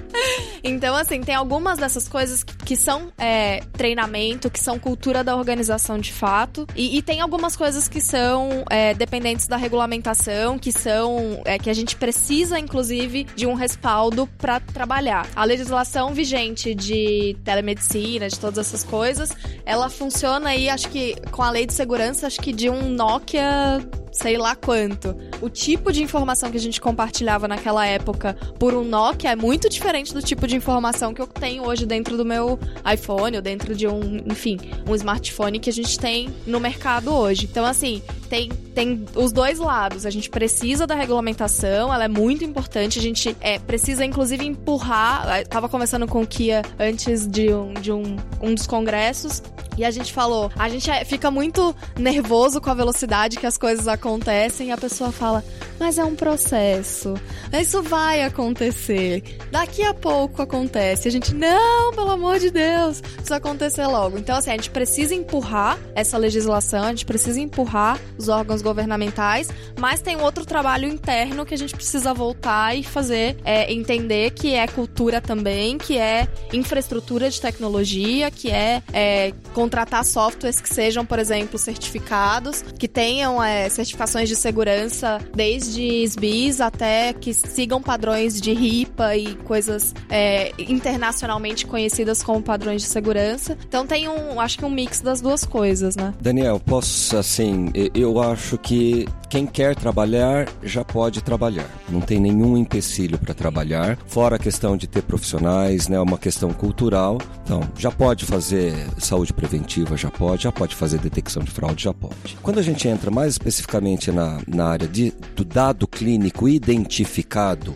então, 0.64 0.96
assim, 0.96 1.20
tem 1.20 1.34
algumas 1.34 1.79
dessas 1.80 2.06
coisas 2.06 2.44
que, 2.44 2.76
são 2.76 3.12
é, 3.18 3.60
treinamento, 3.72 4.50
que 4.50 4.60
são 4.60 4.78
cultura 4.78 5.24
da 5.24 5.36
organização 5.36 5.98
de 5.98 6.12
fato. 6.12 6.66
E, 6.76 6.98
e 6.98 7.02
tem 7.02 7.20
algumas 7.20 7.56
coisas 7.56 7.88
que 7.88 8.00
são 8.00 8.64
é, 8.70 8.94
dependentes 8.94 9.48
da 9.48 9.56
regulamentação, 9.56 10.58
que 10.58 10.70
são. 10.70 11.42
É, 11.44 11.58
que 11.58 11.68
a 11.68 11.74
gente 11.74 11.96
precisa, 11.96 12.58
inclusive, 12.58 13.24
de 13.34 13.46
um 13.46 13.54
respaldo 13.54 14.26
para 14.38 14.60
trabalhar. 14.60 15.26
A 15.34 15.44
legislação 15.44 16.14
vigente 16.14 16.74
de 16.74 17.36
telemedicina, 17.44 18.28
de 18.28 18.38
todas 18.38 18.66
essas 18.66 18.84
coisas, 18.84 19.30
ela 19.64 19.88
funciona 19.88 20.50
aí, 20.50 20.68
acho 20.68 20.88
que 20.88 21.16
com 21.30 21.42
a 21.42 21.50
lei 21.50 21.66
de 21.66 21.72
segurança, 21.72 22.26
acho 22.26 22.40
que 22.40 22.52
de 22.52 22.68
um 22.68 22.90
Nokia 22.90 23.80
sei 24.12 24.36
lá 24.36 24.54
quanto. 24.54 25.16
O 25.40 25.48
tipo 25.48 25.92
de 25.92 26.02
informação 26.02 26.50
que 26.50 26.56
a 26.56 26.60
gente 26.60 26.80
compartilhava 26.80 27.46
naquela 27.46 27.86
época 27.86 28.36
por 28.58 28.74
um 28.74 28.84
Nokia 28.84 29.30
é 29.30 29.36
muito 29.36 29.68
diferente 29.68 30.12
do 30.12 30.22
tipo 30.22 30.46
de 30.46 30.56
informação 30.56 31.14
que 31.14 31.20
eu 31.20 31.26
tenho 31.26 31.66
hoje 31.66 31.86
dentro 31.86 32.16
do 32.16 32.24
meu 32.24 32.58
iPhone 32.92 33.36
ou 33.36 33.42
dentro 33.42 33.74
de 33.74 33.86
um, 33.86 34.18
enfim, 34.26 34.58
um 34.88 34.94
smartphone 34.94 35.58
que 35.58 35.70
a 35.70 35.72
gente 35.72 35.98
tem 35.98 36.28
no 36.46 36.60
mercado 36.60 37.14
hoje. 37.14 37.46
Então, 37.50 37.64
assim, 37.64 38.02
tem, 38.28 38.48
tem 38.48 39.04
os 39.14 39.32
dois 39.32 39.58
lados. 39.58 40.06
A 40.06 40.10
gente 40.10 40.30
precisa 40.30 40.86
da 40.86 40.94
regulamentação, 40.94 41.92
ela 41.92 42.04
é 42.04 42.08
muito 42.08 42.44
importante. 42.44 42.98
A 42.98 43.02
gente 43.02 43.36
é, 43.40 43.58
precisa, 43.58 44.04
inclusive, 44.04 44.46
empurrar. 44.46 45.40
Eu 45.40 45.46
tava 45.46 45.68
conversando 45.68 46.06
com 46.06 46.22
o 46.22 46.26
Kia 46.26 46.62
antes 46.78 47.26
de 47.26 47.52
um, 47.52 47.74
de 47.74 47.92
um, 47.92 48.16
um 48.40 48.54
dos 48.54 48.66
congressos. 48.66 49.42
E 49.80 49.84
a 49.84 49.90
gente 49.90 50.12
falou, 50.12 50.52
a 50.56 50.68
gente 50.68 50.90
é, 50.90 51.02
fica 51.06 51.30
muito 51.30 51.74
nervoso 51.98 52.60
com 52.60 52.68
a 52.68 52.74
velocidade 52.74 53.38
que 53.38 53.46
as 53.46 53.56
coisas 53.56 53.88
acontecem 53.88 54.68
e 54.68 54.70
a 54.70 54.76
pessoa 54.76 55.10
fala, 55.10 55.42
mas 55.78 55.96
é 55.96 56.04
um 56.04 56.14
processo. 56.14 57.14
Isso 57.50 57.82
vai 57.82 58.22
acontecer. 58.22 59.38
Daqui 59.50 59.82
a 59.82 59.94
pouco 59.94 60.42
acontece. 60.42 61.08
A 61.08 61.10
gente, 61.10 61.34
não, 61.34 61.92
pelo 61.92 62.10
amor 62.10 62.38
de 62.38 62.50
Deus, 62.50 63.02
isso 63.24 63.32
acontecer 63.32 63.86
logo. 63.86 64.18
Então, 64.18 64.36
assim, 64.36 64.50
a 64.50 64.56
gente 64.56 64.68
precisa 64.68 65.14
empurrar 65.14 65.78
essa 65.94 66.18
legislação, 66.18 66.84
a 66.84 66.90
gente 66.90 67.06
precisa 67.06 67.40
empurrar 67.40 67.98
os 68.18 68.28
órgãos 68.28 68.60
governamentais, 68.60 69.48
mas 69.78 70.02
tem 70.02 70.20
outro 70.20 70.44
trabalho 70.44 70.86
interno 70.86 71.46
que 71.46 71.54
a 71.54 71.58
gente 71.58 71.74
precisa 71.74 72.12
voltar 72.12 72.76
e 72.76 72.82
fazer, 72.82 73.38
é, 73.46 73.72
entender 73.72 74.32
que 74.32 74.52
é 74.52 74.66
cultura 74.66 75.22
também, 75.22 75.78
que 75.78 75.96
é 75.96 76.28
infraestrutura 76.52 77.30
de 77.30 77.40
tecnologia, 77.40 78.30
que 78.30 78.50
é, 78.50 78.82
é 78.92 79.32
contratar 79.70 80.04
softwares 80.04 80.60
que 80.60 80.68
sejam, 80.68 81.06
por 81.06 81.20
exemplo, 81.20 81.56
certificados, 81.56 82.64
que 82.76 82.88
tenham 82.88 83.40
é, 83.40 83.68
certificações 83.68 84.28
de 84.28 84.34
segurança 84.34 85.20
desde 85.32 86.02
SBIs 86.02 86.60
até 86.60 87.12
que 87.12 87.32
sigam 87.32 87.80
padrões 87.80 88.40
de 88.40 88.52
RIPA 88.52 89.16
e 89.16 89.36
coisas 89.36 89.94
é, 90.08 90.52
internacionalmente 90.58 91.66
conhecidas 91.66 92.20
como 92.20 92.42
padrões 92.42 92.82
de 92.82 92.88
segurança. 92.88 93.56
Então 93.68 93.86
tem 93.86 94.08
um, 94.08 94.40
acho 94.40 94.58
que 94.58 94.64
um 94.64 94.70
mix 94.70 95.00
das 95.00 95.20
duas 95.20 95.44
coisas, 95.44 95.94
né? 95.94 96.12
Daniel, 96.20 96.58
posso, 96.58 97.16
assim, 97.16 97.70
eu 97.94 98.20
acho 98.20 98.58
que 98.58 99.06
quem 99.30 99.46
quer 99.46 99.76
trabalhar 99.76 100.48
já 100.60 100.84
pode 100.84 101.22
trabalhar. 101.22 101.70
Não 101.88 102.00
tem 102.00 102.18
nenhum 102.18 102.56
empecilho 102.56 103.16
para 103.16 103.32
trabalhar, 103.32 103.96
fora 104.08 104.34
a 104.34 104.38
questão 104.38 104.76
de 104.76 104.88
ter 104.88 105.02
profissionais, 105.02 105.86
né, 105.86 106.00
uma 106.00 106.18
questão 106.18 106.52
cultural. 106.52 107.18
Então, 107.44 107.62
já 107.78 107.92
pode 107.92 108.24
fazer 108.24 108.74
saúde 108.98 109.32
preventiva, 109.32 109.59
já 109.96 110.10
pode, 110.10 110.44
já 110.44 110.52
pode 110.52 110.74
fazer 110.74 110.98
detecção 110.98 111.42
de 111.42 111.50
fraude, 111.50 111.84
já 111.84 111.94
pode. 111.94 112.36
Quando 112.42 112.58
a 112.58 112.62
gente 112.62 112.86
entra 112.88 113.10
mais 113.10 113.32
especificamente 113.32 114.10
na, 114.10 114.40
na 114.46 114.66
área 114.66 114.88
de, 114.88 115.12
do 115.34 115.44
dado 115.44 115.86
clínico 115.86 116.48
identificado, 116.48 117.74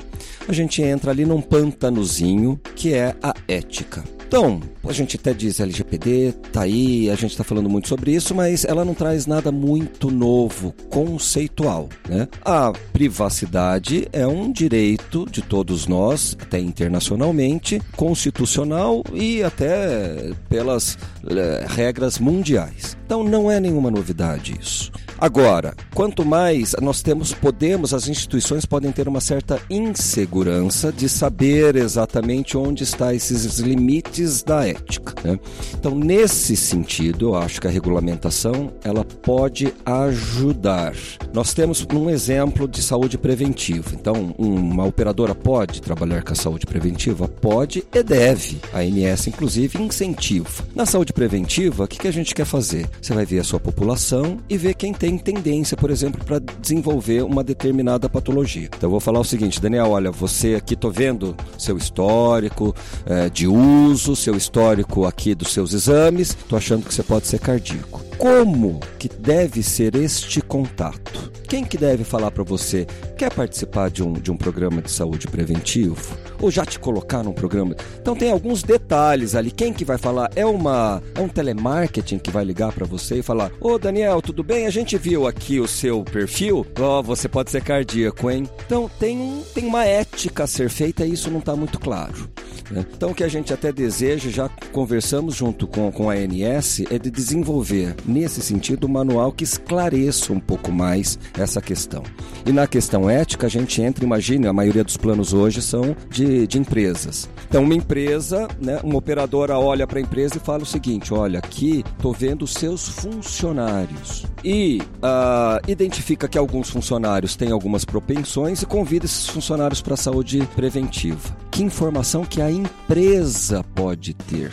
a 0.49 0.53
gente 0.53 0.82
entra 0.82 1.11
ali 1.11 1.24
num 1.24 1.41
pantanozinho 1.41 2.61
que 2.74 2.93
é 2.93 3.14
a 3.22 3.35
ética. 3.49 4.05
Então, 4.37 4.61
a 4.85 4.93
gente 4.93 5.14
até 5.14 5.32
diz 5.32 5.61
LGPD, 5.61 6.32
tá 6.53 6.62
aí, 6.62 7.09
a 7.09 7.14
gente 7.14 7.30
está 7.30 7.45
falando 7.45 7.70
muito 7.70 7.87
sobre 7.87 8.12
isso, 8.12 8.35
mas 8.35 8.64
ela 8.64 8.85
não 8.85 8.93
traz 8.93 9.26
nada 9.26 9.53
muito 9.53 10.11
novo, 10.11 10.74
conceitual. 10.91 11.89
Né? 12.09 12.26
A 12.45 12.72
privacidade 12.93 14.09
é 14.12 14.26
um 14.26 14.51
direito 14.51 15.24
de 15.30 15.41
todos 15.41 15.87
nós, 15.87 16.37
até 16.43 16.59
internacionalmente, 16.59 17.80
constitucional 17.95 19.05
e 19.12 19.41
até 19.41 20.32
pelas 20.49 20.99
é, 21.30 21.64
regras 21.68 22.18
mundiais. 22.18 22.97
Então 23.07 23.22
não 23.22 23.49
é 23.49 23.61
nenhuma 23.61 23.89
novidade 23.89 24.57
isso. 24.61 24.91
Agora, 25.19 25.75
quanto 25.95 26.25
mais 26.25 26.75
nós 26.81 27.03
temos, 27.03 27.33
podemos, 27.33 27.95
as 27.95 28.09
instituições 28.09 28.65
podem 28.67 28.91
ter 28.93 29.09
uma 29.09 29.21
certa 29.21 29.61
insegurança 29.71 30.93
de 30.93 31.09
saber 31.09 31.77
exatamente 31.77 32.57
onde 32.57 32.83
estão 32.83 33.05
esses 33.12 33.59
limites 33.59 34.43
da 34.43 34.67
ética. 34.67 35.15
Né? 35.23 35.39
Então, 35.73 35.95
nesse 35.95 36.57
sentido, 36.57 37.29
eu 37.29 37.37
acho 37.37 37.61
que 37.61 37.67
a 37.67 37.71
regulamentação 37.71 38.73
ela 38.83 39.05
pode 39.05 39.73
ajudar. 39.85 40.95
Nós 41.33 41.53
temos 41.55 41.87
um 41.93 42.09
exemplo 42.11 42.69
de 42.69 42.83
saúde 42.83 43.19
preventiva. 43.19 43.91
Então, 43.95 44.35
uma 44.39 44.85
operadora 44.85 45.35
pode 45.35 45.83
trabalhar 45.83 46.23
com 46.23 46.33
a 46.33 46.37
saúde 46.37 46.67
preventiva? 46.67 47.29
Pode 47.29 47.85
e 47.93 48.03
deve. 48.03 48.61
A 48.73 48.81
ANS, 48.81 49.27
inclusive, 49.27 49.83
incentiva. 49.83 50.65
Na 50.75 50.87
saúde 50.87 51.12
preventiva, 51.12 51.85
o 51.85 51.89
que 51.89 52.07
a 52.07 52.12
gente 52.12 52.35
quer 52.35 52.47
fazer? 52.47 52.89
Você 53.01 53.12
vai 53.12 53.25
ver 53.25 53.41
a 53.41 53.45
sua 53.45 53.61
população 53.61 54.39
e 54.49 54.57
ver 54.57 54.75
quem 54.75 54.93
tem 54.93 55.14
tendência, 55.19 55.77
por 55.77 55.91
exemplo, 55.91 56.25
para 56.25 56.39
desenvolver 56.39 57.23
uma 57.23 57.43
determinada 57.43 58.09
patologia. 58.09 58.67
Então 58.67 58.87
eu 58.89 58.91
vou 58.91 59.01
falar 59.01 59.21
o 59.21 59.25
seguinte, 59.25 59.61
Daniel, 59.61 59.91
olha, 59.91 60.11
você 60.11 60.55
aqui 60.55 60.77
tô 60.77 60.91
vendo 60.91 61.37
seu 61.59 61.77
histórico 61.77 62.75
é, 63.07 63.29
de 63.29 63.47
uso, 63.47 64.17
seu 64.17 64.37
histórico 64.37 65.07
aqui 65.07 65.35
dos 65.35 65.53
seus 65.53 65.73
exames, 65.73 66.37
tô 66.49 66.57
achando 66.57 66.85
que 66.85 66.95
você 66.95 67.03
pode 67.03 67.27
ser 67.27 67.39
cardíaco. 67.39 68.14
Como 68.19 68.81
que 68.99 69.09
deve 69.09 69.62
ser 69.62 69.95
este 69.97 70.41
contato? 70.41 71.33
Quem 71.49 71.65
que 71.65 71.77
deve 71.77 72.05
falar 72.05 72.31
para 72.31 72.43
você? 72.43 72.87
Quer 73.17 73.33
participar 73.33 73.91
de 73.91 74.03
um, 74.03 74.12
de 74.15 74.33
um 74.33 74.37
programa 74.37 74.83
de 74.83 74.91
saúde 74.91 75.29
preventivo? 75.29 76.17
Ou 76.41 76.51
já 76.51 76.67
te 76.67 76.79
colocar 76.79 77.23
num 77.23 77.33
programa? 77.33 77.77
Então 78.01 78.17
tem 78.17 78.33
alguns 78.33 78.62
detalhes 78.62 79.35
ali. 79.35 79.51
Quem 79.51 79.73
que 79.73 79.85
vai 79.85 79.99
falar? 79.99 80.31
É 80.35 80.45
uma 80.45 81.03
é 81.15 81.21
um 81.21 81.29
telemarketing 81.29 82.19
que 82.19 82.31
vai 82.31 82.45
ligar 82.45 82.73
para 82.73 82.87
você 82.87 83.19
e 83.19 83.23
falar: 83.23 83.53
"Ô 83.61 83.79
Daniel, 83.79 84.21
tudo 84.21 84.43
bem? 84.43 84.67
A 84.67 84.71
gente 84.71 84.99
viu 84.99 85.27
aqui 85.27 85.61
o 85.61 85.69
seu 85.69 86.03
perfil. 86.03 86.67
Ó, 86.79 86.99
oh, 86.99 87.03
você 87.03 87.29
pode 87.29 87.51
ser 87.51 87.62
cardíaco, 87.62 88.31
hein?". 88.31 88.49
Então 88.67 88.91
tem 88.99 89.43
tem 89.55 89.67
uma 89.67 89.85
ética 89.85 90.45
a 90.45 90.49
ser 90.49 90.69
feita 90.69 91.07
e 91.07 91.12
isso 91.12 91.31
não 91.31 91.39
está 91.39 91.55
muito 91.55 91.79
claro. 91.79 92.29
Né? 92.71 92.85
Então, 92.97 93.11
o 93.11 93.15
que 93.15 93.25
a 93.25 93.29
gente 93.29 93.53
até 93.53 93.73
deseja, 93.73 94.31
já 94.31 94.49
conversamos 94.73 95.35
junto 95.35 95.67
com, 95.67 95.91
com 95.93 96.11
a 96.11 96.15
ANS, 96.15 96.81
é 96.91 96.99
de 96.99 97.11
desenvolver, 97.11 97.95
nesse 98.05 98.41
sentido, 98.41 98.87
um 98.87 98.91
manual 98.91 99.33
que 99.33 99.45
esclareça 99.45 100.33
um 100.33 100.41
pouco 100.41 100.71
mais 100.73 101.19
essa 101.39 101.61
questão. 101.61 102.03
E 102.47 102.53
na 102.53 102.67
questão 102.67 103.09
ética, 103.09 103.47
a 103.47 103.51
gente 103.51 103.81
entra, 103.81 104.05
imagine, 104.05 104.47
a 104.47 104.53
maioria 104.53 104.85
dos 104.85 104.97
planos 104.97 105.33
hoje 105.33 105.63
são 105.63 105.97
de, 106.11 106.47
de 106.47 106.59
empresas. 106.59 107.29
Então, 107.49 107.63
uma 107.63 107.75
empresa, 107.75 108.49
né, 108.61 108.81
uma 108.83 108.99
operadora 108.99 109.59
olha 109.59 109.87
para 109.87 109.99
a 109.99 110.03
empresa 110.03 110.37
e 110.37 110.41
fala 110.41 110.63
o 110.63 110.67
seguinte: 110.67 111.13
olha, 111.13 111.39
aqui 111.39 111.85
estou 111.97 112.13
vendo 112.13 112.43
os 112.43 112.53
seus 112.53 112.89
funcionários. 112.89 114.27
E 114.45 114.83
uh, 114.97 115.71
identifica 115.71 116.29
que 116.29 116.37
alguns 116.37 116.69
funcionários 116.71 117.37
têm 117.37 117.51
algumas 117.51 117.85
propensões 117.85 118.63
e 118.63 118.67
convida 118.67 119.07
esses 119.07 119.27
funcionários 119.29 119.81
para 119.81 119.95
a 119.95 119.97
saúde 119.97 120.47
preventiva. 120.55 121.37
Que 121.51 121.63
informação 121.63 122.25
que 122.25 122.43
a 122.43 122.51
empresa 122.51 123.65
pode 123.75 124.13
ter 124.15 124.53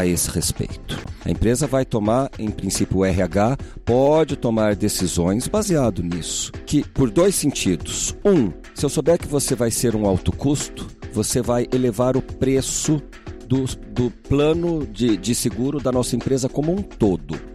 a 0.00 0.06
esse 0.06 0.30
respeito. 0.30 0.98
A 1.24 1.30
empresa 1.30 1.66
vai 1.66 1.84
tomar, 1.84 2.30
em 2.38 2.50
princípio, 2.50 2.98
o 2.98 3.04
RH 3.04 3.56
pode 3.84 4.36
tomar 4.36 4.74
decisões 4.74 5.46
baseado 5.46 6.02
nisso, 6.02 6.50
que 6.66 6.82
por 6.82 7.10
dois 7.10 7.34
sentidos. 7.34 8.16
Um, 8.24 8.52
se 8.74 8.84
eu 8.84 8.88
souber 8.88 9.18
que 9.18 9.28
você 9.28 9.54
vai 9.54 9.70
ser 9.70 9.94
um 9.94 10.06
alto 10.06 10.32
custo, 10.32 10.86
você 11.12 11.42
vai 11.42 11.66
elevar 11.72 12.16
o 12.16 12.22
preço 12.22 13.02
do, 13.46 13.64
do 13.88 14.10
plano 14.10 14.86
de, 14.86 15.16
de 15.16 15.34
seguro 15.34 15.80
da 15.80 15.90
nossa 15.92 16.16
empresa 16.16 16.48
como 16.48 16.72
um 16.72 16.82
todo. 16.82 17.50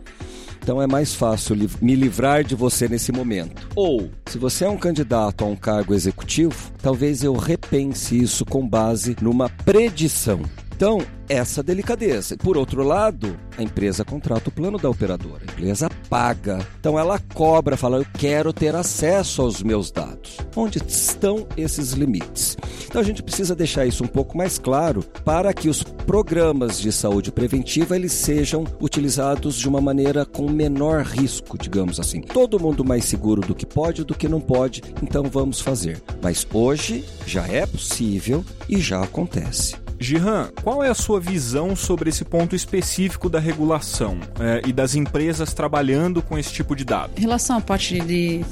Então 0.66 0.82
é 0.82 0.88
mais 0.88 1.14
fácil 1.14 1.56
me 1.80 1.96
livrar 1.96 2.43
de 2.43 2.56
você 2.56 2.88
nesse 2.88 3.12
momento. 3.12 3.70
Ou, 3.76 4.10
se 4.26 4.39
você 4.39 4.66
é 4.66 4.70
um 4.70 4.78
candidato 4.78 5.43
a 5.43 5.48
um 5.48 5.56
cargo 5.56 5.93
executivo, 5.93 6.72
talvez 6.82 7.24
eu 7.24 7.34
repense 7.36 8.18
isso 8.18 8.43
com 8.43 8.68
base 8.68 9.16
numa 9.22 9.48
predição. 9.48 10.41
Então, 10.76 11.01
essa 11.30 11.63
delicadeza. 11.63 12.36
Por 12.36 12.57
outro 12.57 12.84
lado, 12.84 13.39
a 13.57 13.63
empresa 13.63 14.03
contrata 14.03 14.49
o 14.49 14.51
plano 14.51 14.78
da 14.78 14.89
operadora, 14.89 15.41
a 15.47 15.51
empresa 15.51 15.89
paga. 16.09 16.59
Então 16.78 16.99
ela 16.99 17.17
cobra, 17.34 17.78
fala: 17.78 17.97
"Eu 17.97 18.05
quero 18.17 18.51
ter 18.51 18.76
acesso 18.76 19.41
aos 19.41 19.63
meus 19.63 19.89
dados". 19.89 20.38
Onde 20.53 20.80
estão 20.86 21.47
esses 21.55 21.93
limites? 21.93 22.57
Então 22.88 22.99
a 22.99 23.03
gente 23.05 23.23
precisa 23.23 23.55
deixar 23.55 23.86
isso 23.86 24.03
um 24.03 24.07
pouco 24.07 24.38
mais 24.38 24.59
claro 24.59 25.01
para 25.23 25.53
que 25.53 25.69
os 25.69 25.82
programas 25.82 26.78
de 26.80 26.91
saúde 26.91 27.32
preventiva 27.32 27.95
eles 27.95 28.11
sejam 28.11 28.65
utilizados 28.82 29.55
de 29.55 29.69
uma 29.69 29.80
maneira 29.80 30.26
com 30.26 30.51
menor 30.51 31.03
risco, 31.03 31.57
digamos 31.57 32.01
assim. 32.01 32.19
Todo 32.19 32.59
mundo 32.59 32.84
mais 32.84 33.05
seguro 33.05 33.41
do 33.41 33.55
que 33.55 33.65
pode 33.65 34.03
do 34.03 34.13
que 34.13 34.28
não 34.28 34.41
pode, 34.41 34.84
então 35.01 35.23
vamos 35.23 35.61
fazer. 35.61 36.03
Mas 36.21 36.45
hoje 36.53 37.05
já 37.26 37.47
é 37.47 37.65
possível 37.65 38.43
e 38.67 38.78
já 38.78 39.01
acontece. 39.01 39.84
Gihan, 40.00 40.50
qual 40.64 40.84
é 40.84 40.89
a 40.89 40.93
sua 40.93 41.20
visão 41.20 41.76
sobre 41.76 42.10
esse 42.10 42.26
ponto 42.26 42.56
específico 42.56 43.30
da 43.30 43.39
regulação 43.39 44.18
é, 44.39 44.62
e 44.66 44.74
das 44.74 44.96
empresas 44.96 45.54
trabalhando 45.54 46.22
com 46.22 46.38
esse 46.38 46.52
tipo 46.52 46.76
de 46.76 46.84
dado? 46.84 47.12
Em 47.18 47.22
relação 47.22 47.58
à 47.58 47.62
parte 47.62 48.00
de 48.00 48.43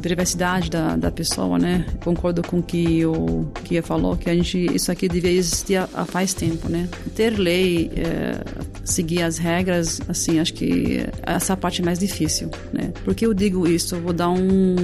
privacidade 0.00 0.70
da, 0.70 0.96
da 0.96 1.10
pessoa, 1.10 1.58
né? 1.58 1.86
Concordo 2.04 2.42
com 2.42 2.58
o 2.58 2.62
que 2.62 3.04
o 3.04 3.46
falou, 3.82 4.16
que 4.16 4.28
a 4.28 4.34
gente 4.34 4.58
isso 4.74 4.92
aqui 4.92 5.08
deveria 5.08 5.38
existir 5.38 5.76
há 5.76 6.04
faz 6.04 6.34
tempo, 6.34 6.68
né? 6.68 6.88
Ter 7.14 7.30
lei, 7.30 7.90
é, 7.96 8.44
seguir 8.84 9.22
as 9.22 9.38
regras, 9.38 10.00
assim, 10.08 10.38
acho 10.38 10.52
que 10.54 11.06
essa 11.22 11.56
parte 11.56 11.80
é 11.80 11.84
mais 11.84 11.98
difícil, 11.98 12.50
né? 12.72 12.92
Porque 13.04 13.24
eu 13.24 13.32
digo 13.32 13.66
isso, 13.66 13.94
eu 13.94 14.00
vou 14.00 14.12
dar 14.12 14.28
um, 14.28 14.76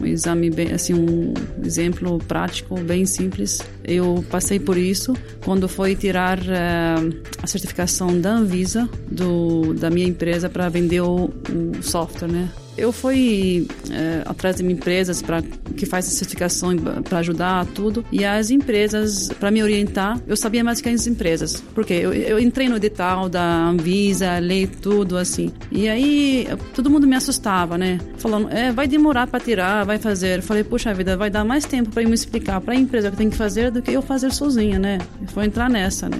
um 0.00 0.06
exame 0.06 0.50
bem, 0.50 0.72
assim, 0.72 0.94
um 0.94 1.34
exemplo 1.64 2.18
prático, 2.26 2.78
bem 2.80 3.04
simples. 3.04 3.60
Eu 3.84 4.24
passei 4.30 4.58
por 4.58 4.76
isso 4.76 5.14
quando 5.44 5.68
foi 5.68 5.94
tirar 5.94 6.38
uh, 6.38 7.22
a 7.42 7.46
certificação 7.46 8.20
da 8.20 8.32
Anvisa 8.32 8.88
do, 9.10 9.74
da 9.74 9.90
minha 9.90 10.06
empresa 10.06 10.48
para 10.48 10.68
vender 10.68 11.00
o, 11.00 11.26
o 11.26 11.82
software, 11.82 12.28
né? 12.28 12.48
Eu 12.76 12.92
fui 12.92 13.66
é, 13.90 14.22
atrás 14.24 14.56
de 14.56 14.64
empresas 14.64 15.22
para 15.22 15.42
que 15.76 15.86
faz 15.86 16.04
certificação 16.06 16.76
para 16.76 17.18
ajudar 17.18 17.66
tudo. 17.66 18.04
E 18.10 18.24
as 18.24 18.50
empresas 18.50 19.28
para 19.40 19.50
me 19.50 19.62
orientar 19.62 20.20
eu 20.26 20.36
sabia 20.36 20.62
mais 20.62 20.80
que 20.80 20.88
as 20.88 21.06
empresas. 21.06 21.62
Porque 21.74 21.94
eu, 21.94 22.12
eu 22.12 22.38
entrei 22.38 22.68
no 22.68 22.76
edital 22.76 23.28
da 23.28 23.68
Anvisa 23.68 24.38
lei 24.38 24.66
tudo 24.66 25.16
assim. 25.16 25.52
E 25.70 25.88
aí 25.88 26.48
todo 26.74 26.90
mundo 26.90 27.06
me 27.06 27.16
assustava 27.16 27.78
né? 27.78 27.98
Falando 28.18 28.48
é 28.50 28.72
vai 28.72 28.86
demorar 28.86 29.26
para 29.26 29.40
tirar 29.40 29.84
vai 29.84 29.98
fazer. 29.98 30.38
Eu 30.38 30.42
falei 30.42 30.64
puxa 30.64 30.92
vida 30.94 31.16
vai 31.16 31.30
dar 31.30 31.44
mais 31.44 31.64
tempo 31.64 31.90
para 31.90 32.02
me 32.02 32.14
explicar 32.14 32.60
para 32.60 32.74
a 32.74 32.76
empresa 32.76 33.08
o 33.08 33.10
que 33.10 33.16
tem 33.16 33.30
que 33.30 33.36
fazer 33.36 33.70
do 33.70 33.82
que 33.82 33.92
eu 33.92 34.02
fazer 34.02 34.32
sozinha 34.32 34.78
né? 34.78 34.98
Foi 35.28 35.44
entrar 35.44 35.68
nessa 35.68 36.08
né? 36.08 36.18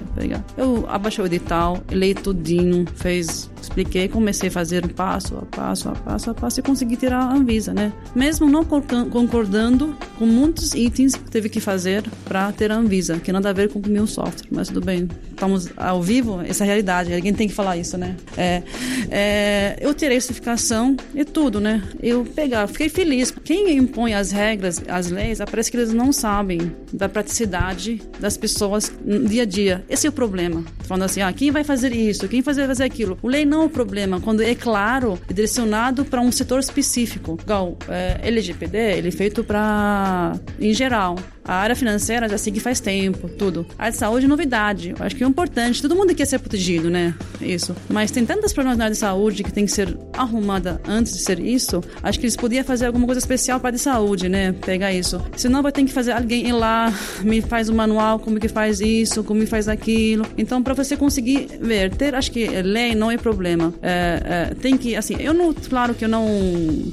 Eu 0.56 0.86
abaixei 0.88 1.22
o 1.22 1.26
edital 1.26 1.82
lei 1.90 2.14
tudinho 2.14 2.84
fez 2.96 3.50
expliquei 3.60 4.08
comecei 4.08 4.48
a 4.48 4.52
fazer 4.52 4.86
passo 4.94 5.36
a 5.36 5.42
passo 5.42 5.88
a 5.88 5.92
passo 5.92 6.30
a 6.30 6.34
passo 6.34 6.56
fácil 6.56 6.62
conseguir 6.62 6.96
tirar 6.96 7.18
a 7.18 7.34
Anvisa, 7.34 7.74
né? 7.74 7.92
Mesmo 8.14 8.48
não 8.48 8.64
concordando 8.64 9.96
com 10.18 10.26
muitos 10.26 10.74
itens 10.74 11.14
que 11.14 11.30
teve 11.30 11.48
que 11.48 11.60
fazer 11.60 12.04
para 12.24 12.50
ter 12.52 12.70
a 12.70 12.76
Anvisa, 12.76 13.18
que 13.18 13.32
nada 13.32 13.50
a 13.50 13.52
ver 13.52 13.68
com 13.68 13.78
o 13.78 13.88
meu 13.88 14.06
software, 14.06 14.46
mas 14.50 14.68
tudo 14.68 14.80
bem. 14.84 15.08
Estamos 15.30 15.68
ao 15.76 16.02
vivo, 16.02 16.40
essa 16.40 16.62
é 16.62 16.64
a 16.64 16.66
realidade, 16.66 17.12
alguém 17.12 17.34
tem 17.34 17.46
que 17.48 17.54
falar 17.54 17.76
isso, 17.76 17.98
né? 17.98 18.16
É, 18.36 18.62
é, 19.10 19.76
eu 19.80 19.92
tirei 19.92 20.20
certificação 20.20 20.96
e 21.14 21.24
tudo, 21.24 21.60
né? 21.60 21.82
Eu 22.02 22.24
pegar, 22.24 22.66
fiquei 22.68 22.88
feliz. 22.88 23.30
Quem 23.44 23.76
impõe 23.76 24.14
as 24.14 24.30
regras, 24.30 24.82
as 24.88 25.10
leis, 25.10 25.38
parece 25.50 25.70
que 25.70 25.76
eles 25.76 25.92
não 25.92 26.12
sabem 26.12 26.72
da 26.92 27.08
praticidade 27.08 28.00
das 28.18 28.36
pessoas 28.36 28.92
no 29.04 29.28
dia 29.28 29.42
a 29.42 29.46
dia. 29.46 29.84
Esse 29.90 30.06
é 30.06 30.10
o 30.10 30.12
problema. 30.12 30.64
Falando 30.84 31.02
assim, 31.02 31.20
ah, 31.20 31.32
quem 31.32 31.50
vai 31.50 31.64
fazer 31.64 31.92
isso? 31.92 32.26
Quem 32.28 32.40
vai 32.40 32.54
fazer 32.54 32.84
aquilo? 32.84 33.18
O 33.22 33.28
lei 33.28 33.44
não 33.46 33.62
é 33.62 33.64
o 33.66 33.70
problema. 33.70 34.20
Quando 34.20 34.42
é 34.42 34.54
claro, 34.54 35.18
é 35.28 35.32
direcionado 35.32 36.04
para 36.04 36.20
um 36.20 36.30
setor 36.30 36.60
específico. 36.60 37.38
Igual, 37.42 37.76
é, 37.88 38.20
LGPD, 38.22 38.78
ele 38.98 39.08
é 39.08 39.12
feito 39.12 39.44
para 39.44 40.34
em 40.60 40.72
geral. 40.72 41.16
A 41.46 41.54
área 41.54 41.76
financeira 41.76 42.28
já 42.28 42.36
segue 42.36 42.58
faz 42.58 42.80
tempo, 42.80 43.28
tudo. 43.28 43.64
A 43.78 43.84
área 43.84 43.92
de 43.92 43.98
saúde, 43.98 44.26
novidade. 44.26 44.94
Eu 44.98 45.06
acho 45.06 45.14
que 45.14 45.22
é 45.22 45.26
importante. 45.26 45.80
Todo 45.80 45.94
mundo 45.94 46.12
quer 46.12 46.26
ser 46.26 46.40
protegido, 46.40 46.90
né? 46.90 47.14
Isso. 47.40 47.74
Mas 47.88 48.10
tem 48.10 48.26
tantas 48.26 48.52
problemas 48.52 48.76
na 48.76 48.84
área 48.84 48.94
de 48.94 48.98
saúde 48.98 49.44
que 49.44 49.52
tem 49.52 49.64
que 49.64 49.70
ser 49.70 49.96
arrumada 50.12 50.80
antes 50.88 51.12
de 51.12 51.20
ser 51.20 51.38
isso. 51.38 51.80
Acho 52.02 52.18
que 52.18 52.26
eles 52.26 52.36
podiam 52.36 52.64
fazer 52.64 52.86
alguma 52.86 53.06
coisa 53.06 53.20
especial 53.20 53.60
para 53.60 53.68
a 53.68 53.70
área 53.70 53.76
de 53.76 53.82
saúde, 53.82 54.28
né? 54.28 54.52
Pegar 54.52 54.92
isso. 54.92 55.22
Senão 55.36 55.62
vai 55.62 55.70
ter 55.70 55.84
que 55.84 55.92
fazer 55.92 56.12
alguém 56.12 56.48
ir 56.48 56.52
lá, 56.52 56.92
me 57.22 57.40
faz 57.40 57.68
um 57.68 57.76
manual, 57.76 58.18
como 58.18 58.40
que 58.40 58.48
faz 58.48 58.80
isso, 58.80 59.22
como 59.22 59.40
que 59.40 59.46
faz 59.46 59.68
aquilo. 59.68 60.26
Então, 60.36 60.60
para 60.60 60.74
você 60.74 60.96
conseguir 60.96 61.46
ver, 61.60 61.94
ter, 61.94 62.16
acho 62.16 62.32
que 62.32 62.44
lei 62.48 62.94
não 62.96 63.08
é 63.08 63.16
problema. 63.16 63.35
É, 63.82 64.50
é, 64.50 64.54
tem 64.54 64.76
que, 64.76 64.96
assim, 64.96 65.16
eu 65.18 65.34
não, 65.34 65.52
claro 65.52 65.94
que 65.94 66.04
eu 66.04 66.08
não 66.08 66.26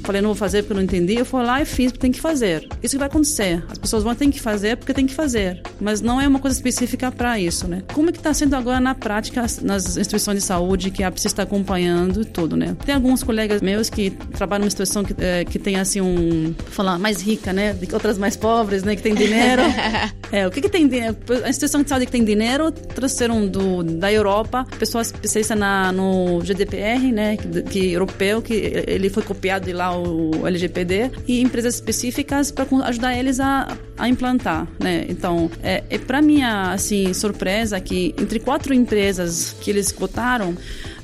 falei, 0.02 0.20
não 0.20 0.30
vou 0.30 0.36
fazer 0.36 0.62
porque 0.62 0.72
eu 0.72 0.76
não 0.76 0.82
entendi. 0.82 1.14
Eu 1.16 1.24
fui 1.24 1.42
lá 1.42 1.60
e 1.60 1.64
fiz 1.64 1.92
porque 1.92 2.02
tem 2.02 2.12
que 2.12 2.20
fazer. 2.20 2.68
Isso 2.82 2.94
que 2.94 2.98
vai 2.98 3.08
acontecer. 3.08 3.64
As 3.70 3.78
pessoas 3.78 4.02
vão 4.02 4.14
ter 4.14 4.28
que 4.30 4.40
fazer 4.40 4.76
porque 4.76 4.94
tem 4.94 5.06
que 5.06 5.14
fazer, 5.14 5.60
mas 5.80 6.00
não 6.00 6.20
é 6.20 6.26
uma 6.26 6.38
coisa 6.38 6.56
específica 6.56 7.10
para 7.10 7.38
isso, 7.38 7.68
né? 7.68 7.82
Como 7.92 8.08
é 8.08 8.12
que 8.12 8.18
está 8.18 8.32
sendo 8.32 8.54
agora 8.54 8.80
na 8.80 8.94
prática 8.94 9.44
nas 9.62 9.96
instituições 9.96 10.38
de 10.38 10.44
saúde 10.44 10.90
que 10.90 11.02
a 11.02 11.10
PSI 11.10 11.26
está 11.26 11.42
acompanhando 11.42 12.22
e 12.22 12.24
tudo, 12.24 12.56
né? 12.56 12.76
Tem 12.84 12.94
alguns 12.94 13.22
colegas 13.22 13.60
meus 13.60 13.90
que 13.90 14.10
trabalham 14.10 14.60
numa 14.60 14.68
instituição 14.68 15.04
que, 15.04 15.14
é, 15.18 15.44
que 15.44 15.58
tem 15.58 15.76
assim 15.76 16.00
um, 16.00 16.54
falar 16.70 16.98
mais 16.98 17.20
rica, 17.20 17.52
né, 17.52 17.76
outras 17.92 18.18
mais 18.18 18.36
pobres, 18.36 18.82
né, 18.82 18.96
que 18.96 19.02
tem 19.02 19.14
dinheiro. 19.14 19.62
é, 20.32 20.46
o 20.46 20.50
que 20.50 20.60
que 20.60 20.68
tem 20.68 20.88
a 20.94 21.48
instituição 21.48 21.82
de 21.82 21.88
saúde 21.88 22.06
que 22.06 22.12
tem 22.12 22.24
dinheiro 22.24 22.70
trouxeram 22.70 23.46
do 23.46 23.82
da 23.82 24.12
Europa 24.12 24.66
pessoas 24.78 25.08
especialistas 25.08 25.58
na 25.58 25.92
no 25.92 26.33
GDPR, 26.40 27.12
né, 27.12 27.36
que, 27.36 27.62
que 27.62 27.92
europeu 27.92 28.42
que 28.42 28.54
ele 28.86 29.08
foi 29.08 29.22
copiado 29.22 29.66
de 29.66 29.72
lá 29.72 29.96
o 29.96 30.46
LGPD 30.46 31.10
e 31.26 31.40
empresas 31.40 31.74
específicas 31.74 32.50
para 32.50 32.66
ajudar 32.86 33.16
eles 33.16 33.40
a, 33.40 33.76
a 33.96 34.08
implantar 34.08 34.34
né? 34.78 35.06
Então, 35.08 35.50
é, 35.62 35.82
é 35.88 35.98
para 35.98 36.20
minha 36.20 36.72
assim 36.72 37.12
surpresa 37.12 37.80
que 37.80 38.14
entre 38.18 38.38
quatro 38.38 38.74
empresas 38.74 39.54
que 39.60 39.70
eles 39.70 39.92
cotaram 39.92 40.54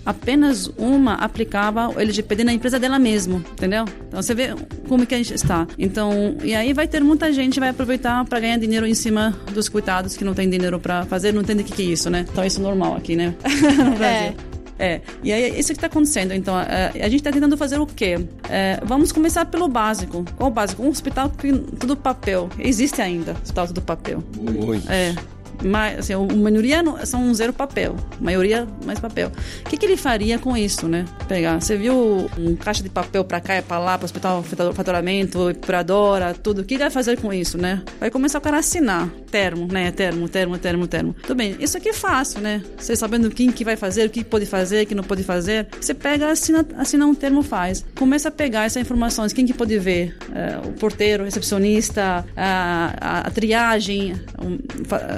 apenas 0.04 0.66
uma 0.78 1.14
aplicava 1.14 1.88
o 1.88 2.00
LGPD 2.00 2.42
na 2.42 2.52
empresa 2.52 2.78
dela 2.78 2.98
mesmo, 2.98 3.44
entendeu? 3.52 3.84
Então 4.08 4.22
você 4.22 4.34
vê 4.34 4.54
como 4.88 5.06
que 5.06 5.14
a 5.14 5.18
gente 5.18 5.34
está. 5.34 5.66
Então, 5.78 6.36
e 6.42 6.54
aí 6.54 6.72
vai 6.72 6.88
ter 6.88 7.02
muita 7.02 7.32
gente 7.32 7.60
vai 7.60 7.68
aproveitar 7.68 8.24
para 8.24 8.40
ganhar 8.40 8.58
dinheiro 8.58 8.86
em 8.86 8.94
cima 8.94 9.38
dos 9.52 9.68
coitados 9.68 10.16
que 10.16 10.24
não 10.24 10.34
tem 10.34 10.48
dinheiro 10.48 10.80
para 10.80 11.04
fazer, 11.04 11.32
não 11.32 11.42
entende 11.42 11.62
o 11.62 11.64
que, 11.64 11.72
que 11.72 11.82
é 11.82 11.86
isso, 11.86 12.08
né? 12.08 12.24
Então 12.30 12.44
isso 12.44 12.60
é 12.60 12.62
normal 12.62 12.96
aqui, 12.96 13.14
né? 13.14 13.34
no 13.44 13.96
Brasil. 13.96 14.34
É. 14.46 14.49
É, 14.80 15.02
e 15.22 15.30
aí 15.30 15.60
isso 15.60 15.68
que 15.68 15.74
está 15.74 15.88
acontecendo. 15.88 16.32
Então, 16.32 16.56
a, 16.56 16.64
a 16.94 17.08
gente 17.08 17.16
está 17.16 17.30
tentando 17.30 17.56
fazer 17.56 17.78
o 17.78 17.86
quê? 17.86 18.18
É, 18.48 18.80
vamos 18.82 19.12
começar 19.12 19.44
pelo 19.44 19.68
básico. 19.68 20.24
Qual 20.36 20.48
o 20.48 20.52
básico? 20.52 20.82
Um 20.82 20.88
hospital 20.88 21.28
que 21.28 21.52
tudo 21.52 21.94
papel. 21.94 22.48
Existe 22.58 23.02
ainda 23.02 23.32
hospital 23.42 23.66
tudo 23.66 23.82
papel. 23.82 24.24
Muito. 24.38 24.90
É 24.90 25.14
mas, 25.62 25.98
assim, 26.00 26.12
a 26.14 26.18
maioria 26.18 26.82
são 27.04 27.32
zero 27.34 27.52
papel, 27.52 27.96
maioria 28.20 28.66
mais 28.84 28.98
papel. 28.98 29.30
O 29.64 29.68
que, 29.68 29.76
que 29.76 29.86
ele 29.86 29.96
faria 29.96 30.38
com 30.38 30.56
isso, 30.56 30.88
né? 30.88 31.04
Pegar, 31.28 31.60
você 31.60 31.76
viu 31.76 32.30
um 32.38 32.56
caixa 32.56 32.82
de 32.82 32.88
papel 32.88 33.24
para 33.24 33.40
cá 33.40 33.58
e 33.58 33.62
para 33.62 33.78
lá, 33.78 33.98
para 33.98 34.04
o 34.04 34.06
hospital 34.06 34.42
faturamento, 34.74 35.50
operadora, 35.50 36.34
tudo. 36.34 36.62
O 36.62 36.64
que 36.64 36.74
ele 36.74 36.84
vai 36.84 36.90
fazer 36.90 37.18
com 37.20 37.32
isso, 37.32 37.58
né? 37.58 37.82
Vai 37.98 38.10
começar 38.10 38.38
o 38.38 38.40
cara 38.40 38.56
a 38.56 38.60
assinar 38.60 39.08
termo, 39.30 39.68
né? 39.70 39.90
Termo, 39.90 40.28
termo, 40.28 40.58
termo, 40.58 40.86
termo. 40.86 41.16
Tudo 41.22 41.36
bem, 41.36 41.56
isso 41.60 41.76
aqui 41.76 41.90
é 41.90 41.92
fácil, 41.92 42.40
né? 42.40 42.62
Você 42.76 42.96
sabendo 42.96 43.30
quem 43.30 43.50
que 43.50 43.64
vai 43.64 43.76
fazer, 43.76 44.06
o 44.06 44.10
que 44.10 44.24
pode 44.24 44.46
fazer, 44.46 44.84
o 44.84 44.86
que 44.86 44.94
não 44.94 45.04
pode 45.04 45.22
fazer. 45.22 45.68
Você 45.80 45.94
pega, 45.94 46.30
assina, 46.30 46.66
assina 46.76 47.06
um 47.06 47.14
termo, 47.14 47.42
faz. 47.42 47.84
Começa 47.96 48.28
a 48.28 48.32
pegar 48.32 48.64
essas 48.64 48.82
informações, 48.82 49.32
quem 49.32 49.46
que 49.46 49.54
pode 49.54 49.78
ver? 49.78 50.16
É, 50.34 50.58
o 50.66 50.72
porteiro, 50.72 51.22
o 51.22 51.26
recepcionista, 51.26 52.24
a, 52.36 52.94
a, 53.00 53.20
a 53.20 53.30
triagem, 53.30 54.14
um, 54.42 54.58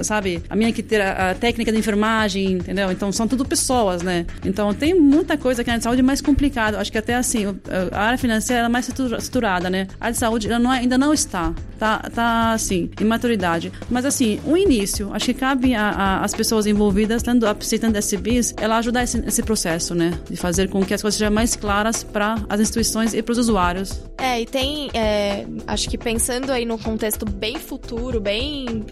sabe? 0.02 0.31
A 0.48 0.56
minha 0.56 0.72
que 0.72 0.82
ter 0.82 1.00
a, 1.00 1.30
a, 1.30 1.34
técnica 1.34 1.72
de 1.72 1.78
enfermagem, 1.78 2.52
entendeu? 2.52 2.90
Então 2.90 3.10
são 3.10 3.26
tudo 3.26 3.44
pessoas, 3.44 4.02
né? 4.02 4.26
Então 4.44 4.72
tem 4.72 4.94
muita 4.94 5.36
coisa 5.36 5.62
que 5.62 5.68
na 5.68 5.74
área 5.74 5.78
de 5.80 5.84
saúde 5.84 6.00
é 6.00 6.04
mais 6.04 6.20
complicado. 6.20 6.76
Acho 6.76 6.92
que 6.92 6.98
até 6.98 7.14
assim, 7.14 7.44
a 7.90 8.00
área 8.00 8.18
financeira 8.18 8.66
é 8.66 8.68
mais 8.68 8.88
estruturada, 8.88 9.68
né? 9.68 9.86
A 10.00 10.06
área 10.06 10.12
de 10.12 10.18
saúde 10.18 10.48
não 10.48 10.72
é, 10.72 10.78
ainda 10.78 10.96
não 10.96 11.12
está. 11.12 11.52
Tá, 11.78 11.98
tá 12.14 12.52
assim, 12.52 12.90
em 13.00 13.04
maturidade. 13.04 13.72
Mas 13.90 14.04
assim, 14.04 14.38
o 14.46 14.56
início, 14.56 15.12
acho 15.12 15.26
que 15.26 15.34
cabe 15.34 15.74
às 15.74 16.32
pessoas 16.32 16.64
envolvidas, 16.64 17.24
tanto 17.24 17.44
aceitando 17.44 17.98
SBIs, 17.98 18.54
ela 18.56 18.78
ajudar 18.78 19.02
esse, 19.02 19.18
esse 19.26 19.42
processo, 19.42 19.92
né? 19.94 20.16
De 20.30 20.36
fazer 20.36 20.68
com 20.68 20.84
que 20.84 20.94
as 20.94 21.02
coisas 21.02 21.18
sejam 21.18 21.32
mais 21.32 21.56
claras 21.56 22.04
para 22.04 22.36
as 22.48 22.60
instituições 22.60 23.14
e 23.14 23.22
para 23.22 23.32
os 23.32 23.38
usuários. 23.38 24.00
É, 24.18 24.40
e 24.40 24.46
tem, 24.46 24.90
é, 24.94 25.44
acho 25.66 25.88
que 25.88 25.98
pensando 25.98 26.52
aí 26.52 26.64
num 26.64 26.78
contexto 26.78 27.24
bem 27.24 27.58
futuro, 27.58 28.20
bem 28.20 28.84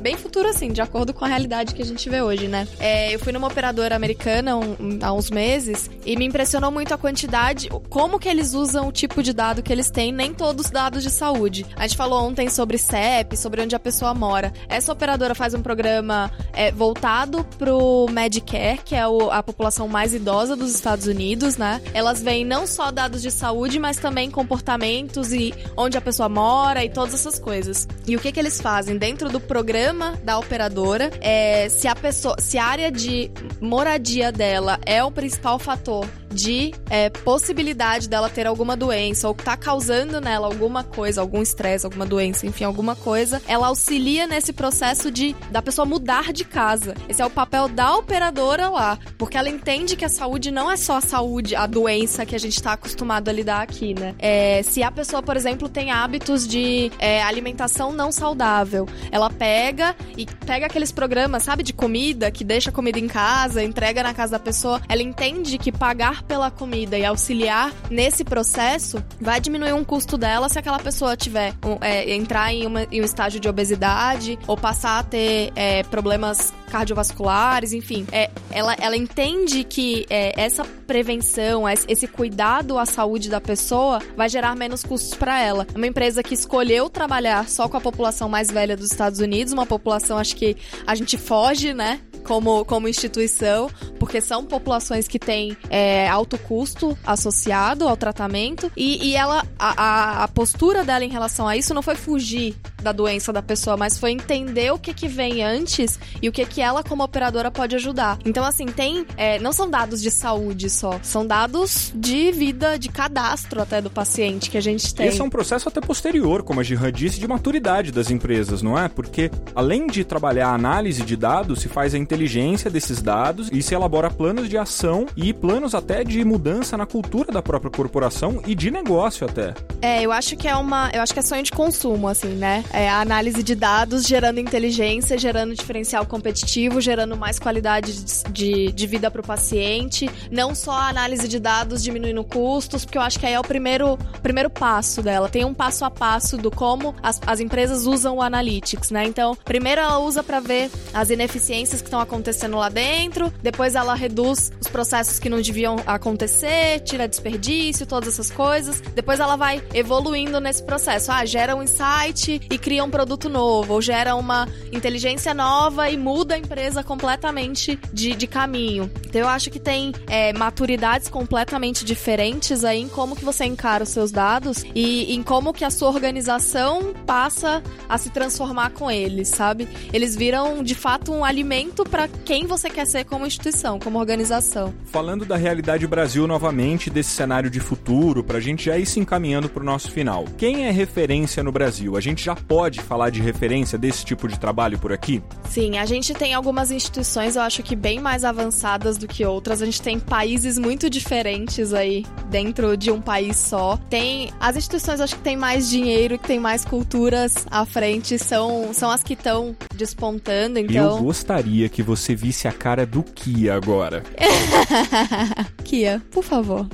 bem 0.00 0.16
futuro 0.16 0.48
assim, 0.56 0.72
de 0.72 0.80
acordo 0.80 1.12
com 1.12 1.24
a 1.24 1.28
realidade 1.28 1.74
que 1.74 1.82
a 1.82 1.84
gente 1.84 2.08
vê 2.08 2.22
hoje, 2.22 2.48
né? 2.48 2.66
É, 2.80 3.14
eu 3.14 3.18
fui 3.18 3.30
numa 3.30 3.46
operadora 3.46 3.94
americana 3.94 4.56
um, 4.56 4.98
há 5.02 5.12
uns 5.12 5.30
meses 5.30 5.90
e 6.04 6.16
me 6.16 6.24
impressionou 6.24 6.70
muito 6.70 6.94
a 6.94 6.98
quantidade, 6.98 7.68
como 7.90 8.18
que 8.18 8.28
eles 8.28 8.54
usam 8.54 8.88
o 8.88 8.92
tipo 8.92 9.22
de 9.22 9.34
dado 9.34 9.62
que 9.62 9.70
eles 9.70 9.90
têm, 9.90 10.10
nem 10.10 10.32
todos 10.32 10.66
os 10.66 10.70
dados 10.70 11.02
de 11.02 11.10
saúde. 11.10 11.66
A 11.76 11.86
gente 11.86 11.96
falou 11.96 12.26
ontem 12.26 12.48
sobre 12.48 12.78
CEP, 12.78 13.36
sobre 13.36 13.60
onde 13.60 13.76
a 13.76 13.78
pessoa 13.78 14.14
mora. 14.14 14.52
Essa 14.66 14.92
operadora 14.92 15.34
faz 15.34 15.52
um 15.52 15.60
programa 15.60 16.30
é, 16.54 16.72
voltado 16.72 17.44
pro 17.58 18.06
Medicare, 18.10 18.80
que 18.82 18.94
é 18.94 19.06
o, 19.06 19.30
a 19.30 19.42
população 19.42 19.86
mais 19.86 20.14
idosa 20.14 20.56
dos 20.56 20.74
Estados 20.74 21.06
Unidos, 21.06 21.58
né? 21.58 21.82
Elas 21.92 22.22
veem 22.22 22.44
não 22.46 22.66
só 22.66 22.90
dados 22.90 23.20
de 23.20 23.30
saúde, 23.30 23.78
mas 23.78 23.98
também 23.98 24.30
comportamentos 24.30 25.32
e 25.32 25.52
onde 25.76 25.98
a 25.98 26.00
pessoa 26.00 26.28
mora 26.28 26.82
e 26.82 26.88
todas 26.88 27.12
essas 27.12 27.38
coisas. 27.38 27.86
E 28.06 28.16
o 28.16 28.20
que 28.20 28.32
que 28.32 28.40
eles 28.40 28.58
fazem 28.58 28.96
dentro 28.96 29.28
do 29.28 29.38
programa 29.38 30.18
da 30.24 30.38
operadora, 30.46 31.10
é, 31.20 31.68
se 31.68 31.88
a 31.88 31.94
pessoa, 31.94 32.36
se 32.38 32.56
a 32.56 32.64
área 32.64 32.90
de 32.90 33.30
moradia 33.60 34.30
dela 34.30 34.78
é 34.86 35.02
o 35.02 35.10
principal 35.10 35.58
fator 35.58 36.06
de 36.30 36.72
é, 36.90 37.10
possibilidade 37.10 38.08
dela 38.08 38.28
ter 38.28 38.46
alguma 38.46 38.76
doença 38.76 39.28
ou 39.28 39.34
tá 39.34 39.56
causando 39.56 40.20
nela 40.20 40.46
alguma 40.46 40.84
coisa, 40.84 41.20
algum 41.20 41.42
estresse, 41.42 41.86
alguma 41.86 42.06
doença, 42.06 42.46
enfim, 42.46 42.64
alguma 42.64 42.94
coisa, 42.96 43.40
ela 43.46 43.68
auxilia 43.68 44.26
nesse 44.26 44.52
processo 44.52 45.10
de 45.10 45.34
da 45.50 45.62
pessoa 45.62 45.86
mudar 45.86 46.32
de 46.32 46.44
casa. 46.44 46.94
Esse 47.08 47.22
é 47.22 47.26
o 47.26 47.30
papel 47.30 47.68
da 47.68 47.96
operadora 47.96 48.68
lá, 48.68 48.98
porque 49.18 49.36
ela 49.36 49.48
entende 49.48 49.96
que 49.96 50.04
a 50.04 50.08
saúde 50.08 50.50
não 50.50 50.70
é 50.70 50.76
só 50.76 50.96
a 50.96 51.00
saúde, 51.00 51.54
a 51.54 51.66
doença 51.66 52.26
que 52.26 52.34
a 52.34 52.38
gente 52.38 52.62
tá 52.62 52.72
acostumado 52.72 53.28
a 53.28 53.32
lidar 53.32 53.62
aqui, 53.62 53.94
né? 53.94 54.14
É, 54.18 54.62
se 54.62 54.82
a 54.82 54.90
pessoa, 54.90 55.22
por 55.22 55.36
exemplo, 55.36 55.68
tem 55.68 55.90
hábitos 55.90 56.46
de 56.46 56.90
é, 56.98 57.22
alimentação 57.22 57.92
não 57.92 58.10
saudável, 58.10 58.88
ela 59.10 59.30
pega 59.30 59.94
e 60.16 60.26
pega 60.26 60.66
aqueles 60.66 60.92
programas, 60.92 61.42
sabe, 61.42 61.62
de 61.62 61.72
comida 61.72 62.30
que 62.30 62.44
deixa 62.44 62.72
comida 62.72 62.98
em 62.98 63.08
casa, 63.08 63.62
entrega 63.62 64.02
na 64.02 64.14
casa 64.14 64.32
da 64.32 64.38
pessoa, 64.38 64.80
ela 64.88 65.02
entende 65.02 65.58
que 65.58 65.70
pagar 65.72 66.15
pela 66.26 66.50
comida 66.50 66.98
e 66.98 67.04
auxiliar 67.04 67.72
nesse 67.90 68.24
processo, 68.24 69.02
vai 69.20 69.40
diminuir 69.40 69.72
um 69.72 69.84
custo 69.84 70.16
dela 70.16 70.48
se 70.48 70.58
aquela 70.58 70.78
pessoa 70.78 71.16
tiver 71.16 71.54
é, 71.80 72.14
entrar 72.14 72.52
em, 72.52 72.66
uma, 72.66 72.82
em, 72.84 73.00
um 73.00 73.04
estágio 73.04 73.40
de 73.40 73.48
obesidade 73.48 74.38
ou 74.46 74.56
passar 74.56 74.98
a 74.98 75.02
ter 75.02 75.52
é, 75.54 75.82
problemas 75.84 76.52
cardiovasculares, 76.66 77.72
enfim. 77.72 78.06
É, 78.12 78.30
ela, 78.50 78.74
ela 78.78 78.96
entende 78.96 79.64
que 79.64 80.06
é, 80.08 80.40
essa 80.40 80.64
prevenção, 80.64 81.64
esse 81.68 82.06
cuidado 82.06 82.78
à 82.78 82.86
saúde 82.86 83.28
da 83.28 83.40
pessoa 83.40 84.00
vai 84.16 84.28
gerar 84.28 84.54
menos 84.56 84.82
custos 84.82 85.14
para 85.14 85.40
ela. 85.40 85.66
É 85.74 85.76
uma 85.76 85.86
empresa 85.86 86.22
que 86.22 86.34
escolheu 86.34 86.88
trabalhar 86.88 87.48
só 87.48 87.68
com 87.68 87.76
a 87.76 87.80
população 87.80 88.28
mais 88.28 88.50
velha 88.50 88.76
dos 88.76 88.90
Estados 88.90 89.20
Unidos, 89.20 89.52
uma 89.52 89.66
população 89.66 90.18
acho 90.18 90.36
que 90.36 90.56
a 90.86 90.94
gente 90.94 91.16
foge, 91.16 91.72
né? 91.72 92.00
como, 92.26 92.64
como 92.64 92.88
instituição, 92.88 93.70
porque 93.98 94.20
são 94.20 94.44
populações 94.44 95.06
que 95.06 95.18
têm 95.18 95.56
é, 95.70 96.08
alto 96.08 96.36
custo 96.36 96.98
associado 97.06 97.86
ao 97.88 97.96
tratamento. 97.96 98.70
E, 98.76 99.10
e 99.10 99.14
ela, 99.14 99.46
a, 99.58 100.24
a, 100.24 100.28
postura 100.28 100.84
dela 100.84 101.04
em 101.04 101.08
relação 101.08 101.46
a 101.46 101.56
isso 101.56 101.72
não 101.72 101.82
foi 101.82 101.94
fugir 101.94 102.56
da 102.82 102.92
doença 102.92 103.32
da 103.32 103.42
pessoa, 103.42 103.76
mas 103.76 103.98
foi 103.98 104.10
entender 104.10 104.72
o 104.72 104.78
que, 104.78 104.92
que 104.92 105.08
vem 105.08 105.42
antes 105.42 105.98
e 106.20 106.28
o 106.28 106.32
que, 106.32 106.44
que 106.44 106.55
ela, 106.60 106.82
como 106.82 107.02
operadora, 107.02 107.50
pode 107.50 107.74
ajudar. 107.76 108.18
Então, 108.24 108.44
assim, 108.44 108.66
tem. 108.66 109.06
É, 109.16 109.38
não 109.38 109.52
são 109.52 109.68
dados 109.68 110.02
de 110.02 110.10
saúde 110.10 110.68
só, 110.68 110.98
são 111.02 111.26
dados 111.26 111.92
de 111.94 112.30
vida, 112.32 112.78
de 112.78 112.88
cadastro 112.88 113.62
até 113.62 113.80
do 113.80 113.90
paciente 113.90 114.50
que 114.50 114.58
a 114.58 114.62
gente 114.62 114.94
tem. 114.94 115.06
Esse 115.06 115.20
é 115.20 115.24
um 115.24 115.30
processo 115.30 115.68
até 115.68 115.80
posterior, 115.80 116.42
como 116.42 116.60
a 116.60 116.62
Gihan 116.62 116.92
disse, 116.92 117.18
de 117.18 117.26
maturidade 117.26 117.92
das 117.92 118.10
empresas, 118.10 118.62
não 118.62 118.78
é? 118.78 118.88
Porque 118.88 119.30
além 119.54 119.86
de 119.86 120.04
trabalhar 120.04 120.48
a 120.48 120.54
análise 120.54 121.02
de 121.02 121.16
dados, 121.16 121.60
se 121.60 121.68
faz 121.68 121.94
a 121.94 121.98
inteligência 121.98 122.36
inteligência 122.36 122.70
desses 122.70 123.00
dados 123.00 123.48
e 123.52 123.62
se 123.62 123.74
elabora 123.74 124.10
planos 124.10 124.48
de 124.48 124.58
ação 124.58 125.06
e 125.16 125.32
planos 125.32 125.74
até 125.74 126.02
de 126.02 126.24
mudança 126.24 126.76
na 126.76 126.86
cultura 126.86 127.32
da 127.32 127.42
própria 127.42 127.70
corporação 127.70 128.42
e 128.46 128.54
de 128.54 128.70
negócio 128.70 129.26
até. 129.26 129.54
É, 129.80 130.02
eu 130.02 130.12
acho 130.12 130.36
que 130.36 130.48
é 130.48 130.56
uma, 130.56 130.90
eu 130.92 131.02
acho 131.02 131.12
que 131.12 131.20
é 131.20 131.22
sonho 131.22 131.42
de 131.42 131.52
consumo 131.52 132.08
assim, 132.08 132.34
né? 132.34 132.64
É 132.72 132.88
a 132.88 133.00
análise 133.00 133.42
de 133.42 133.54
dados 133.54 134.06
gerando 134.06 134.40
inteligência, 134.40 135.16
gerando 135.18 135.54
diferencial 135.54 136.04
competitivo, 136.06 136.45
gerando 136.80 137.16
mais 137.16 137.38
qualidade 137.38 138.04
de, 138.30 138.72
de 138.72 138.86
vida 138.86 139.10
para 139.10 139.20
o 139.20 139.24
paciente, 139.24 140.08
não 140.30 140.54
só 140.54 140.72
a 140.72 140.88
análise 140.88 141.28
de 141.28 141.38
dados 141.38 141.82
diminuindo 141.82 142.22
custos, 142.24 142.84
porque 142.84 142.98
eu 142.98 143.02
acho 143.02 143.18
que 143.18 143.26
aí 143.26 143.34
é 143.34 143.40
o 143.40 143.44
primeiro, 143.44 143.98
primeiro 144.22 144.50
passo 144.50 145.02
dela. 145.02 145.28
Tem 145.28 145.44
um 145.44 145.54
passo 145.54 145.84
a 145.84 145.90
passo 145.90 146.36
do 146.36 146.50
como 146.50 146.94
as, 147.02 147.20
as 147.26 147.40
empresas 147.40 147.86
usam 147.86 148.16
o 148.16 148.22
analytics, 148.22 148.90
né? 148.90 149.04
Então, 149.04 149.36
primeiro 149.44 149.80
ela 149.80 149.98
usa 149.98 150.22
para 150.22 150.40
ver 150.40 150.70
as 150.94 151.10
ineficiências 151.10 151.80
que 151.80 151.88
estão 151.88 152.00
acontecendo 152.00 152.56
lá 152.56 152.68
dentro, 152.68 153.32
depois 153.42 153.74
ela 153.74 153.94
reduz 153.94 154.52
os 154.60 154.68
processos 154.68 155.18
que 155.18 155.28
não 155.28 155.40
deviam 155.40 155.76
acontecer, 155.86 156.80
tira 156.80 157.08
desperdício, 157.08 157.86
todas 157.86 158.14
essas 158.14 158.30
coisas. 158.30 158.80
Depois 158.94 159.20
ela 159.20 159.36
vai 159.36 159.62
evoluindo 159.74 160.40
nesse 160.40 160.62
processo. 160.62 161.10
Ah, 161.10 161.24
gera 161.24 161.56
um 161.56 161.62
insight 161.62 162.40
e 162.50 162.58
cria 162.58 162.84
um 162.84 162.90
produto 162.90 163.28
novo, 163.28 163.74
ou 163.74 163.82
gera 163.82 164.14
uma 164.14 164.48
inteligência 164.72 165.32
nova 165.34 165.88
e 165.90 165.96
muda 165.96 166.35
a 166.36 166.38
empresa 166.38 166.82
completamente 166.82 167.78
de, 167.92 168.14
de 168.14 168.26
caminho. 168.26 168.90
Então 169.06 169.20
eu 169.20 169.28
acho 169.28 169.50
que 169.50 169.58
tem 169.58 169.92
é, 170.06 170.32
maturidades 170.32 171.08
completamente 171.08 171.84
diferentes 171.84 172.64
aí 172.64 172.80
em 172.80 172.88
como 172.88 173.16
que 173.16 173.24
você 173.24 173.44
encara 173.44 173.84
os 173.84 173.90
seus 173.90 174.12
dados 174.12 174.64
e 174.74 175.14
em 175.14 175.22
como 175.22 175.52
que 175.52 175.64
a 175.64 175.70
sua 175.70 175.88
organização 175.88 176.94
passa 177.06 177.62
a 177.88 177.98
se 177.98 178.10
transformar 178.10 178.70
com 178.70 178.90
eles, 178.90 179.28
sabe? 179.28 179.68
Eles 179.92 180.14
viram 180.14 180.62
de 180.62 180.74
fato 180.74 181.12
um 181.12 181.24
alimento 181.24 181.84
para 181.84 182.08
quem 182.08 182.46
você 182.46 182.68
quer 182.68 182.86
ser 182.86 183.04
como 183.04 183.26
instituição, 183.26 183.78
como 183.78 183.98
organização. 183.98 184.74
Falando 184.84 185.24
da 185.24 185.36
realidade 185.36 185.86
Brasil 185.86 186.26
novamente, 186.26 186.90
desse 186.90 187.10
cenário 187.10 187.48
de 187.48 187.60
futuro, 187.60 188.22
para 188.22 188.38
a 188.38 188.40
gente 188.40 188.66
já 188.66 188.76
ir 188.76 188.86
se 188.86 189.00
encaminhando 189.00 189.48
para 189.48 189.62
o 189.62 189.66
nosso 189.66 189.90
final. 189.90 190.24
Quem 190.36 190.66
é 190.66 190.70
referência 190.70 191.42
no 191.42 191.50
Brasil? 191.50 191.96
A 191.96 192.00
gente 192.00 192.24
já 192.24 192.34
pode 192.34 192.80
falar 192.80 193.10
de 193.10 193.20
referência 193.20 193.78
desse 193.78 194.04
tipo 194.04 194.28
de 194.28 194.38
trabalho 194.38 194.78
por 194.78 194.92
aqui? 194.92 195.22
Sim, 195.48 195.78
a 195.78 195.86
gente 195.86 196.12
tem 196.14 196.25
algumas 196.34 196.70
instituições, 196.70 197.36
eu 197.36 197.42
acho 197.42 197.62
que 197.62 197.76
bem 197.76 198.00
mais 198.00 198.24
avançadas 198.24 198.96
do 198.96 199.06
que 199.06 199.24
outras. 199.24 199.62
A 199.62 199.64
gente 199.64 199.82
tem 199.82 199.98
países 199.98 200.58
muito 200.58 200.88
diferentes 200.88 201.72
aí 201.72 202.04
dentro 202.30 202.76
de 202.76 202.90
um 202.90 203.00
país 203.00 203.36
só. 203.36 203.78
Tem 203.88 204.30
as 204.40 204.56
instituições, 204.56 205.00
acho 205.00 205.16
que 205.16 205.22
tem 205.22 205.36
mais 205.36 205.68
dinheiro, 205.68 206.18
que 206.18 206.26
tem 206.26 206.40
mais 206.40 206.64
culturas 206.64 207.46
à 207.50 207.64
frente, 207.64 208.18
são, 208.18 208.72
são 208.72 208.90
as 208.90 209.02
que 209.02 209.12
estão 209.14 209.56
despontando, 209.76 210.58
então. 210.58 210.96
Eu 210.96 211.02
gostaria 211.02 211.68
que 211.68 211.82
você 211.82 212.14
visse 212.14 212.48
a 212.48 212.52
cara 212.52 212.86
do 212.86 213.02
Kia 213.02 213.54
agora. 213.54 214.02
Kia, 215.64 216.00
por 216.10 216.24
favor. 216.24 216.66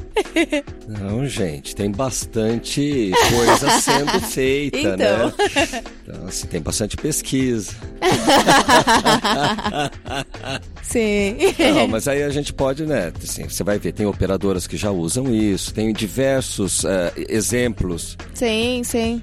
Não, 0.88 1.26
gente, 1.26 1.74
tem 1.74 1.90
bastante 1.90 3.10
coisa 3.30 3.70
sendo 3.80 4.20
feita, 4.28 4.78
então. 4.78 4.96
né? 4.96 5.32
Então, 6.02 6.26
assim, 6.26 6.46
tem 6.46 6.60
bastante 6.60 6.96
pesquisa. 6.96 7.72
Sim. 10.82 11.36
Não, 11.74 11.88
mas 11.88 12.08
aí 12.08 12.22
a 12.22 12.30
gente 12.30 12.52
pode, 12.52 12.84
né? 12.84 13.12
Assim, 13.22 13.48
você 13.48 13.64
vai 13.64 13.78
ver, 13.78 13.92
tem 13.92 14.06
operadoras 14.06 14.66
que 14.66 14.76
já 14.76 14.90
usam 14.90 15.32
isso, 15.34 15.72
tem 15.72 15.92
diversos 15.92 16.84
eh, 16.84 17.12
exemplos. 17.28 18.16
Sim, 18.34 18.82
sim. 18.84 19.22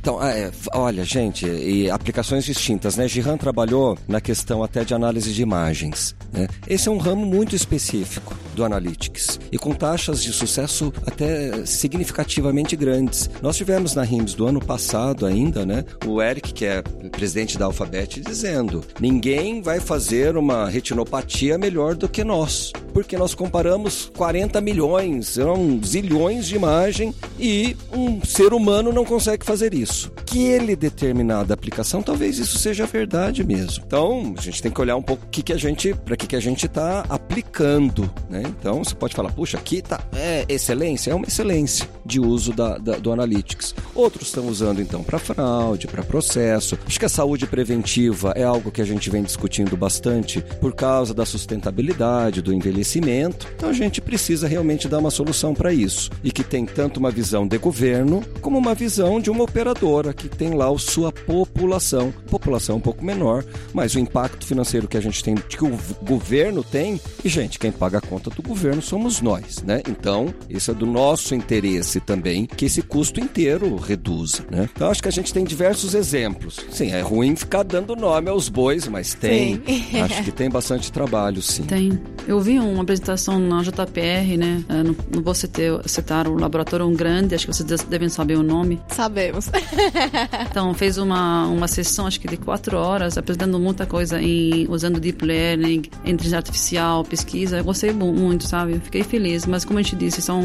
Então, 0.00 0.22
é, 0.22 0.50
olha, 0.72 1.04
gente, 1.04 1.46
e 1.46 1.90
aplicações 1.90 2.44
distintas, 2.44 2.96
né? 2.96 3.06
Giran 3.06 3.36
trabalhou 3.36 3.98
na 4.08 4.20
questão 4.20 4.62
até 4.62 4.84
de 4.84 4.94
análise 4.94 5.32
de 5.32 5.42
imagens. 5.42 6.14
Né? 6.32 6.46
Esse 6.66 6.88
é 6.88 6.92
um 6.92 6.98
ramo 6.98 7.26
muito 7.26 7.56
específico 7.56 8.34
do 8.54 8.64
Analytics 8.64 9.38
e 9.50 9.58
com 9.58 9.72
taxas 9.72 10.22
de 10.22 10.32
sucesso 10.32 10.92
até 11.06 11.64
significativamente 11.66 12.76
grandes. 12.76 13.30
Nós 13.42 13.56
tivemos 13.56 13.94
na 13.94 14.02
RIMS 14.02 14.34
do 14.34 14.46
ano 14.46 14.60
passado 14.60 15.26
ainda, 15.26 15.66
né? 15.66 15.84
O 16.06 16.22
Eric, 16.22 16.52
que 16.52 16.64
é 16.64 16.82
presidente 17.10 17.58
da 17.58 17.66
Alphabet, 17.66 18.20
dizendo: 18.20 18.82
ninguém 19.00 19.62
vai 19.62 19.80
fazer 19.80 20.36
uma 20.36 20.68
retinopatia 20.68 21.58
melhor 21.58 21.94
do 21.94 22.08
que 22.08 22.24
nós, 22.24 22.72
porque 22.92 23.16
nós 23.16 23.34
comparamos 23.34 24.10
40 24.16 24.60
milhões, 24.60 25.28
são 25.28 25.80
zilhões 25.84 26.46
de 26.46 26.56
imagem 26.56 27.14
e 27.38 27.76
um 27.92 28.24
ser 28.24 28.52
humano 28.52 28.92
não 28.92 29.04
consegue 29.04 29.29
fazer 29.38 29.74
isso. 29.74 30.12
Aquele 30.16 30.76
determinada 30.76 31.54
aplicação, 31.54 32.02
talvez 32.02 32.38
isso 32.38 32.58
seja 32.58 32.86
verdade 32.86 33.44
mesmo. 33.44 33.84
Então, 33.86 34.34
a 34.36 34.40
gente 34.40 34.62
tem 34.62 34.70
que 34.70 34.80
olhar 34.80 34.96
um 34.96 35.02
pouco 35.02 35.26
o 35.26 35.28
que, 35.28 35.42
que 35.42 35.52
a 35.52 35.56
gente, 35.56 35.94
para 35.94 36.16
que, 36.16 36.26
que 36.26 36.36
a 36.36 36.40
gente 36.40 36.66
está 36.66 37.04
aplicando, 37.08 38.10
né? 38.28 38.42
Então, 38.46 38.84
você 38.84 38.94
pode 38.94 39.14
falar, 39.14 39.32
puxa, 39.32 39.58
aqui 39.58 39.82
tá 39.82 40.00
é 40.14 40.44
excelência, 40.48 41.10
é 41.10 41.14
uma 41.14 41.26
excelência 41.26 41.88
de 42.04 42.20
uso 42.20 42.52
da, 42.52 42.78
da 42.78 42.96
do 42.96 43.12
Analytics. 43.12 43.74
Outros 43.94 44.28
estão 44.28 44.46
usando 44.46 44.80
então 44.80 45.02
para 45.02 45.18
fraude, 45.18 45.86
para 45.86 46.02
processo. 46.02 46.78
Acho 46.86 46.98
que 46.98 47.06
a 47.06 47.08
saúde 47.08 47.46
preventiva 47.46 48.32
é 48.36 48.44
algo 48.44 48.70
que 48.70 48.80
a 48.80 48.84
gente 48.84 49.10
vem 49.10 49.22
discutindo 49.22 49.76
bastante 49.76 50.40
por 50.60 50.74
causa 50.74 51.14
da 51.14 51.24
sustentabilidade, 51.24 52.42
do 52.42 52.52
envelhecimento. 52.52 53.46
Então, 53.56 53.68
a 53.68 53.72
gente 53.72 54.00
precisa 54.00 54.48
realmente 54.48 54.88
dar 54.88 54.98
uma 54.98 55.10
solução 55.10 55.54
para 55.54 55.72
isso 55.72 56.10
e 56.22 56.30
que 56.30 56.42
tem 56.44 56.66
tanto 56.66 56.98
uma 56.98 57.10
visão 57.10 57.46
de 57.46 57.58
governo 57.58 58.22
como 58.40 58.58
uma 58.58 58.74
visão 58.74 59.19
de 59.20 59.30
uma 59.30 59.44
operadora 59.44 60.12
que 60.12 60.28
tem 60.28 60.54
lá 60.54 60.70
a 60.70 60.78
sua 60.78 61.12
população. 61.12 62.12
População 62.30 62.76
um 62.76 62.80
pouco 62.80 63.04
menor, 63.04 63.44
mas 63.72 63.94
o 63.94 63.98
impacto 63.98 64.46
financeiro 64.46 64.88
que 64.88 64.96
a 64.96 65.00
gente 65.00 65.22
tem, 65.22 65.34
que 65.34 65.64
o 65.64 65.78
governo 66.02 66.62
tem, 66.62 67.00
e 67.24 67.28
gente, 67.28 67.58
quem 67.58 67.72
paga 67.72 67.98
a 67.98 68.00
conta 68.00 68.30
do 68.30 68.42
governo 68.42 68.82
somos 68.82 69.20
nós, 69.20 69.62
né? 69.62 69.82
Então, 69.88 70.34
isso 70.48 70.70
é 70.70 70.74
do 70.74 70.86
nosso 70.86 71.34
interesse 71.34 72.00
também, 72.00 72.46
que 72.46 72.66
esse 72.66 72.82
custo 72.82 73.20
inteiro 73.20 73.76
reduza, 73.76 74.44
né? 74.50 74.68
Então, 74.74 74.90
acho 74.90 75.02
que 75.02 75.08
a 75.08 75.12
gente 75.12 75.32
tem 75.32 75.44
diversos 75.44 75.94
exemplos. 75.94 76.58
Sim, 76.70 76.90
é 76.90 77.00
ruim 77.00 77.36
ficar 77.36 77.62
dando 77.62 77.96
nome 77.96 78.28
aos 78.28 78.48
bois, 78.48 78.86
mas 78.88 79.14
tem. 79.14 79.62
Sim. 79.66 80.00
acho 80.00 80.24
que 80.24 80.32
tem 80.32 80.48
bastante 80.48 80.90
trabalho, 80.90 81.42
sim. 81.42 81.64
Tem. 81.64 81.98
Eu 82.26 82.40
vi 82.40 82.58
uma 82.58 82.82
apresentação 82.82 83.38
na 83.38 83.62
JPR, 83.62 84.36
né? 84.36 84.64
Eu 84.68 84.84
não, 84.84 84.96
não 85.14 85.22
vou 85.22 85.34
citar, 85.34 85.88
citar 85.88 86.28
o 86.28 86.34
laboratório 86.34 86.86
um 86.86 86.94
grande, 86.94 87.34
acho 87.34 87.46
que 87.46 87.52
vocês 87.52 87.82
devem 87.84 88.08
saber 88.08 88.36
o 88.36 88.42
nome. 88.42 88.80
Sabemos. 89.10 89.50
então, 90.48 90.72
fez 90.72 90.96
uma, 90.96 91.46
uma 91.48 91.66
sessão, 91.66 92.06
acho 92.06 92.20
que 92.20 92.28
de 92.28 92.36
quatro 92.36 92.76
horas, 92.76 93.18
apresentando 93.18 93.58
muita 93.58 93.84
coisa 93.84 94.22
em, 94.22 94.68
usando 94.68 95.00
deep 95.00 95.24
learning, 95.24 95.82
inteligência 96.04 96.38
artificial, 96.38 97.04
pesquisa. 97.04 97.58
Eu 97.58 97.64
gostei 97.64 97.92
muito, 97.92 98.46
sabe? 98.46 98.78
Fiquei 98.84 99.02
feliz. 99.02 99.46
Mas, 99.46 99.64
como 99.64 99.80
a 99.80 99.82
gente 99.82 99.96
disse, 99.96 100.22
são 100.22 100.40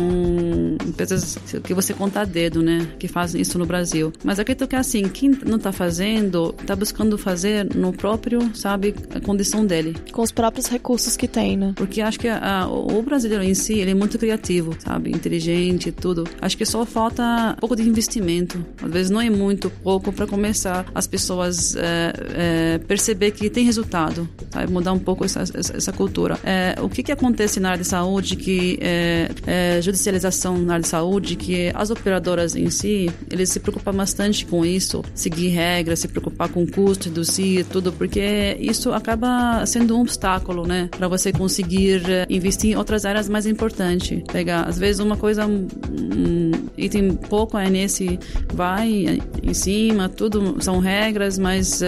empresas 0.83 1.37
que 1.63 1.75
você 1.75 1.93
conta 1.93 2.21
a 2.21 2.25
dedo, 2.25 2.63
né? 2.63 2.87
Que 2.97 3.07
fazem 3.07 3.39
isso 3.39 3.59
no 3.59 3.67
Brasil. 3.67 4.11
Mas 4.23 4.39
acredito 4.39 4.67
que, 4.67 4.75
assim, 4.75 5.03
quem 5.03 5.29
não 5.45 5.59
tá 5.59 5.71
fazendo, 5.71 6.51
tá 6.65 6.75
buscando 6.75 7.19
fazer 7.19 7.65
no 7.75 7.93
próprio, 7.93 8.55
sabe, 8.55 8.95
a 9.13 9.19
condição 9.19 9.63
dele. 9.63 9.95
Com 10.11 10.23
os 10.23 10.31
próprios 10.31 10.65
recursos 10.65 11.15
que 11.15 11.27
tem, 11.27 11.55
né? 11.55 11.73
Porque 11.75 12.01
acho 12.01 12.19
que 12.19 12.27
a, 12.27 12.67
o 12.67 13.01
brasileiro 13.03 13.43
em 13.43 13.53
si, 13.53 13.73
ele 13.73 13.91
é 13.91 13.95
muito 13.95 14.17
criativo, 14.17 14.75
sabe? 14.79 15.11
Inteligente 15.11 15.89
e 15.89 15.91
tudo. 15.91 16.23
Acho 16.41 16.57
que 16.57 16.65
só 16.65 16.83
falta 16.83 17.53
um 17.57 17.59
pouco 17.59 17.75
de 17.75 17.87
investimento. 17.87 18.54
Às 18.81 18.91
vezes 18.91 19.09
não 19.09 19.21
é 19.21 19.29
muito 19.29 19.69
pouco 19.69 20.11
para 20.11 20.27
começar 20.27 20.85
as 20.93 21.07
pessoas 21.07 21.75
é, 21.75 22.13
é, 22.33 22.77
perceber 22.79 23.31
que 23.31 23.49
tem 23.49 23.65
resultado, 23.65 24.27
sabe? 24.51 24.71
Mudar 24.71 24.93
um 24.93 24.99
pouco 24.99 25.25
essa, 25.25 25.41
essa, 25.41 25.77
essa 25.77 25.91
cultura. 25.91 26.37
É, 26.43 26.75
o 26.81 26.89
que 26.89 27.03
que 27.03 27.11
acontece 27.11 27.59
na 27.59 27.71
área 27.71 27.81
de 27.81 27.87
saúde, 27.87 28.35
que 28.35 28.77
é, 28.81 29.79
judicialização 29.81 30.57
na 30.57 30.73
área 30.73 30.83
de 30.83 30.87
saúde, 30.87 31.35
que 31.35 31.71
as 31.73 31.89
operadoras 31.89 32.55
em 32.55 32.69
si, 32.69 33.09
eles 33.31 33.49
se 33.49 33.59
preocupam 33.59 33.93
bastante 33.93 34.45
com 34.45 34.65
isso, 34.65 35.03
seguir 35.13 35.49
regras, 35.49 35.99
se 35.99 36.07
preocupar 36.07 36.49
com 36.49 36.65
custo, 36.65 37.09
reduzir 37.09 37.65
tudo, 37.65 37.91
porque 37.91 38.57
isso 38.59 38.91
acaba 38.93 39.65
sendo 39.65 39.97
um 39.97 40.01
obstáculo, 40.01 40.65
né? 40.67 40.89
Para 40.91 41.07
você 41.07 41.31
conseguir 41.31 42.01
investir 42.29 42.71
em 42.71 42.75
outras 42.75 43.05
áreas 43.05 43.29
mais 43.29 43.45
importantes. 43.45 44.21
Pegar, 44.31 44.63
às 44.63 44.77
vezes, 44.77 44.99
uma 44.99 45.17
coisa, 45.17 45.45
um, 45.45 46.51
item 46.77 47.13
pouco 47.13 47.57
é 47.57 47.69
nesse, 47.69 48.19
vai 48.53 49.21
em 49.43 49.53
cima, 49.53 50.09
tudo 50.09 50.61
são 50.61 50.79
regras, 50.79 51.37
mas 51.37 51.81
uh, 51.81 51.85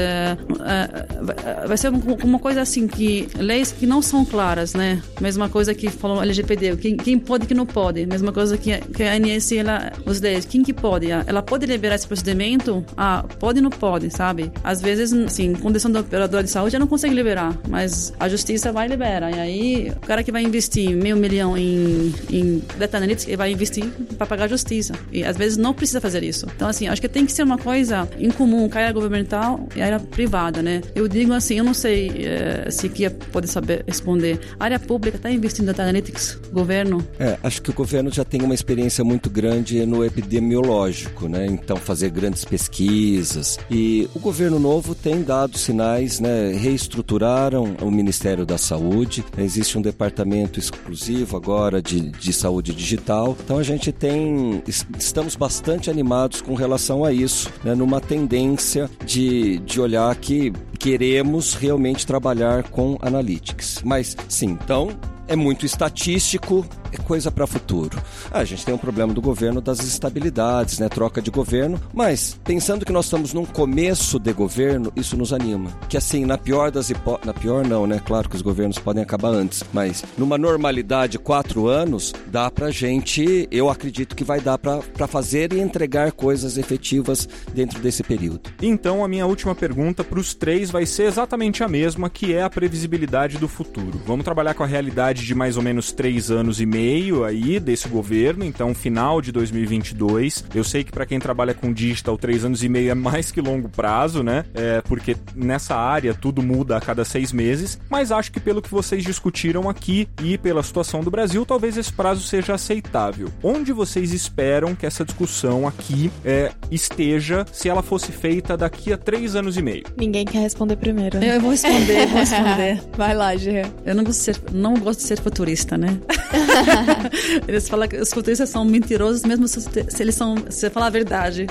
uh, 0.52 1.68
vai 1.68 1.78
ser 1.78 1.90
uma 2.24 2.40
coisa 2.40 2.62
assim 2.62 2.88
que 2.88 3.28
leis 3.38 3.72
que 3.72 3.86
não 3.86 4.02
são 4.02 4.26
claras, 4.26 4.74
né? 4.74 5.02
Mesma 5.20 5.50
coisa 5.50 5.74
que 5.74 5.90
falou 5.90 6.22
LGPD, 6.22 6.78
quem, 6.78 6.98
quem 6.98 7.20
pode 7.20 7.46
e 7.46 7.48
quem 7.48 7.58
não 7.58 7.66
pode. 7.66 8.06
Mesma 8.06 8.32
coisa 8.32 8.58
que, 8.58 8.78
que 8.78 9.04
a 9.04 9.14
ANS, 9.14 9.52
ela, 9.52 9.92
os 10.06 10.20
leis, 10.22 10.46
quem 10.46 10.64
que 10.64 10.74
pode? 10.74 11.08
Ela 11.12 11.42
pode 11.42 11.66
liberar 11.66 11.96
esse 11.96 12.08
procedimento? 12.08 12.84
Ah, 12.96 13.24
pode 13.40 13.60
e 13.60 13.62
não 13.62 13.70
pode, 13.70 14.10
sabe? 14.10 14.52
Às 14.64 14.82
vezes, 14.82 15.14
assim, 15.14 15.54
condição 15.54 15.92
do 15.92 16.00
operador 16.00 16.44
de 16.44 16.50
saúde, 16.50 16.76
ela 16.76 16.84
não 16.84 16.88
consegue 16.88 17.14
liberar, 17.14 17.58
mas 17.68 18.14
a 18.20 18.28
justiça 18.28 18.72
vai 18.72 18.88
liberar. 18.88 19.32
E 19.32 19.40
aí, 19.40 19.94
o 19.96 20.08
cara 20.08 20.24
que 20.24 20.32
vai 20.32 20.44
investir 20.44 20.96
meio 20.96 21.18
milhão 21.18 21.58
em, 21.58 22.14
em 22.30 22.64
data 22.78 22.98
analytics, 22.98 23.28
ele 23.28 23.38
vai 23.38 23.52
investir 23.52 23.86
para 24.18 24.26
pagar 24.26 24.46
a 24.46 24.48
justiça. 24.48 24.94
E 25.12 25.24
às 25.24 25.38
vezes 25.38 25.58
não 25.58 25.74
precisa 25.74 26.02
fazer 26.02 26.24
isso. 26.24 26.47
Então, 26.56 26.68
assim, 26.68 26.88
acho 26.88 27.02
que 27.02 27.08
tem 27.08 27.26
que 27.26 27.32
ser 27.32 27.44
uma 27.44 27.58
coisa 27.58 28.08
em 28.20 28.30
comum, 28.30 28.70
a 28.74 28.78
área 28.78 28.92
governamental 28.92 29.68
e 29.76 29.82
área 29.82 30.00
privada, 30.00 30.62
né? 30.62 30.82
Eu 30.94 31.08
digo 31.08 31.34
assim, 31.34 31.56
eu 31.56 31.64
não 31.64 31.74
sei 31.74 32.10
é, 32.26 32.70
se 32.70 32.90
Kia 32.90 33.10
pode 33.10 33.48
saber 33.48 33.84
responder. 33.88 34.40
A 34.60 34.66
área 34.66 34.80
pública 34.80 35.18
está 35.18 35.32
investindo 35.32 35.64
em 35.64 35.68
data 35.68 35.84
analytics? 35.84 36.40
Governo? 36.52 37.06
É, 37.20 37.38
acho 37.42 37.62
que 37.62 37.70
o 37.70 37.74
governo 37.74 38.12
já 38.12 38.24
tem 38.24 38.42
uma 38.42 38.54
experiência 38.54 39.04
muito 39.04 39.30
grande 39.30 39.86
no 39.86 40.04
epidemiológico, 40.04 41.28
né? 41.28 41.46
Então, 41.46 41.78
fazer 41.78 42.10
grandes 42.10 42.44
pesquisas. 42.46 43.58
E 43.70 44.10
o 44.14 44.20
governo 44.20 44.60
novo 44.60 44.94
tem 44.94 45.24
dado 45.24 45.58
sinais, 45.58 46.20
né? 46.20 46.52
Reestruturaram 46.54 47.76
o 47.82 47.90
Ministério 47.90 48.46
da 48.46 48.58
Saúde. 48.58 49.24
Existe 49.38 49.78
um 49.78 49.82
departamento 49.82 50.60
exclusivo 50.60 51.38
agora 51.38 51.82
de, 51.82 52.10
de 52.10 52.34
saúde 52.34 52.74
digital. 52.74 53.36
Então, 53.44 53.58
a 53.58 53.64
gente 53.64 53.92
tem. 53.92 54.62
Estamos 54.98 55.36
bastante 55.36 55.90
animados 55.90 56.27
com 56.36 56.54
relação 56.54 57.04
a 57.04 57.12
isso, 57.12 57.50
né? 57.64 57.74
numa 57.76 58.02
tendência 58.02 58.90
de, 59.06 59.60
de 59.60 59.80
olhar 59.80 60.16
que 60.16 60.52
queremos 60.80 61.54
realmente 61.54 62.06
trabalhar 62.06 62.64
com 62.64 62.98
analytics. 63.02 63.82
Mas 63.84 64.16
sim, 64.28 64.58
então 64.62 64.90
é 65.28 65.36
muito 65.36 65.66
estatístico, 65.66 66.66
coisa 67.04 67.32
para 67.32 67.48
futuro. 67.48 67.98
Ah, 68.32 68.40
a 68.40 68.46
gente 68.46 68.66
tem 68.66 68.74
um 68.74 68.78
problema 68.78 69.14
do 69.14 69.22
governo 69.22 69.62
das 69.62 69.80
estabilidades, 69.80 70.80
né? 70.80 70.90
Troca 70.90 71.22
de 71.22 71.32
governo, 71.32 71.80
mas 71.94 72.40
pensando 72.44 72.86
que 72.86 72.92
nós 72.92 73.06
estamos 73.06 73.34
num 73.34 73.46
começo 73.46 74.20
de 74.20 74.34
governo, 74.34 74.92
isso 74.96 75.16
nos 75.16 75.32
anima. 75.32 75.72
Que 75.88 75.98
assim, 75.98 76.26
na 76.26 76.38
pior 76.38 76.72
das 76.72 76.90
hipóteses, 76.90 77.26
na 77.26 77.34
pior 77.34 77.66
não, 77.66 77.86
né? 77.86 78.02
Claro 78.06 78.30
que 78.30 78.36
os 78.36 78.42
governos 78.42 78.78
podem 78.80 79.04
acabar 79.04 79.30
antes, 79.30 79.64
mas 79.72 80.04
numa 80.18 80.38
normalidade, 80.38 81.20
quatro 81.20 81.68
anos, 81.68 82.14
dá 82.28 82.50
pra 82.50 82.72
gente, 82.72 83.48
eu 83.52 83.70
acredito 83.70 84.16
que 84.16 84.24
vai 84.24 84.40
dar 84.40 84.58
para 84.58 85.08
fazer 85.08 85.54
e 85.54 85.60
entregar 85.60 86.12
coisas 86.12 86.58
efetivas 86.58 87.28
dentro 87.54 87.80
desse 87.80 88.04
período. 88.04 88.50
Então, 88.62 89.04
a 89.04 89.08
minha 89.08 89.26
última 89.26 89.54
pergunta 89.54 90.04
para 90.04 90.20
os 90.20 90.34
três 90.34 90.72
vai 90.72 90.86
ser 90.86 91.04
exatamente 91.04 91.64
a 91.64 91.68
mesma, 91.68 92.10
que 92.10 92.34
é 92.34 92.44
a 92.44 92.50
previsibilidade 92.50 93.38
do 93.38 93.48
futuro. 93.48 94.02
Vamos 94.06 94.24
trabalhar 94.24 94.54
com 94.54 94.64
a 94.64 94.68
realidade 94.68 95.26
de 95.26 95.36
mais 95.36 95.58
ou 95.58 95.64
menos 95.64 95.92
três 95.92 96.32
anos 96.32 96.60
e 96.60 96.66
meio 96.66 96.87
meio 96.88 97.26
aí 97.26 97.60
desse 97.60 97.90
governo, 97.90 98.46
então 98.46 98.74
final 98.74 99.22
de 99.22 99.30
2022. 99.34 100.46
Eu 100.56 100.64
sei 100.64 100.86
que 100.86 100.92
para 100.92 101.06
quem 101.06 101.20
trabalha 101.20 101.54
com 101.54 101.74
digital, 101.74 102.18
três 102.18 102.46
anos 102.46 102.64
e 102.64 102.70
meio 102.70 102.92
é 102.92 102.96
mais 102.96 103.30
que 103.30 103.42
longo 103.42 103.68
prazo, 103.68 104.24
né? 104.24 104.46
É, 104.54 104.82
porque 104.82 105.18
nessa 105.36 105.76
área 105.76 106.14
tudo 106.14 106.42
muda 106.42 106.78
a 106.78 106.80
cada 106.80 107.04
seis 107.04 107.34
meses, 107.34 107.78
mas 107.90 108.10
acho 108.10 108.32
que 108.32 108.40
pelo 108.40 108.62
que 108.62 108.72
vocês 108.72 109.04
discutiram 109.04 109.70
aqui 109.70 110.08
e 110.24 110.38
pela 110.38 110.64
situação 110.64 111.02
do 111.02 111.12
Brasil, 111.12 111.46
talvez 111.46 111.76
esse 111.76 111.92
prazo 111.92 112.26
seja 112.26 112.54
aceitável. 112.54 113.28
Onde 113.44 113.74
vocês 113.74 114.14
esperam 114.14 114.74
que 114.74 114.86
essa 114.86 115.04
discussão 115.04 115.68
aqui 115.68 116.10
é, 116.24 116.52
esteja 116.72 117.46
se 117.52 117.68
ela 117.68 117.84
fosse 117.84 118.14
feita 118.14 118.56
daqui 118.56 118.94
a 118.94 118.98
três 118.98 119.36
anos 119.36 119.58
e 119.58 119.62
meio? 119.62 119.84
Ninguém 119.98 120.24
quer 120.24 120.40
responder 120.40 120.78
primeiro. 120.78 121.22
Eu 121.22 121.42
vou 121.42 121.52
responder, 121.52 122.08
vou 122.08 122.20
responder. 122.20 122.82
Vai 122.96 123.14
lá, 123.14 123.36
Gê. 123.36 123.66
Eu 123.86 123.94
não 123.94 124.06
gosto, 124.06 124.20
de 124.20 124.24
ser, 124.24 124.42
não 124.54 124.74
gosto 124.76 125.00
de 125.00 125.06
ser 125.06 125.20
futurista, 125.20 125.78
né? 125.78 126.00
eles 127.48 127.68
falam 127.68 127.88
que 127.88 127.98
os 127.98 128.12
futuristas 128.12 128.50
são 128.50 128.64
mentirosos 128.66 129.24
mesmo 129.24 129.48
se, 129.48 129.62
se 129.62 130.04
eles 130.04 130.16
são, 130.16 130.36
se 130.50 130.70
falar 130.70 130.88
a 130.88 130.90
verdade. 130.90 131.48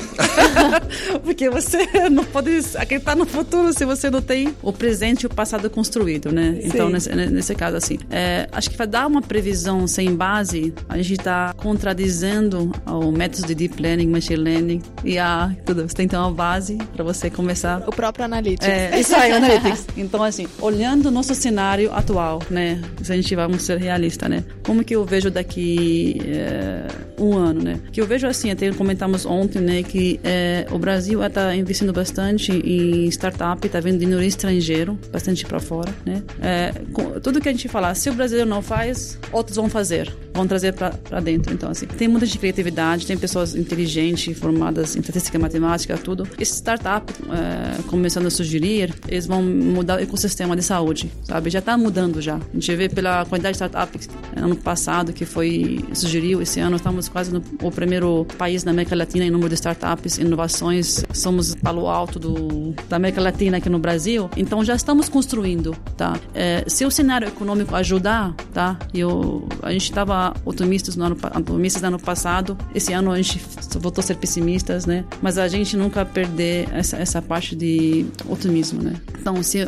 Porque 1.22 1.48
você 1.50 1.86
não 2.10 2.24
pode 2.24 2.50
acreditar 2.76 3.16
no 3.16 3.26
futuro 3.26 3.72
se 3.72 3.84
você 3.84 4.10
não 4.10 4.22
tem 4.22 4.54
o 4.62 4.72
presente 4.72 5.22
e 5.22 5.26
o 5.26 5.30
passado 5.30 5.68
construído, 5.68 6.32
né? 6.32 6.58
Sim. 6.60 6.68
Então, 6.68 6.88
nesse, 6.88 7.14
nesse 7.14 7.54
caso, 7.54 7.76
assim, 7.76 7.98
é, 8.10 8.48
acho 8.52 8.70
que 8.70 8.76
para 8.76 8.86
dar 8.86 9.06
uma 9.06 9.22
previsão 9.22 9.86
sem 9.86 10.14
base, 10.14 10.72
a 10.88 10.96
gente 10.96 11.12
está 11.14 11.52
contradizendo 11.56 12.72
o 12.86 13.10
método 13.10 13.46
de 13.46 13.54
deep 13.54 13.80
learning, 13.80 14.08
machine 14.08 14.36
learning 14.36 14.82
e 15.04 15.18
a 15.18 15.54
tudo. 15.64 15.88
Você 15.88 15.94
tem 15.94 16.08
ter 16.08 16.16
uma 16.16 16.30
base 16.32 16.76
para 16.94 17.04
você 17.04 17.30
começar. 17.30 17.82
O 17.86 17.90
próprio 17.90 18.24
Analytics. 18.24 18.66
É, 18.66 18.98
isso 19.00 19.14
aí, 19.14 19.32
Analytics. 19.32 19.86
Então, 19.96 20.22
assim, 20.22 20.46
olhando 20.60 21.06
o 21.06 21.10
nosso 21.10 21.34
cenário 21.34 21.92
atual, 21.92 22.40
né? 22.50 22.80
Se 23.02 23.12
a 23.12 23.16
gente 23.16 23.34
vamos 23.34 23.62
ser 23.62 23.78
realista, 23.78 24.28
né? 24.28 24.44
Como 24.64 24.84
que 24.84 24.94
eu 24.94 25.04
vejo 25.06 25.30
daqui 25.30 26.20
é, 26.26 26.86
um 27.18 27.34
ano, 27.34 27.62
né? 27.62 27.80
Que 27.92 28.00
eu 28.00 28.06
vejo 28.06 28.26
assim, 28.26 28.50
até 28.50 28.70
comentamos 28.72 29.24
ontem, 29.24 29.60
né? 29.60 29.82
Que 29.82 30.20
é, 30.22 30.66
o 30.70 30.78
Brasil 30.78 31.22
está 31.22 31.54
investindo 31.54 31.92
bastante 31.92 32.52
em 32.52 33.06
startup, 33.08 33.64
está 33.66 33.80
vendo 33.80 33.98
dinheiro 33.98 34.22
estrangeiro, 34.22 34.98
bastante 35.10 35.44
para 35.46 35.60
fora, 35.60 35.92
né? 36.04 36.22
É, 36.42 36.72
com, 36.92 37.20
tudo 37.20 37.40
que 37.40 37.48
a 37.48 37.52
gente 37.52 37.68
falar, 37.68 37.94
se 37.94 38.10
o 38.10 38.14
brasileiro 38.14 38.48
não 38.48 38.62
faz, 38.62 39.18
outros 39.32 39.56
vão 39.56 39.68
fazer, 39.68 40.12
vão 40.36 40.46
trazer 40.46 40.72
para 40.72 41.20
dentro. 41.20 41.52
Então, 41.52 41.70
assim, 41.70 41.86
tem 41.86 42.08
muita 42.08 42.26
criatividade, 42.26 43.06
tem 43.06 43.16
pessoas 43.16 43.54
inteligentes, 43.54 44.38
formadas 44.38 44.94
em 44.96 45.00
estatística, 45.00 45.38
matemática, 45.38 45.96
tudo. 45.96 46.28
Esse 46.38 46.54
startup 46.54 47.12
é, 47.30 47.82
começando 47.84 48.26
a 48.26 48.30
sugerir, 48.30 48.94
eles 49.08 49.26
vão 49.26 49.42
mudar 49.42 49.98
o 49.98 50.02
ecossistema 50.02 50.54
de 50.54 50.62
saúde, 50.62 51.10
sabe? 51.24 51.50
Já 51.50 51.58
está 51.60 51.76
mudando 51.76 52.20
já. 52.20 52.36
A 52.36 52.54
gente 52.54 52.74
vê 52.76 52.88
pela 52.88 53.24
quantidade 53.24 53.58
de 53.58 53.64
startups 53.64 54.08
ano 54.36 54.56
passado 54.56 55.12
que 55.12 55.24
foi 55.24 55.84
sugeriu, 55.94 56.42
esse 56.42 56.60
ano 56.60 56.76
estamos 56.76 57.08
quase 57.08 57.32
no 57.32 57.42
o 57.62 57.70
primeiro 57.70 58.26
país 58.36 58.64
na 58.64 58.70
América 58.70 58.94
Latina 58.94 59.24
em 59.24 59.30
número 59.30 59.48
de 59.48 59.54
startups, 59.54 60.18
inovações. 60.18 61.04
Somos 61.12 61.54
palo 61.54 61.86
alto 61.86 62.18
do, 62.18 62.74
da 62.88 62.96
América 62.96 63.20
Latina 63.20 63.56
aqui 63.58 63.68
no 63.68 63.78
Brasil. 63.78 64.28
Então 64.36 64.64
já 64.64 64.74
estamos 64.74 65.08
construindo, 65.08 65.74
tá? 65.96 66.18
É, 66.34 66.64
se 66.66 66.84
o 66.84 66.90
cenário 66.90 67.28
econômico 67.28 67.74
ajudar, 67.74 68.34
tá? 68.52 68.78
Eu, 68.92 69.48
a 69.62 69.72
gente 69.72 69.84
estava 69.84 70.25
otimistas 70.44 70.96
no 70.96 71.04
ano, 71.04 71.16
otimistas 71.34 71.82
no 71.82 71.88
ano 71.88 71.98
passado. 71.98 72.56
Esse 72.74 72.92
ano 72.92 73.10
a 73.10 73.16
gente 73.16 73.40
voltou 73.78 74.02
a 74.02 74.06
ser 74.06 74.16
pessimistas, 74.16 74.86
né? 74.86 75.04
Mas 75.20 75.38
a 75.38 75.48
gente 75.48 75.76
nunca 75.76 76.04
perder 76.04 76.68
essa, 76.72 76.96
essa 76.96 77.20
parte 77.20 77.54
de 77.54 78.06
otimismo, 78.28 78.82
né? 78.82 78.94
Então, 79.20 79.42
se, 79.42 79.58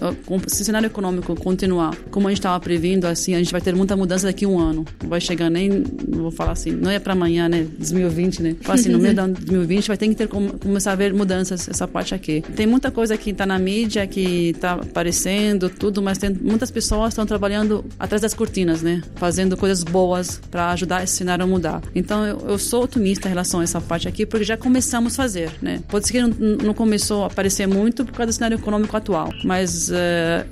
se 0.47 0.63
o 0.63 0.65
cenário 0.65 0.87
econômico 0.87 1.35
continuar 1.35 1.95
como 2.11 2.29
a 2.29 2.31
gente 2.31 2.39
estava 2.39 2.59
prevendo, 2.61 3.07
assim, 3.07 3.35
a 3.35 3.39
gente 3.39 3.53
vai 3.53 3.61
ter 3.61 3.75
muita 3.75 3.97
mudança 3.97 4.27
daqui 4.27 4.45
a 4.45 4.49
um 4.49 4.59
ano. 4.59 4.85
Não 5.03 5.09
vai 5.09 5.21
chegar 5.21 5.51
nem, 5.51 5.83
vou 6.09 6.31
falar 6.31 6.53
assim, 6.53 6.71
não 6.71 6.91
é 6.91 6.99
para 6.99 7.13
amanhã, 7.13 7.49
né? 7.49 7.67
2020, 7.79 8.43
né? 8.43 8.57
Fala 8.61 8.79
assim, 8.79 8.89
no 8.89 8.99
meio 8.99 9.15
de 9.15 9.21
2020 9.21 9.89
vai 9.89 9.97
ter 9.97 10.09
que 10.09 10.15
ter, 10.15 10.29
começar 10.29 10.93
a 10.93 10.95
ver 10.95 11.13
mudanças, 11.13 11.69
essa 11.69 11.87
parte 11.87 12.15
aqui. 12.15 12.43
Tem 12.55 12.67
muita 12.67 12.91
coisa 12.91 13.17
que 13.17 13.31
está 13.31 13.45
na 13.45 13.59
mídia, 13.59 14.07
que 14.07 14.51
está 14.51 14.75
aparecendo, 14.75 15.69
tudo, 15.69 16.01
mas 16.01 16.19
tem 16.19 16.31
muitas 16.31 16.71
pessoas 16.71 17.13
estão 17.13 17.27
trabalhando 17.27 17.85
atrás 17.99 18.23
das 18.23 18.35
cortinas, 18.35 18.83
né? 18.83 19.03
Fazendo 19.17 19.57
coisas 19.57 19.83
boas 19.83 20.41
para 20.51 20.71
ajudar 20.71 21.03
esse 21.05 21.17
cenário 21.17 21.45
a 21.45 21.47
mudar. 21.47 21.83
Então, 21.95 22.27
eu, 22.27 22.39
eu, 22.49 22.59
sou 22.59 22.85
otimista 22.85 23.29
em 23.29 23.31
relação 23.31 23.61
a 23.61 23.65
essa 23.65 23.81
parte 23.81 24.09
aqui, 24.09 24.27
porque 24.27 24.45
já 24.45 24.57
começamos 24.57 25.15
a 25.15 25.17
fazer, 25.17 25.51
né? 25.63 25.81
Pode 25.89 26.07
ser 26.07 26.13
que 26.13 26.23
não, 26.23 26.29
não 26.65 26.75
começou 26.75 27.25
a 27.25 27.27
aparecer 27.27 27.67
muito 27.67 28.05
por 28.05 28.13
causa 28.13 28.33
do 28.33 28.35
cenário 28.35 28.57
econômico 28.57 28.97
atual, 28.97 29.33
mas 29.45 29.91
uh, 29.91 29.95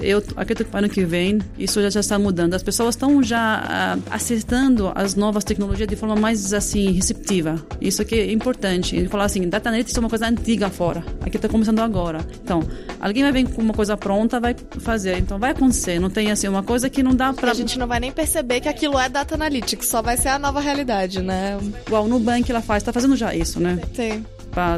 eu 0.00 0.22
acredito 0.36 0.68
que 0.70 0.76
ano 0.76 0.88
que 0.88 1.04
vem 1.04 1.38
isso 1.58 1.80
já, 1.80 1.90
já 1.90 2.00
está 2.00 2.18
mudando. 2.18 2.54
As 2.54 2.62
pessoas 2.62 2.94
estão 2.94 3.22
já 3.22 3.96
uh, 3.96 4.02
acertando 4.10 4.92
as 4.94 5.14
novas 5.14 5.44
tecnologias 5.44 5.88
de 5.88 5.96
forma 5.96 6.16
mais 6.16 6.52
assim 6.52 6.92
receptiva. 6.92 7.56
Isso 7.80 8.02
aqui 8.02 8.14
é 8.14 8.32
importante. 8.32 8.96
Ele 8.96 9.08
falar 9.08 9.24
assim, 9.24 9.48
data 9.48 9.68
analytics 9.68 9.96
é 9.96 10.00
uma 10.00 10.08
coisa 10.08 10.28
antiga 10.28 10.68
fora. 10.70 11.04
Aqui 11.22 11.36
está 11.36 11.48
começando 11.48 11.80
agora. 11.80 12.24
Então, 12.42 12.62
alguém 13.00 13.22
vai 13.22 13.32
vir 13.32 13.48
com 13.48 13.62
uma 13.62 13.74
coisa 13.74 13.96
pronta, 13.96 14.38
vai 14.38 14.54
fazer. 14.78 15.18
Então, 15.18 15.38
vai 15.38 15.50
acontecer. 15.50 15.98
Não 15.98 16.10
tem 16.10 16.30
assim 16.30 16.48
uma 16.48 16.62
coisa 16.62 16.88
que 16.90 17.02
não 17.02 17.14
dá 17.14 17.32
para 17.32 17.50
a 17.50 17.54
gente 17.54 17.78
não 17.78 17.86
vai 17.86 18.00
nem 18.00 18.12
perceber 18.12 18.60
que 18.60 18.68
aquilo 18.68 18.98
é 18.98 19.08
data 19.08 19.34
analytics. 19.34 19.85
Só 19.86 20.02
vai 20.02 20.16
ser 20.16 20.28
a 20.28 20.38
nova 20.38 20.60
realidade, 20.60 21.22
né? 21.22 21.58
Igual 21.86 22.04
o 22.04 22.08
Nubank 22.08 22.50
ela 22.50 22.60
faz, 22.60 22.82
está 22.82 22.92
fazendo 22.92 23.16
já 23.16 23.34
isso, 23.34 23.60
né? 23.60 23.80
Sim 23.94 24.24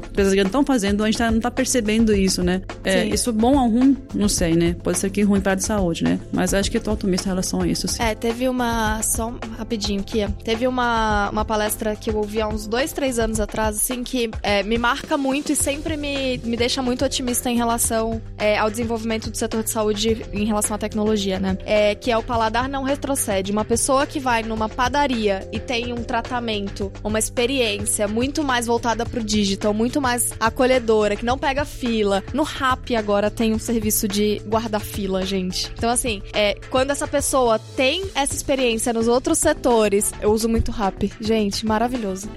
empresas 0.04 0.32
grandes 0.32 0.48
estão 0.48 0.64
fazendo, 0.64 1.04
a 1.04 1.06
gente 1.06 1.18
tá, 1.18 1.30
não 1.30 1.38
está 1.38 1.50
percebendo 1.50 2.14
isso, 2.14 2.42
né? 2.42 2.62
É, 2.88 3.06
isso 3.06 3.30
é 3.30 3.32
bom 3.32 3.56
ou 3.56 3.68
ruim? 3.68 3.96
Não 4.14 4.28
sei, 4.28 4.54
né? 4.54 4.76
Pode 4.82 4.98
ser 4.98 5.10
que 5.10 5.22
ruim 5.22 5.40
para 5.40 5.54
a 5.54 5.58
saúde, 5.58 6.04
né? 6.04 6.18
Mas 6.32 6.54
acho 6.54 6.70
que 6.70 6.76
eu 6.76 6.80
tô 6.80 6.92
otimista 6.92 7.28
em 7.28 7.30
relação 7.30 7.62
a 7.62 7.66
isso. 7.66 7.88
Sim. 7.88 8.02
É, 8.02 8.14
teve 8.14 8.48
uma. 8.48 9.00
Só 9.02 9.32
rapidinho 9.56 10.00
aqui. 10.00 10.26
Teve 10.44 10.66
uma, 10.66 11.30
uma 11.30 11.44
palestra 11.44 11.94
que 11.96 12.10
eu 12.10 12.16
ouvi 12.16 12.40
há 12.40 12.48
uns 12.48 12.66
dois, 12.66 12.92
três 12.92 13.18
anos 13.18 13.40
atrás, 13.40 13.76
assim, 13.76 14.02
que 14.02 14.30
é, 14.42 14.62
me 14.62 14.78
marca 14.78 15.16
muito 15.16 15.52
e 15.52 15.56
sempre 15.56 15.96
me, 15.96 16.38
me 16.38 16.56
deixa 16.56 16.82
muito 16.82 17.04
otimista 17.04 17.50
em 17.50 17.56
relação 17.56 18.20
é, 18.36 18.58
ao 18.58 18.70
desenvolvimento 18.70 19.30
do 19.30 19.36
setor 19.36 19.62
de 19.62 19.70
saúde 19.70 20.24
em 20.32 20.44
relação 20.44 20.76
à 20.76 20.78
tecnologia, 20.78 21.38
né? 21.38 21.56
É, 21.64 21.94
que 21.94 22.10
é 22.10 22.16
o 22.16 22.22
paladar 22.22 22.68
não 22.68 22.82
retrocede. 22.82 23.52
Uma 23.52 23.64
pessoa 23.64 24.06
que 24.06 24.20
vai 24.20 24.42
numa 24.42 24.68
padaria 24.68 25.48
e 25.52 25.58
tem 25.58 25.92
um 25.92 26.02
tratamento, 26.02 26.92
uma 27.02 27.18
experiência 27.18 28.08
muito 28.08 28.42
mais 28.44 28.66
voltada 28.66 29.04
pro 29.04 29.22
digital, 29.22 29.74
muito 29.74 30.00
mais 30.00 30.32
acolhedora, 30.38 31.16
que 31.16 31.24
não 31.24 31.38
pega 31.38 31.64
fila. 31.64 32.22
No 32.32 32.42
Rap 32.78 32.96
agora 32.96 33.30
tem 33.30 33.52
um 33.52 33.58
serviço 33.58 34.06
de 34.06 34.40
guarda-fila, 34.46 35.24
gente. 35.24 35.70
Então, 35.76 35.90
assim, 35.90 36.22
é, 36.32 36.54
quando 36.70 36.90
essa 36.90 37.06
pessoa 37.06 37.58
tem 37.58 38.04
essa 38.14 38.34
experiência 38.34 38.92
nos 38.92 39.08
outros 39.08 39.38
setores, 39.38 40.12
eu 40.20 40.30
uso 40.30 40.48
muito 40.48 40.70
Rap. 40.70 41.12
Gente, 41.20 41.66
maravilhoso. 41.66 42.28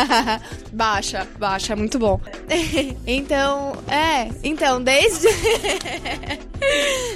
baixa, 0.72 1.26
baixa, 1.38 1.72
é 1.72 1.76
muito 1.76 1.98
bom. 1.98 2.20
então, 3.06 3.72
é, 3.88 4.30
então, 4.42 4.82
desde. 4.82 5.28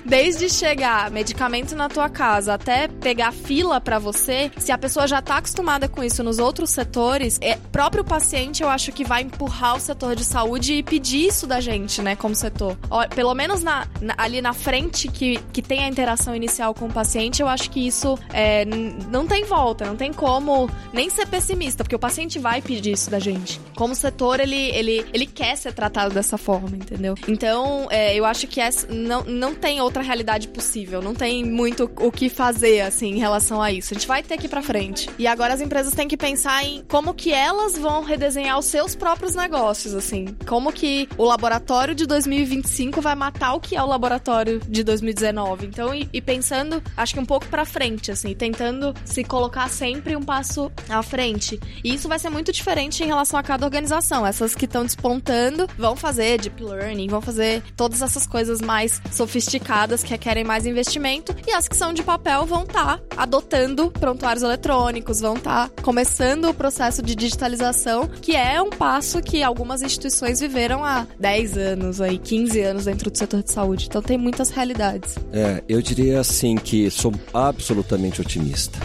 desde 0.04 0.48
chegar 0.48 1.10
medicamento 1.10 1.76
na 1.76 1.88
tua 1.88 2.08
casa 2.08 2.54
até 2.54 2.88
pegar 2.88 3.32
fila 3.32 3.80
para 3.80 3.98
você, 3.98 4.50
se 4.58 4.72
a 4.72 4.78
pessoa 4.78 5.06
já 5.06 5.20
tá 5.20 5.36
acostumada 5.36 5.88
com 5.88 6.02
isso 6.02 6.22
nos 6.22 6.38
outros 6.38 6.70
setores, 6.70 7.38
é, 7.40 7.56
próprio 7.70 8.04
paciente 8.04 8.62
eu 8.62 8.68
acho 8.68 8.90
que 8.92 9.04
vai 9.04 9.22
empurrar 9.22 9.76
o 9.76 9.80
setor 9.80 10.16
de 10.16 10.24
saúde 10.24 10.74
e 10.74 10.82
pedir 10.82 11.26
isso 11.26 11.46
da 11.46 11.60
gente, 11.60 12.00
né, 12.00 12.16
como 12.16 12.34
setor. 12.44 12.76
Pelo 13.14 13.34
menos 13.34 13.62
na, 13.62 13.86
na, 14.00 14.14
ali 14.18 14.40
na 14.42 14.52
frente 14.52 15.08
que, 15.08 15.38
que 15.52 15.62
tem 15.62 15.84
a 15.84 15.88
interação 15.88 16.34
inicial 16.36 16.74
com 16.74 16.86
o 16.86 16.92
paciente, 16.92 17.40
eu 17.40 17.48
acho 17.48 17.70
que 17.70 17.86
isso 17.86 18.18
é, 18.32 18.64
não 18.64 19.26
tem 19.26 19.44
volta, 19.44 19.86
não 19.86 19.96
tem 19.96 20.12
como 20.12 20.68
nem 20.92 21.08
ser 21.08 21.26
pessimista, 21.26 21.82
porque 21.82 21.96
o 21.96 21.98
paciente 21.98 22.38
vai 22.38 22.60
pedir 22.60 22.92
isso 22.92 23.10
da 23.10 23.18
gente. 23.18 23.60
Como 23.74 23.94
setor, 23.94 24.40
ele, 24.40 24.70
ele, 24.70 25.06
ele 25.12 25.26
quer 25.26 25.56
ser 25.56 25.72
tratado 25.72 26.14
dessa 26.14 26.36
forma, 26.36 26.76
entendeu? 26.76 27.14
Então, 27.26 27.88
é, 27.90 28.14
eu 28.14 28.24
acho 28.24 28.46
que 28.46 28.60
essa, 28.60 28.86
não, 28.88 29.24
não 29.24 29.54
tem 29.54 29.80
outra 29.80 30.02
realidade 30.02 30.48
possível, 30.48 31.00
não 31.00 31.14
tem 31.14 31.44
muito 31.44 31.90
o 32.00 32.12
que 32.12 32.28
fazer, 32.28 32.82
assim, 32.82 33.14
em 33.14 33.18
relação 33.18 33.62
a 33.62 33.72
isso. 33.72 33.92
A 33.92 33.94
gente 33.94 34.06
vai 34.06 34.22
ter 34.22 34.36
que 34.36 34.46
ir 34.46 34.48
pra 34.48 34.62
frente. 34.62 35.08
E 35.18 35.26
agora 35.26 35.54
as 35.54 35.60
empresas 35.60 35.94
têm 35.94 36.06
que 36.06 36.16
pensar 36.16 36.64
em 36.64 36.84
como 36.88 37.14
que 37.14 37.32
elas 37.32 37.78
vão 37.78 38.02
redesenhar 38.02 38.58
os 38.58 38.66
seus 38.66 38.94
próprios 38.94 39.34
negócios, 39.34 39.94
assim. 39.94 40.36
Como 40.46 40.72
que 40.72 41.08
o 41.16 41.24
laboratório 41.24 41.94
de 41.94 42.06
2025 42.34 43.00
vai 43.00 43.14
matar 43.14 43.54
o 43.54 43.60
que 43.60 43.76
é 43.76 43.82
o 43.82 43.86
laboratório 43.86 44.60
de 44.68 44.82
2019. 44.82 45.66
Então, 45.66 45.94
e, 45.94 46.08
e 46.12 46.20
pensando, 46.20 46.82
acho 46.96 47.14
que 47.14 47.20
um 47.20 47.24
pouco 47.24 47.46
pra 47.46 47.64
frente, 47.64 48.10
assim, 48.10 48.34
tentando 48.34 48.94
se 49.04 49.22
colocar 49.22 49.68
sempre 49.68 50.16
um 50.16 50.22
passo 50.22 50.70
à 50.88 51.02
frente. 51.02 51.60
E 51.82 51.94
isso 51.94 52.08
vai 52.08 52.18
ser 52.18 52.30
muito 52.30 52.52
diferente 52.52 53.02
em 53.02 53.06
relação 53.06 53.38
a 53.38 53.42
cada 53.42 53.64
organização. 53.64 54.26
Essas 54.26 54.54
que 54.54 54.64
estão 54.64 54.84
despontando 54.84 55.68
vão 55.78 55.94
fazer 55.94 56.40
deep 56.40 56.62
learning, 56.62 57.08
vão 57.08 57.20
fazer 57.20 57.62
todas 57.76 58.02
essas 58.02 58.26
coisas 58.26 58.60
mais 58.60 59.00
sofisticadas 59.12 60.02
que 60.02 60.10
requerem 60.10 60.44
mais 60.44 60.66
investimento. 60.66 61.34
E 61.46 61.52
as 61.52 61.68
que 61.68 61.76
são 61.76 61.92
de 61.92 62.02
papel 62.02 62.44
vão 62.46 62.64
estar 62.64 62.98
tá 62.98 63.00
adotando 63.16 63.90
prontuários 63.90 64.42
eletrônicos, 64.42 65.20
vão 65.20 65.36
estar 65.36 65.68
tá 65.68 65.82
começando 65.82 66.48
o 66.48 66.54
processo 66.54 67.02
de 67.02 67.14
digitalização, 67.14 68.08
que 68.08 68.34
é 68.34 68.60
um 68.60 68.70
passo 68.70 69.22
que 69.22 69.42
algumas 69.42 69.82
instituições 69.82 70.40
viveram 70.40 70.84
há 70.84 71.06
10 71.18 71.56
anos, 71.56 72.00
aí 72.00 72.18
15 72.24 72.60
anos 72.62 72.84
dentro 72.86 73.10
do 73.10 73.16
setor 73.16 73.42
de 73.42 73.52
saúde. 73.52 73.86
Então 73.88 74.02
tem 74.02 74.18
muitas 74.18 74.50
realidades. 74.50 75.16
É, 75.32 75.62
eu 75.68 75.80
diria 75.80 76.20
assim 76.20 76.56
que 76.56 76.90
sou 76.90 77.12
absolutamente 77.32 78.20
otimista. 78.20 78.78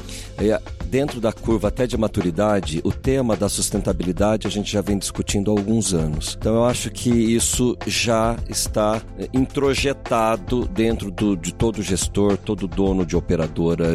Dentro 0.90 1.22
da 1.22 1.32
curva 1.32 1.68
até 1.68 1.86
de 1.86 1.98
maturidade, 1.98 2.82
o 2.84 2.92
tema 2.92 3.36
da 3.36 3.48
sustentabilidade 3.48 4.48
a 4.48 4.50
gente 4.50 4.72
já 4.72 4.82
vem 4.82 4.98
discutindo 4.98 5.52
há 5.52 5.54
alguns 5.54 5.94
anos. 5.94 6.36
Então 6.40 6.56
eu 6.56 6.66
acho 6.66 6.90
que 6.90 7.10
isso 7.10 7.78
já 7.86 8.36
está 8.50 9.02
é, 9.18 9.30
introjetado 9.34 10.66
dentro 10.68 11.12
do, 11.12 11.36
de 11.36 11.54
todo 11.54 11.82
gestor, 11.82 12.38
todo 12.38 12.68
dono 12.68 13.06
de 13.06 13.16
operadora, 13.16 13.86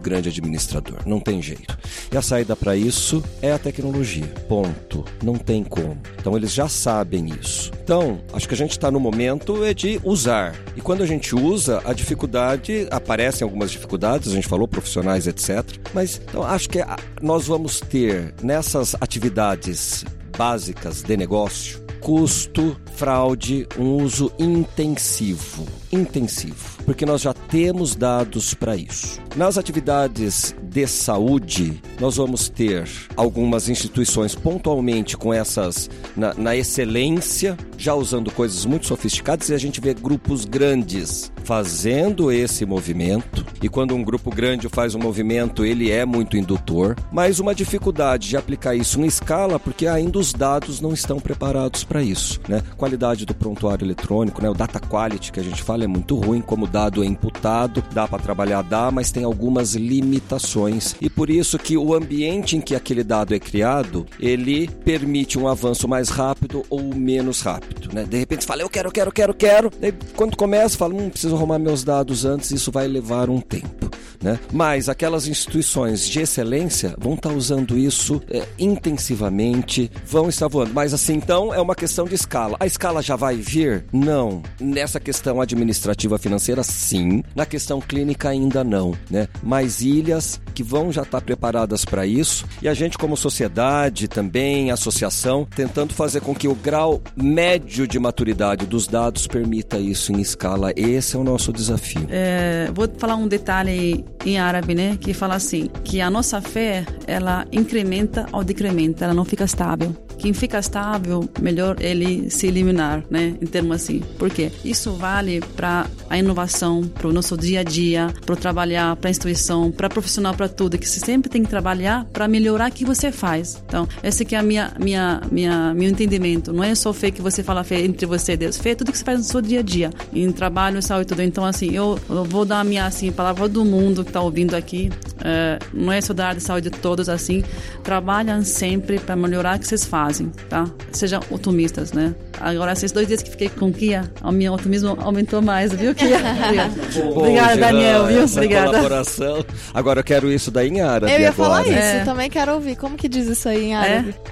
grande 0.00 0.28
administrador. 0.28 0.98
Não 1.06 1.20
tem 1.20 1.40
jeito. 1.40 1.76
E 2.10 2.16
a 2.16 2.22
saída 2.22 2.56
para 2.56 2.76
isso 2.76 3.22
é 3.40 3.52
a 3.52 3.58
tecnologia. 3.58 4.26
Ponto. 4.48 5.04
Não 5.22 5.36
tem 5.36 5.62
como. 5.62 5.98
Então 6.18 6.36
eles 6.36 6.52
já 6.52 6.68
sabem 6.68 7.26
isso. 7.40 7.70
Então, 7.82 8.20
acho 8.32 8.46
que 8.46 8.54
a 8.54 8.56
gente 8.56 8.72
está 8.72 8.90
no 8.90 9.00
momento 9.00 9.64
é 9.64 9.74
de 9.74 10.00
usar. 10.04 10.54
E 10.76 10.80
quando 10.80 11.02
a 11.02 11.06
gente 11.06 11.34
usa, 11.34 11.82
a 11.84 11.92
dificuldade, 11.92 12.86
aparecem 12.90 13.44
algumas 13.44 13.70
dificuldades, 13.70 14.30
a 14.30 14.34
gente 14.34 14.46
falou, 14.46 14.68
profissionais, 14.68 15.26
etc. 15.26 15.64
Mas 15.92 16.20
então, 16.24 16.42
acho 16.42 16.68
que 16.68 16.78
nós 17.20 17.46
vamos 17.46 17.80
ter 17.80 18.34
nessas 18.42 18.94
atividades 19.00 20.04
básicas 20.36 21.02
de 21.02 21.16
negócio 21.16 21.80
custo, 22.00 22.76
fraude, 22.94 23.68
um 23.78 24.02
uso 24.02 24.32
intensivo. 24.38 25.66
Intensivo. 25.92 26.82
Porque 26.84 27.04
nós 27.04 27.20
já 27.20 27.32
temos 27.32 27.94
dados 27.94 28.54
para 28.54 28.76
isso. 28.76 29.20
Nas 29.36 29.58
atividades 29.58 30.54
de 30.62 30.86
saúde, 30.86 31.80
nós 32.00 32.16
vamos 32.16 32.48
ter 32.48 32.88
algumas 33.16 33.68
instituições 33.68 34.34
pontualmente 34.34 35.16
com 35.16 35.34
essas 35.34 35.90
na, 36.16 36.32
na 36.34 36.56
excelência, 36.56 37.56
já 37.76 37.94
usando 37.94 38.30
coisas 38.30 38.64
muito 38.64 38.86
sofisticadas, 38.86 39.48
e 39.48 39.54
a 39.54 39.58
gente 39.58 39.80
vê 39.80 39.92
grupos 39.94 40.44
grandes 40.44 41.32
fazendo 41.44 42.30
esse 42.30 42.64
movimento. 42.64 43.44
E 43.60 43.68
quando 43.68 43.94
um 43.94 44.02
grupo 44.02 44.30
grande 44.30 44.68
faz 44.68 44.94
um 44.94 44.98
movimento, 44.98 45.64
ele 45.64 45.90
é 45.90 46.04
muito 46.04 46.36
indutor, 46.36 46.96
mas 47.10 47.40
uma 47.40 47.54
dificuldade 47.54 48.28
de 48.28 48.36
aplicar 48.36 48.74
isso 48.74 49.00
em 49.00 49.06
escala, 49.06 49.58
porque 49.58 49.86
ainda 49.86 50.18
os 50.18 50.32
dados 50.32 50.80
não 50.80 50.92
estão 50.92 51.18
preparados 51.18 51.82
para 51.82 52.02
isso. 52.02 52.40
Né? 52.48 52.62
Qualidade 52.76 53.26
do 53.26 53.34
prontuário 53.34 53.84
eletrônico, 53.84 54.40
né? 54.40 54.48
o 54.48 54.54
data 54.54 54.78
quality 54.78 55.32
que 55.32 55.40
a 55.40 55.42
gente 55.42 55.62
fala 55.62 55.79
é 55.84 55.88
muito 55.88 56.16
ruim, 56.16 56.40
como 56.40 56.66
dado 56.66 57.02
é 57.02 57.06
imputado, 57.06 57.82
dá 57.92 58.06
para 58.06 58.22
trabalhar, 58.22 58.62
dá, 58.62 58.90
mas 58.90 59.10
tem 59.10 59.24
algumas 59.24 59.74
limitações. 59.74 60.94
E 61.00 61.08
por 61.08 61.30
isso 61.30 61.58
que 61.58 61.76
o 61.76 61.94
ambiente 61.94 62.56
em 62.56 62.60
que 62.60 62.74
aquele 62.74 63.02
dado 63.02 63.34
é 63.34 63.38
criado, 63.38 64.06
ele 64.18 64.68
permite 64.84 65.38
um 65.38 65.48
avanço 65.48 65.88
mais 65.88 66.08
rápido 66.08 66.64
ou 66.68 66.82
menos 66.82 67.40
rápido. 67.40 67.94
Né? 67.94 68.04
De 68.04 68.18
repente 68.18 68.46
fala, 68.46 68.62
eu 68.62 68.68
quero, 68.68 68.90
quero, 68.90 69.12
quero, 69.12 69.34
quero. 69.34 69.70
Quando 70.16 70.36
começa, 70.36 70.76
fala, 70.76 70.94
hum, 70.94 71.10
preciso 71.10 71.34
arrumar 71.36 71.58
meus 71.58 71.84
dados 71.84 72.24
antes, 72.24 72.50
isso 72.50 72.70
vai 72.70 72.86
levar 72.86 73.28
um 73.30 73.40
tempo. 73.40 73.90
Né? 74.22 74.38
Mas 74.52 74.88
aquelas 74.88 75.26
instituições 75.26 76.06
de 76.06 76.20
excelência 76.20 76.94
vão 76.98 77.14
estar 77.14 77.32
usando 77.32 77.78
isso 77.78 78.22
é, 78.30 78.46
intensivamente, 78.58 79.90
vão 80.04 80.28
estar 80.28 80.46
voando. 80.46 80.72
Mas 80.74 80.92
assim, 80.92 81.14
então 81.14 81.54
é 81.54 81.60
uma 81.60 81.74
questão 81.74 82.04
de 82.04 82.14
escala. 82.14 82.56
A 82.60 82.66
escala 82.66 83.02
já 83.02 83.16
vai 83.16 83.36
vir? 83.36 83.84
Não. 83.92 84.42
Nessa 84.60 85.00
questão 85.00 85.40
administrativa 85.40 85.69
financeira, 86.18 86.62
sim. 86.62 87.22
Na 87.34 87.46
questão 87.46 87.80
clínica, 87.80 88.28
ainda 88.28 88.62
não. 88.64 88.94
Né? 89.10 89.28
Mas 89.42 89.80
ilhas 89.80 90.40
que 90.54 90.62
vão 90.62 90.92
já 90.92 91.02
estar 91.02 91.20
preparadas 91.20 91.84
para 91.84 92.06
isso 92.06 92.46
e 92.62 92.68
a 92.68 92.74
gente, 92.74 92.98
como 92.98 93.16
sociedade, 93.16 94.08
também, 94.08 94.70
associação, 94.70 95.46
tentando 95.54 95.94
fazer 95.94 96.20
com 96.20 96.34
que 96.34 96.48
o 96.48 96.54
grau 96.54 97.00
médio 97.16 97.86
de 97.86 97.98
maturidade 97.98 98.66
dos 98.66 98.86
dados 98.86 99.26
permita 99.26 99.78
isso 99.78 100.12
em 100.12 100.20
escala. 100.20 100.72
Esse 100.76 101.16
é 101.16 101.18
o 101.18 101.24
nosso 101.24 101.52
desafio. 101.52 102.06
É, 102.08 102.70
vou 102.74 102.88
falar 102.98 103.16
um 103.16 103.28
detalhe 103.28 104.04
em 104.24 104.38
árabe, 104.38 104.74
né, 104.74 104.96
que 105.00 105.14
fala 105.14 105.34
assim, 105.34 105.70
que 105.84 106.00
a 106.00 106.10
nossa 106.10 106.40
fé, 106.40 106.84
ela 107.06 107.46
incrementa 107.52 108.26
ou 108.32 108.44
decrementa, 108.44 109.04
ela 109.04 109.14
não 109.14 109.24
fica 109.24 109.44
estável. 109.44 109.94
Quem 110.20 110.34
fica 110.34 110.58
estável, 110.58 111.28
melhor 111.40 111.76
ele 111.80 112.30
se 112.30 112.46
eliminar, 112.46 113.02
né, 113.08 113.34
em 113.40 113.46
termos 113.46 113.76
assim. 113.76 114.00
Por 114.18 114.28
quê? 114.28 114.52
Isso 114.62 114.92
vale 114.92 115.40
para 115.56 115.86
a 116.10 116.18
inovação, 116.18 116.82
para 116.82 117.08
o 117.08 117.12
nosso 117.12 117.36
dia 117.36 117.60
a 117.60 117.62
dia, 117.62 118.12
para 118.26 118.36
trabalhar, 118.36 118.94
para 118.96 119.08
a 119.08 119.10
instituição, 119.10 119.70
para 119.70 119.88
profissional, 119.88 120.34
para 120.34 120.48
tudo, 120.48 120.78
que 120.78 120.86
você 120.86 121.00
sempre 121.00 121.30
tem 121.30 121.42
que 121.42 121.48
trabalhar 121.48 122.04
para 122.12 122.28
melhorar 122.28 122.70
o 122.70 122.72
que 122.74 122.84
você 122.84 123.10
faz. 123.10 123.62
Então, 123.66 123.88
esse 124.02 124.24
que 124.24 124.34
é 124.34 124.38
a 124.38 124.42
minha, 124.42 124.72
minha, 124.78 125.22
minha, 125.32 125.72
meu 125.74 125.88
entendimento. 125.88 126.52
Não 126.52 126.62
é 126.62 126.74
só 126.74 126.92
fé 126.92 127.10
que 127.10 127.22
você 127.22 127.42
fala 127.42 127.64
fé 127.64 127.80
entre 127.80 128.04
você 128.04 128.32
e 128.32 128.36
Deus, 128.36 128.58
fé 128.58 128.70
é 128.70 128.74
tudo 128.74 128.92
que 128.92 128.98
você 128.98 129.04
faz 129.04 129.18
no 129.18 129.24
seu 129.24 129.40
dia 129.40 129.60
a 129.60 129.62
dia, 129.62 129.90
em 130.12 130.30
trabalho, 130.30 130.82
saúde, 130.82 131.06
tudo. 131.06 131.22
Então, 131.22 131.44
assim, 131.44 131.74
eu, 131.74 131.98
eu 132.10 132.24
vou 132.24 132.44
dar 132.44 132.60
a 132.60 132.64
minha 132.64 132.84
assim, 132.84 133.10
palavra 133.10 133.48
do 133.48 133.64
mundo 133.64 134.04
que 134.04 134.10
está 134.10 134.20
ouvindo 134.20 134.54
aqui. 134.54 134.90
É, 135.22 135.58
não 135.72 135.92
é 135.92 136.00
só 136.00 136.12
da 136.12 136.28
área 136.28 136.38
de 136.38 136.44
saúde 136.44 136.70
de 136.70 136.78
todos, 136.78 137.08
assim, 137.08 137.42
trabalham 137.82 138.42
sempre 138.44 138.98
para 138.98 139.14
melhorar 139.16 139.56
o 139.56 139.60
que 139.60 139.66
vocês 139.66 139.84
fazem, 139.84 140.09
fazem, 140.10 140.32
tá? 140.48 140.68
Sejam 140.92 141.20
otimistas, 141.30 141.92
né? 141.92 142.14
Agora, 142.40 142.72
esses 142.72 142.90
dois 142.90 143.06
dias 143.06 143.22
que 143.22 143.30
fiquei 143.30 143.48
com 143.48 143.72
Kia, 143.72 144.10
o 144.22 144.32
meu 144.32 144.52
otimismo 144.52 144.96
aumentou 145.00 145.40
mais, 145.40 145.72
viu, 145.72 145.94
Kia? 145.94 146.18
Obrigada, 147.14 147.56
Daniel, 147.56 148.06
viu? 148.06 148.24
Obrigada. 148.24 148.66
Colaboração. 148.66 149.44
Agora 149.72 150.00
eu 150.00 150.04
quero 150.04 150.30
isso 150.30 150.50
daí 150.50 150.68
em 150.68 150.80
árabe. 150.80 151.12
Eu 151.12 151.20
ia 151.20 151.28
agora. 151.28 151.48
falar 151.48 151.62
isso, 151.62 151.78
é. 151.78 152.04
também 152.04 152.28
quero 152.28 152.54
ouvir. 152.54 152.76
Como 152.76 152.96
que 152.96 153.08
diz 153.08 153.26
isso 153.26 153.48
aí 153.48 153.66
em 153.66 153.74
é? 153.74 153.76
árabe? 153.76 154.14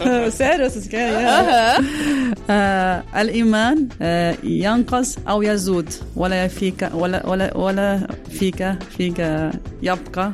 É. 0.00 0.30
Sério, 0.30 0.70
vocês 0.70 0.86
querem? 0.86 1.14
É. 1.14 1.28
Aham. 1.28 2.32
Ah, 2.48 3.02
Al-Iman 3.12 3.88
eh, 4.00 4.36
yanqas 4.42 5.16
al-Yazud. 5.24 5.88
Wala 6.14 6.48
fica, 6.48 6.90
wala, 6.94 7.22
wala, 7.24 7.50
wala 7.54 8.08
fica, 8.28 8.78
fica, 8.90 9.50
yapka. 9.80 10.32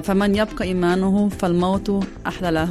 فمن 0.00 0.34
يبقى 0.34 0.64
إيمانه 0.64 1.28
فالموت 1.28 2.04
أحلى 2.26 2.50
له. 2.50 2.68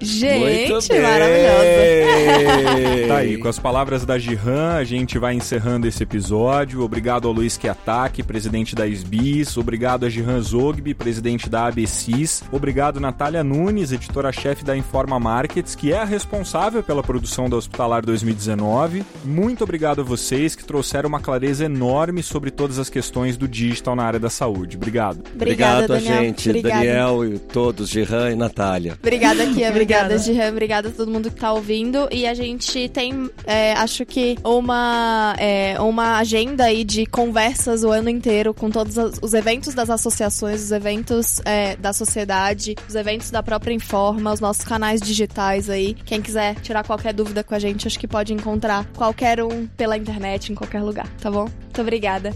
Gente, 0.00 0.72
Muito 0.72 0.88
bem. 0.88 1.00
maravilhosa. 1.02 3.08
Tá 3.08 3.16
aí, 3.18 3.36
com 3.38 3.48
as 3.48 3.58
palavras 3.58 4.04
da 4.04 4.18
Gihan, 4.18 4.74
a 4.74 4.84
gente 4.84 5.18
vai 5.18 5.34
encerrando 5.34 5.86
esse 5.86 6.02
episódio. 6.02 6.82
Obrigado 6.82 7.26
ao 7.26 7.32
Luiz 7.34 7.56
Kiataki, 7.56 8.22
presidente 8.22 8.74
da 8.74 8.86
SBIS. 8.86 9.56
Obrigado 9.56 10.06
a 10.06 10.08
Gihan 10.08 10.40
Zogby, 10.40 10.94
presidente 10.94 11.48
da 11.48 11.66
ABCIS. 11.66 12.44
Obrigado, 12.52 13.00
Natália 13.00 13.42
Nunes, 13.42 13.92
editora-chefe 13.92 14.64
da 14.64 14.76
Informa 14.76 15.18
Markets, 15.18 15.74
que 15.74 15.92
é 15.92 15.98
a 15.98 16.04
responsável 16.04 16.82
pela 16.82 17.02
produção 17.02 17.48
da 17.48 17.56
Hospitalar 17.56 18.04
2019. 18.04 19.02
Muito 19.24 19.64
obrigado 19.64 20.00
a 20.00 20.04
vocês 20.04 20.54
que 20.54 20.64
trouxeram 20.64 21.08
uma 21.08 21.20
clareza 21.20 21.64
enorme 21.64 22.22
sobre 22.22 22.50
todas 22.50 22.78
as 22.78 22.88
questões 22.90 23.36
do 23.36 23.48
digital 23.48 23.96
na 23.96 24.04
área 24.04 24.20
da 24.20 24.30
saúde. 24.30 24.76
Obrigado. 24.76 25.20
Obrigada, 25.34 25.84
Obrigado 25.84 25.92
a 25.92 25.96
Daniel. 25.96 26.22
gente, 26.24 26.48
Obrigada. 26.50 26.74
Daniel 26.76 27.24
e 27.24 27.38
todos, 27.38 27.88
Giran 27.88 28.30
e 28.32 28.36
Natália. 28.36 28.96
Obrigada, 29.02 29.46
Kia. 29.46 29.69
Obrigada. 29.70 30.18
Gihan. 30.18 30.50
Obrigada 30.50 30.88
a 30.88 30.92
todo 30.92 31.10
mundo 31.10 31.30
que 31.30 31.40
tá 31.40 31.52
ouvindo. 31.52 32.08
E 32.10 32.26
a 32.26 32.34
gente 32.34 32.88
tem, 32.88 33.30
é, 33.46 33.72
acho 33.72 34.04
que, 34.04 34.36
uma, 34.44 35.34
é, 35.38 35.80
uma 35.80 36.18
agenda 36.18 36.64
aí 36.64 36.84
de 36.84 37.06
conversas 37.06 37.84
o 37.84 37.90
ano 37.90 38.10
inteiro 38.10 38.52
com 38.52 38.70
todos 38.70 38.96
os 38.96 39.30
os 39.30 39.34
eventos 39.34 39.74
das 39.74 39.88
associações, 39.88 40.60
os 40.60 40.72
eventos 40.72 41.40
é, 41.44 41.76
da 41.76 41.92
sociedade, 41.92 42.74
os 42.88 42.96
eventos 42.96 43.30
da 43.30 43.42
própria 43.42 43.72
Informa, 43.72 44.32
os 44.32 44.40
nossos 44.40 44.64
canais 44.64 45.00
digitais 45.00 45.70
aí. 45.70 45.94
Quem 45.94 46.20
quiser 46.20 46.56
tirar 46.56 46.84
qualquer 46.84 47.14
dúvida 47.14 47.44
com 47.44 47.54
a 47.54 47.58
gente, 47.58 47.86
acho 47.86 47.98
que 47.98 48.08
pode 48.08 48.34
encontrar 48.34 48.84
qualquer 48.96 49.40
um 49.42 49.66
pela 49.68 49.96
internet, 49.96 50.50
em 50.50 50.54
qualquer 50.54 50.82
lugar, 50.82 51.06
tá 51.20 51.30
bom? 51.30 51.44
Muito 51.62 51.80
obrigada. 51.80 52.32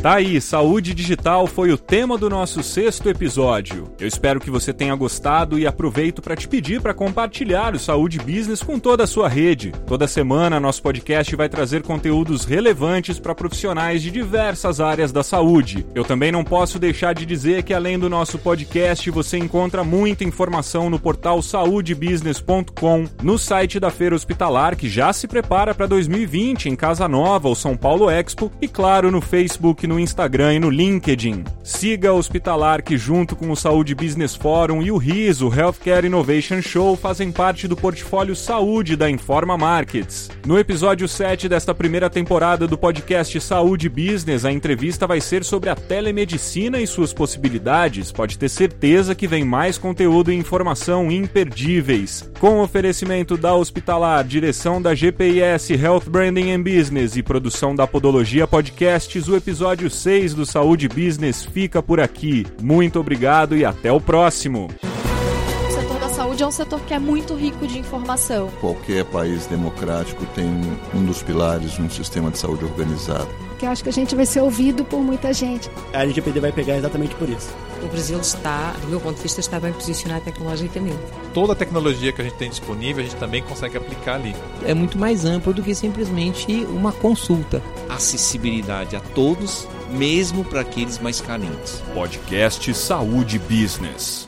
Tá 0.00 0.14
aí, 0.14 0.40
saúde 0.40 0.94
digital 0.94 1.48
foi 1.48 1.72
o 1.72 1.76
tema 1.76 2.16
do 2.16 2.30
nosso 2.30 2.62
sexto 2.62 3.08
episódio. 3.08 3.92
Eu 3.98 4.06
espero 4.06 4.38
que 4.38 4.48
você 4.48 4.72
tenha 4.72 4.94
gostado 4.94 5.58
e 5.58 5.66
aproveito 5.66 6.22
para 6.22 6.36
te 6.36 6.46
pedir 6.46 6.80
para 6.80 6.94
compartilhar 6.94 7.74
o 7.74 7.80
Saúde 7.80 8.20
Business 8.20 8.62
com 8.62 8.78
toda 8.78 9.02
a 9.02 9.06
sua 9.08 9.28
rede. 9.28 9.72
Toda 9.88 10.06
semana 10.06 10.60
nosso 10.60 10.80
podcast 10.82 11.34
vai 11.34 11.48
trazer 11.48 11.82
conteúdos 11.82 12.44
relevantes 12.44 13.18
para 13.18 13.34
profissionais 13.34 14.00
de 14.00 14.12
diversas 14.12 14.78
áreas 14.80 15.10
da 15.10 15.24
saúde. 15.24 15.84
Eu 15.96 16.04
também 16.04 16.30
não 16.30 16.44
posso 16.44 16.78
deixar 16.78 17.12
de 17.12 17.26
dizer 17.26 17.64
que 17.64 17.74
além 17.74 17.98
do 17.98 18.08
nosso 18.08 18.38
podcast, 18.38 19.10
você 19.10 19.36
encontra 19.36 19.82
muita 19.82 20.22
informação 20.22 20.88
no 20.88 21.00
portal 21.00 21.42
saudebusiness.com, 21.42 23.04
no 23.20 23.36
site 23.36 23.80
da 23.80 23.90
Feira 23.90 24.14
Hospitalar 24.14 24.76
que 24.76 24.88
já 24.88 25.12
se 25.12 25.26
prepara 25.26 25.74
para 25.74 25.86
2020 25.86 26.68
em 26.68 26.76
Casa 26.76 27.08
Nova, 27.08 27.48
o 27.48 27.56
São 27.56 27.76
Paulo 27.76 28.08
Expo 28.08 28.52
e 28.62 28.68
claro 28.68 29.10
no 29.10 29.20
Facebook, 29.20 29.87
no 29.88 29.98
Instagram 29.98 30.54
e 30.54 30.60
no 30.60 30.70
LinkedIn. 30.70 31.42
Siga 31.64 32.10
a 32.10 32.12
Hospitalar 32.12 32.82
que 32.82 32.96
junto 32.96 33.34
com 33.34 33.50
o 33.50 33.56
Saúde 33.56 33.94
Business 33.94 34.34
Forum 34.34 34.82
e 34.82 34.90
o 34.90 34.96
RIS, 34.96 35.40
o 35.40 35.52
Healthcare 35.52 36.06
Innovation 36.06 36.60
Show, 36.60 36.96
fazem 36.96 37.32
parte 37.32 37.66
do 37.66 37.76
portfólio 37.76 38.36
Saúde 38.36 38.94
da 38.96 39.10
Informa 39.10 39.56
Markets. 39.56 40.30
No 40.46 40.58
episódio 40.58 41.08
7 41.08 41.48
desta 41.48 41.74
primeira 41.74 42.10
temporada 42.10 42.66
do 42.66 42.76
podcast 42.76 43.40
Saúde 43.40 43.88
Business, 43.88 44.44
a 44.44 44.52
entrevista 44.52 45.06
vai 45.06 45.20
ser 45.20 45.44
sobre 45.44 45.70
a 45.70 45.74
telemedicina 45.74 46.80
e 46.80 46.86
suas 46.86 47.12
possibilidades. 47.12 48.12
Pode 48.12 48.38
ter 48.38 48.48
certeza 48.48 49.14
que 49.14 49.26
vem 49.26 49.44
mais 49.44 49.78
conteúdo 49.78 50.32
e 50.32 50.36
informação 50.36 51.10
imperdíveis. 51.10 52.30
Com 52.40 52.60
oferecimento 52.60 53.36
da 53.36 53.54
Hospitalar, 53.54 54.24
direção 54.24 54.80
da 54.80 54.94
GPIS 54.94 55.70
Health 55.70 56.04
Branding 56.08 56.52
and 56.52 56.62
Business 56.62 57.16
e 57.16 57.22
produção 57.22 57.74
da 57.74 57.86
Podologia 57.86 58.46
Podcasts, 58.46 59.28
o 59.28 59.36
episódio 59.36 59.77
episódio 59.78 59.90
6 59.90 60.34
do 60.34 60.44
Saúde 60.44 60.88
Business 60.88 61.44
fica 61.44 61.80
por 61.80 62.00
aqui. 62.00 62.44
Muito 62.60 62.98
obrigado 62.98 63.56
e 63.56 63.64
até 63.64 63.92
o 63.92 64.00
próximo. 64.00 64.68
O 64.82 65.70
setor 65.70 66.00
da 66.00 66.08
saúde 66.08 66.42
é 66.42 66.46
um 66.46 66.50
setor 66.50 66.80
que 66.80 66.94
é 66.94 66.98
muito 66.98 67.34
rico 67.34 67.64
de 67.66 67.78
informação. 67.78 68.48
Qualquer 68.60 69.04
país 69.04 69.46
democrático 69.46 70.26
tem 70.34 70.48
um 70.94 71.04
dos 71.04 71.22
pilares 71.22 71.78
num 71.78 71.88
sistema 71.88 72.30
de 72.30 72.38
saúde 72.38 72.64
organizado. 72.64 73.47
Que 73.58 73.66
eu 73.66 73.70
acho 73.70 73.82
que 73.82 73.88
a 73.88 73.92
gente 73.92 74.14
vai 74.14 74.24
ser 74.24 74.40
ouvido 74.40 74.84
por 74.84 75.00
muita 75.00 75.32
gente. 75.32 75.68
A 75.92 76.02
LGPD 76.02 76.40
vai 76.40 76.52
pegar 76.52 76.76
exatamente 76.76 77.14
por 77.16 77.28
isso. 77.28 77.48
O 77.82 77.88
Brasil 77.88 78.18
está, 78.20 78.72
do 78.80 78.88
meu 78.88 79.00
ponto 79.00 79.16
de 79.16 79.22
vista, 79.22 79.40
está 79.40 79.58
bem 79.58 79.72
posicionado 79.72 80.24
tecnologicamente. 80.24 80.98
Toda 81.32 81.52
a 81.52 81.56
tecnologia 81.56 82.12
que 82.12 82.20
a 82.20 82.24
gente 82.24 82.36
tem 82.36 82.50
disponível, 82.50 83.02
a 83.04 83.06
gente 83.06 83.18
também 83.18 83.42
consegue 83.42 83.76
aplicar 83.76 84.14
ali. 84.14 84.34
É 84.64 84.74
muito 84.74 84.98
mais 84.98 85.24
amplo 85.24 85.52
do 85.52 85.62
que 85.62 85.74
simplesmente 85.74 86.64
uma 86.66 86.92
consulta. 86.92 87.62
Acessibilidade 87.88 88.96
a 88.96 89.00
todos, 89.00 89.68
mesmo 89.90 90.44
para 90.44 90.60
aqueles 90.60 90.98
mais 90.98 91.20
carentes. 91.20 91.82
Podcast 91.94 92.72
Saúde 92.74 93.38
Business. 93.38 94.27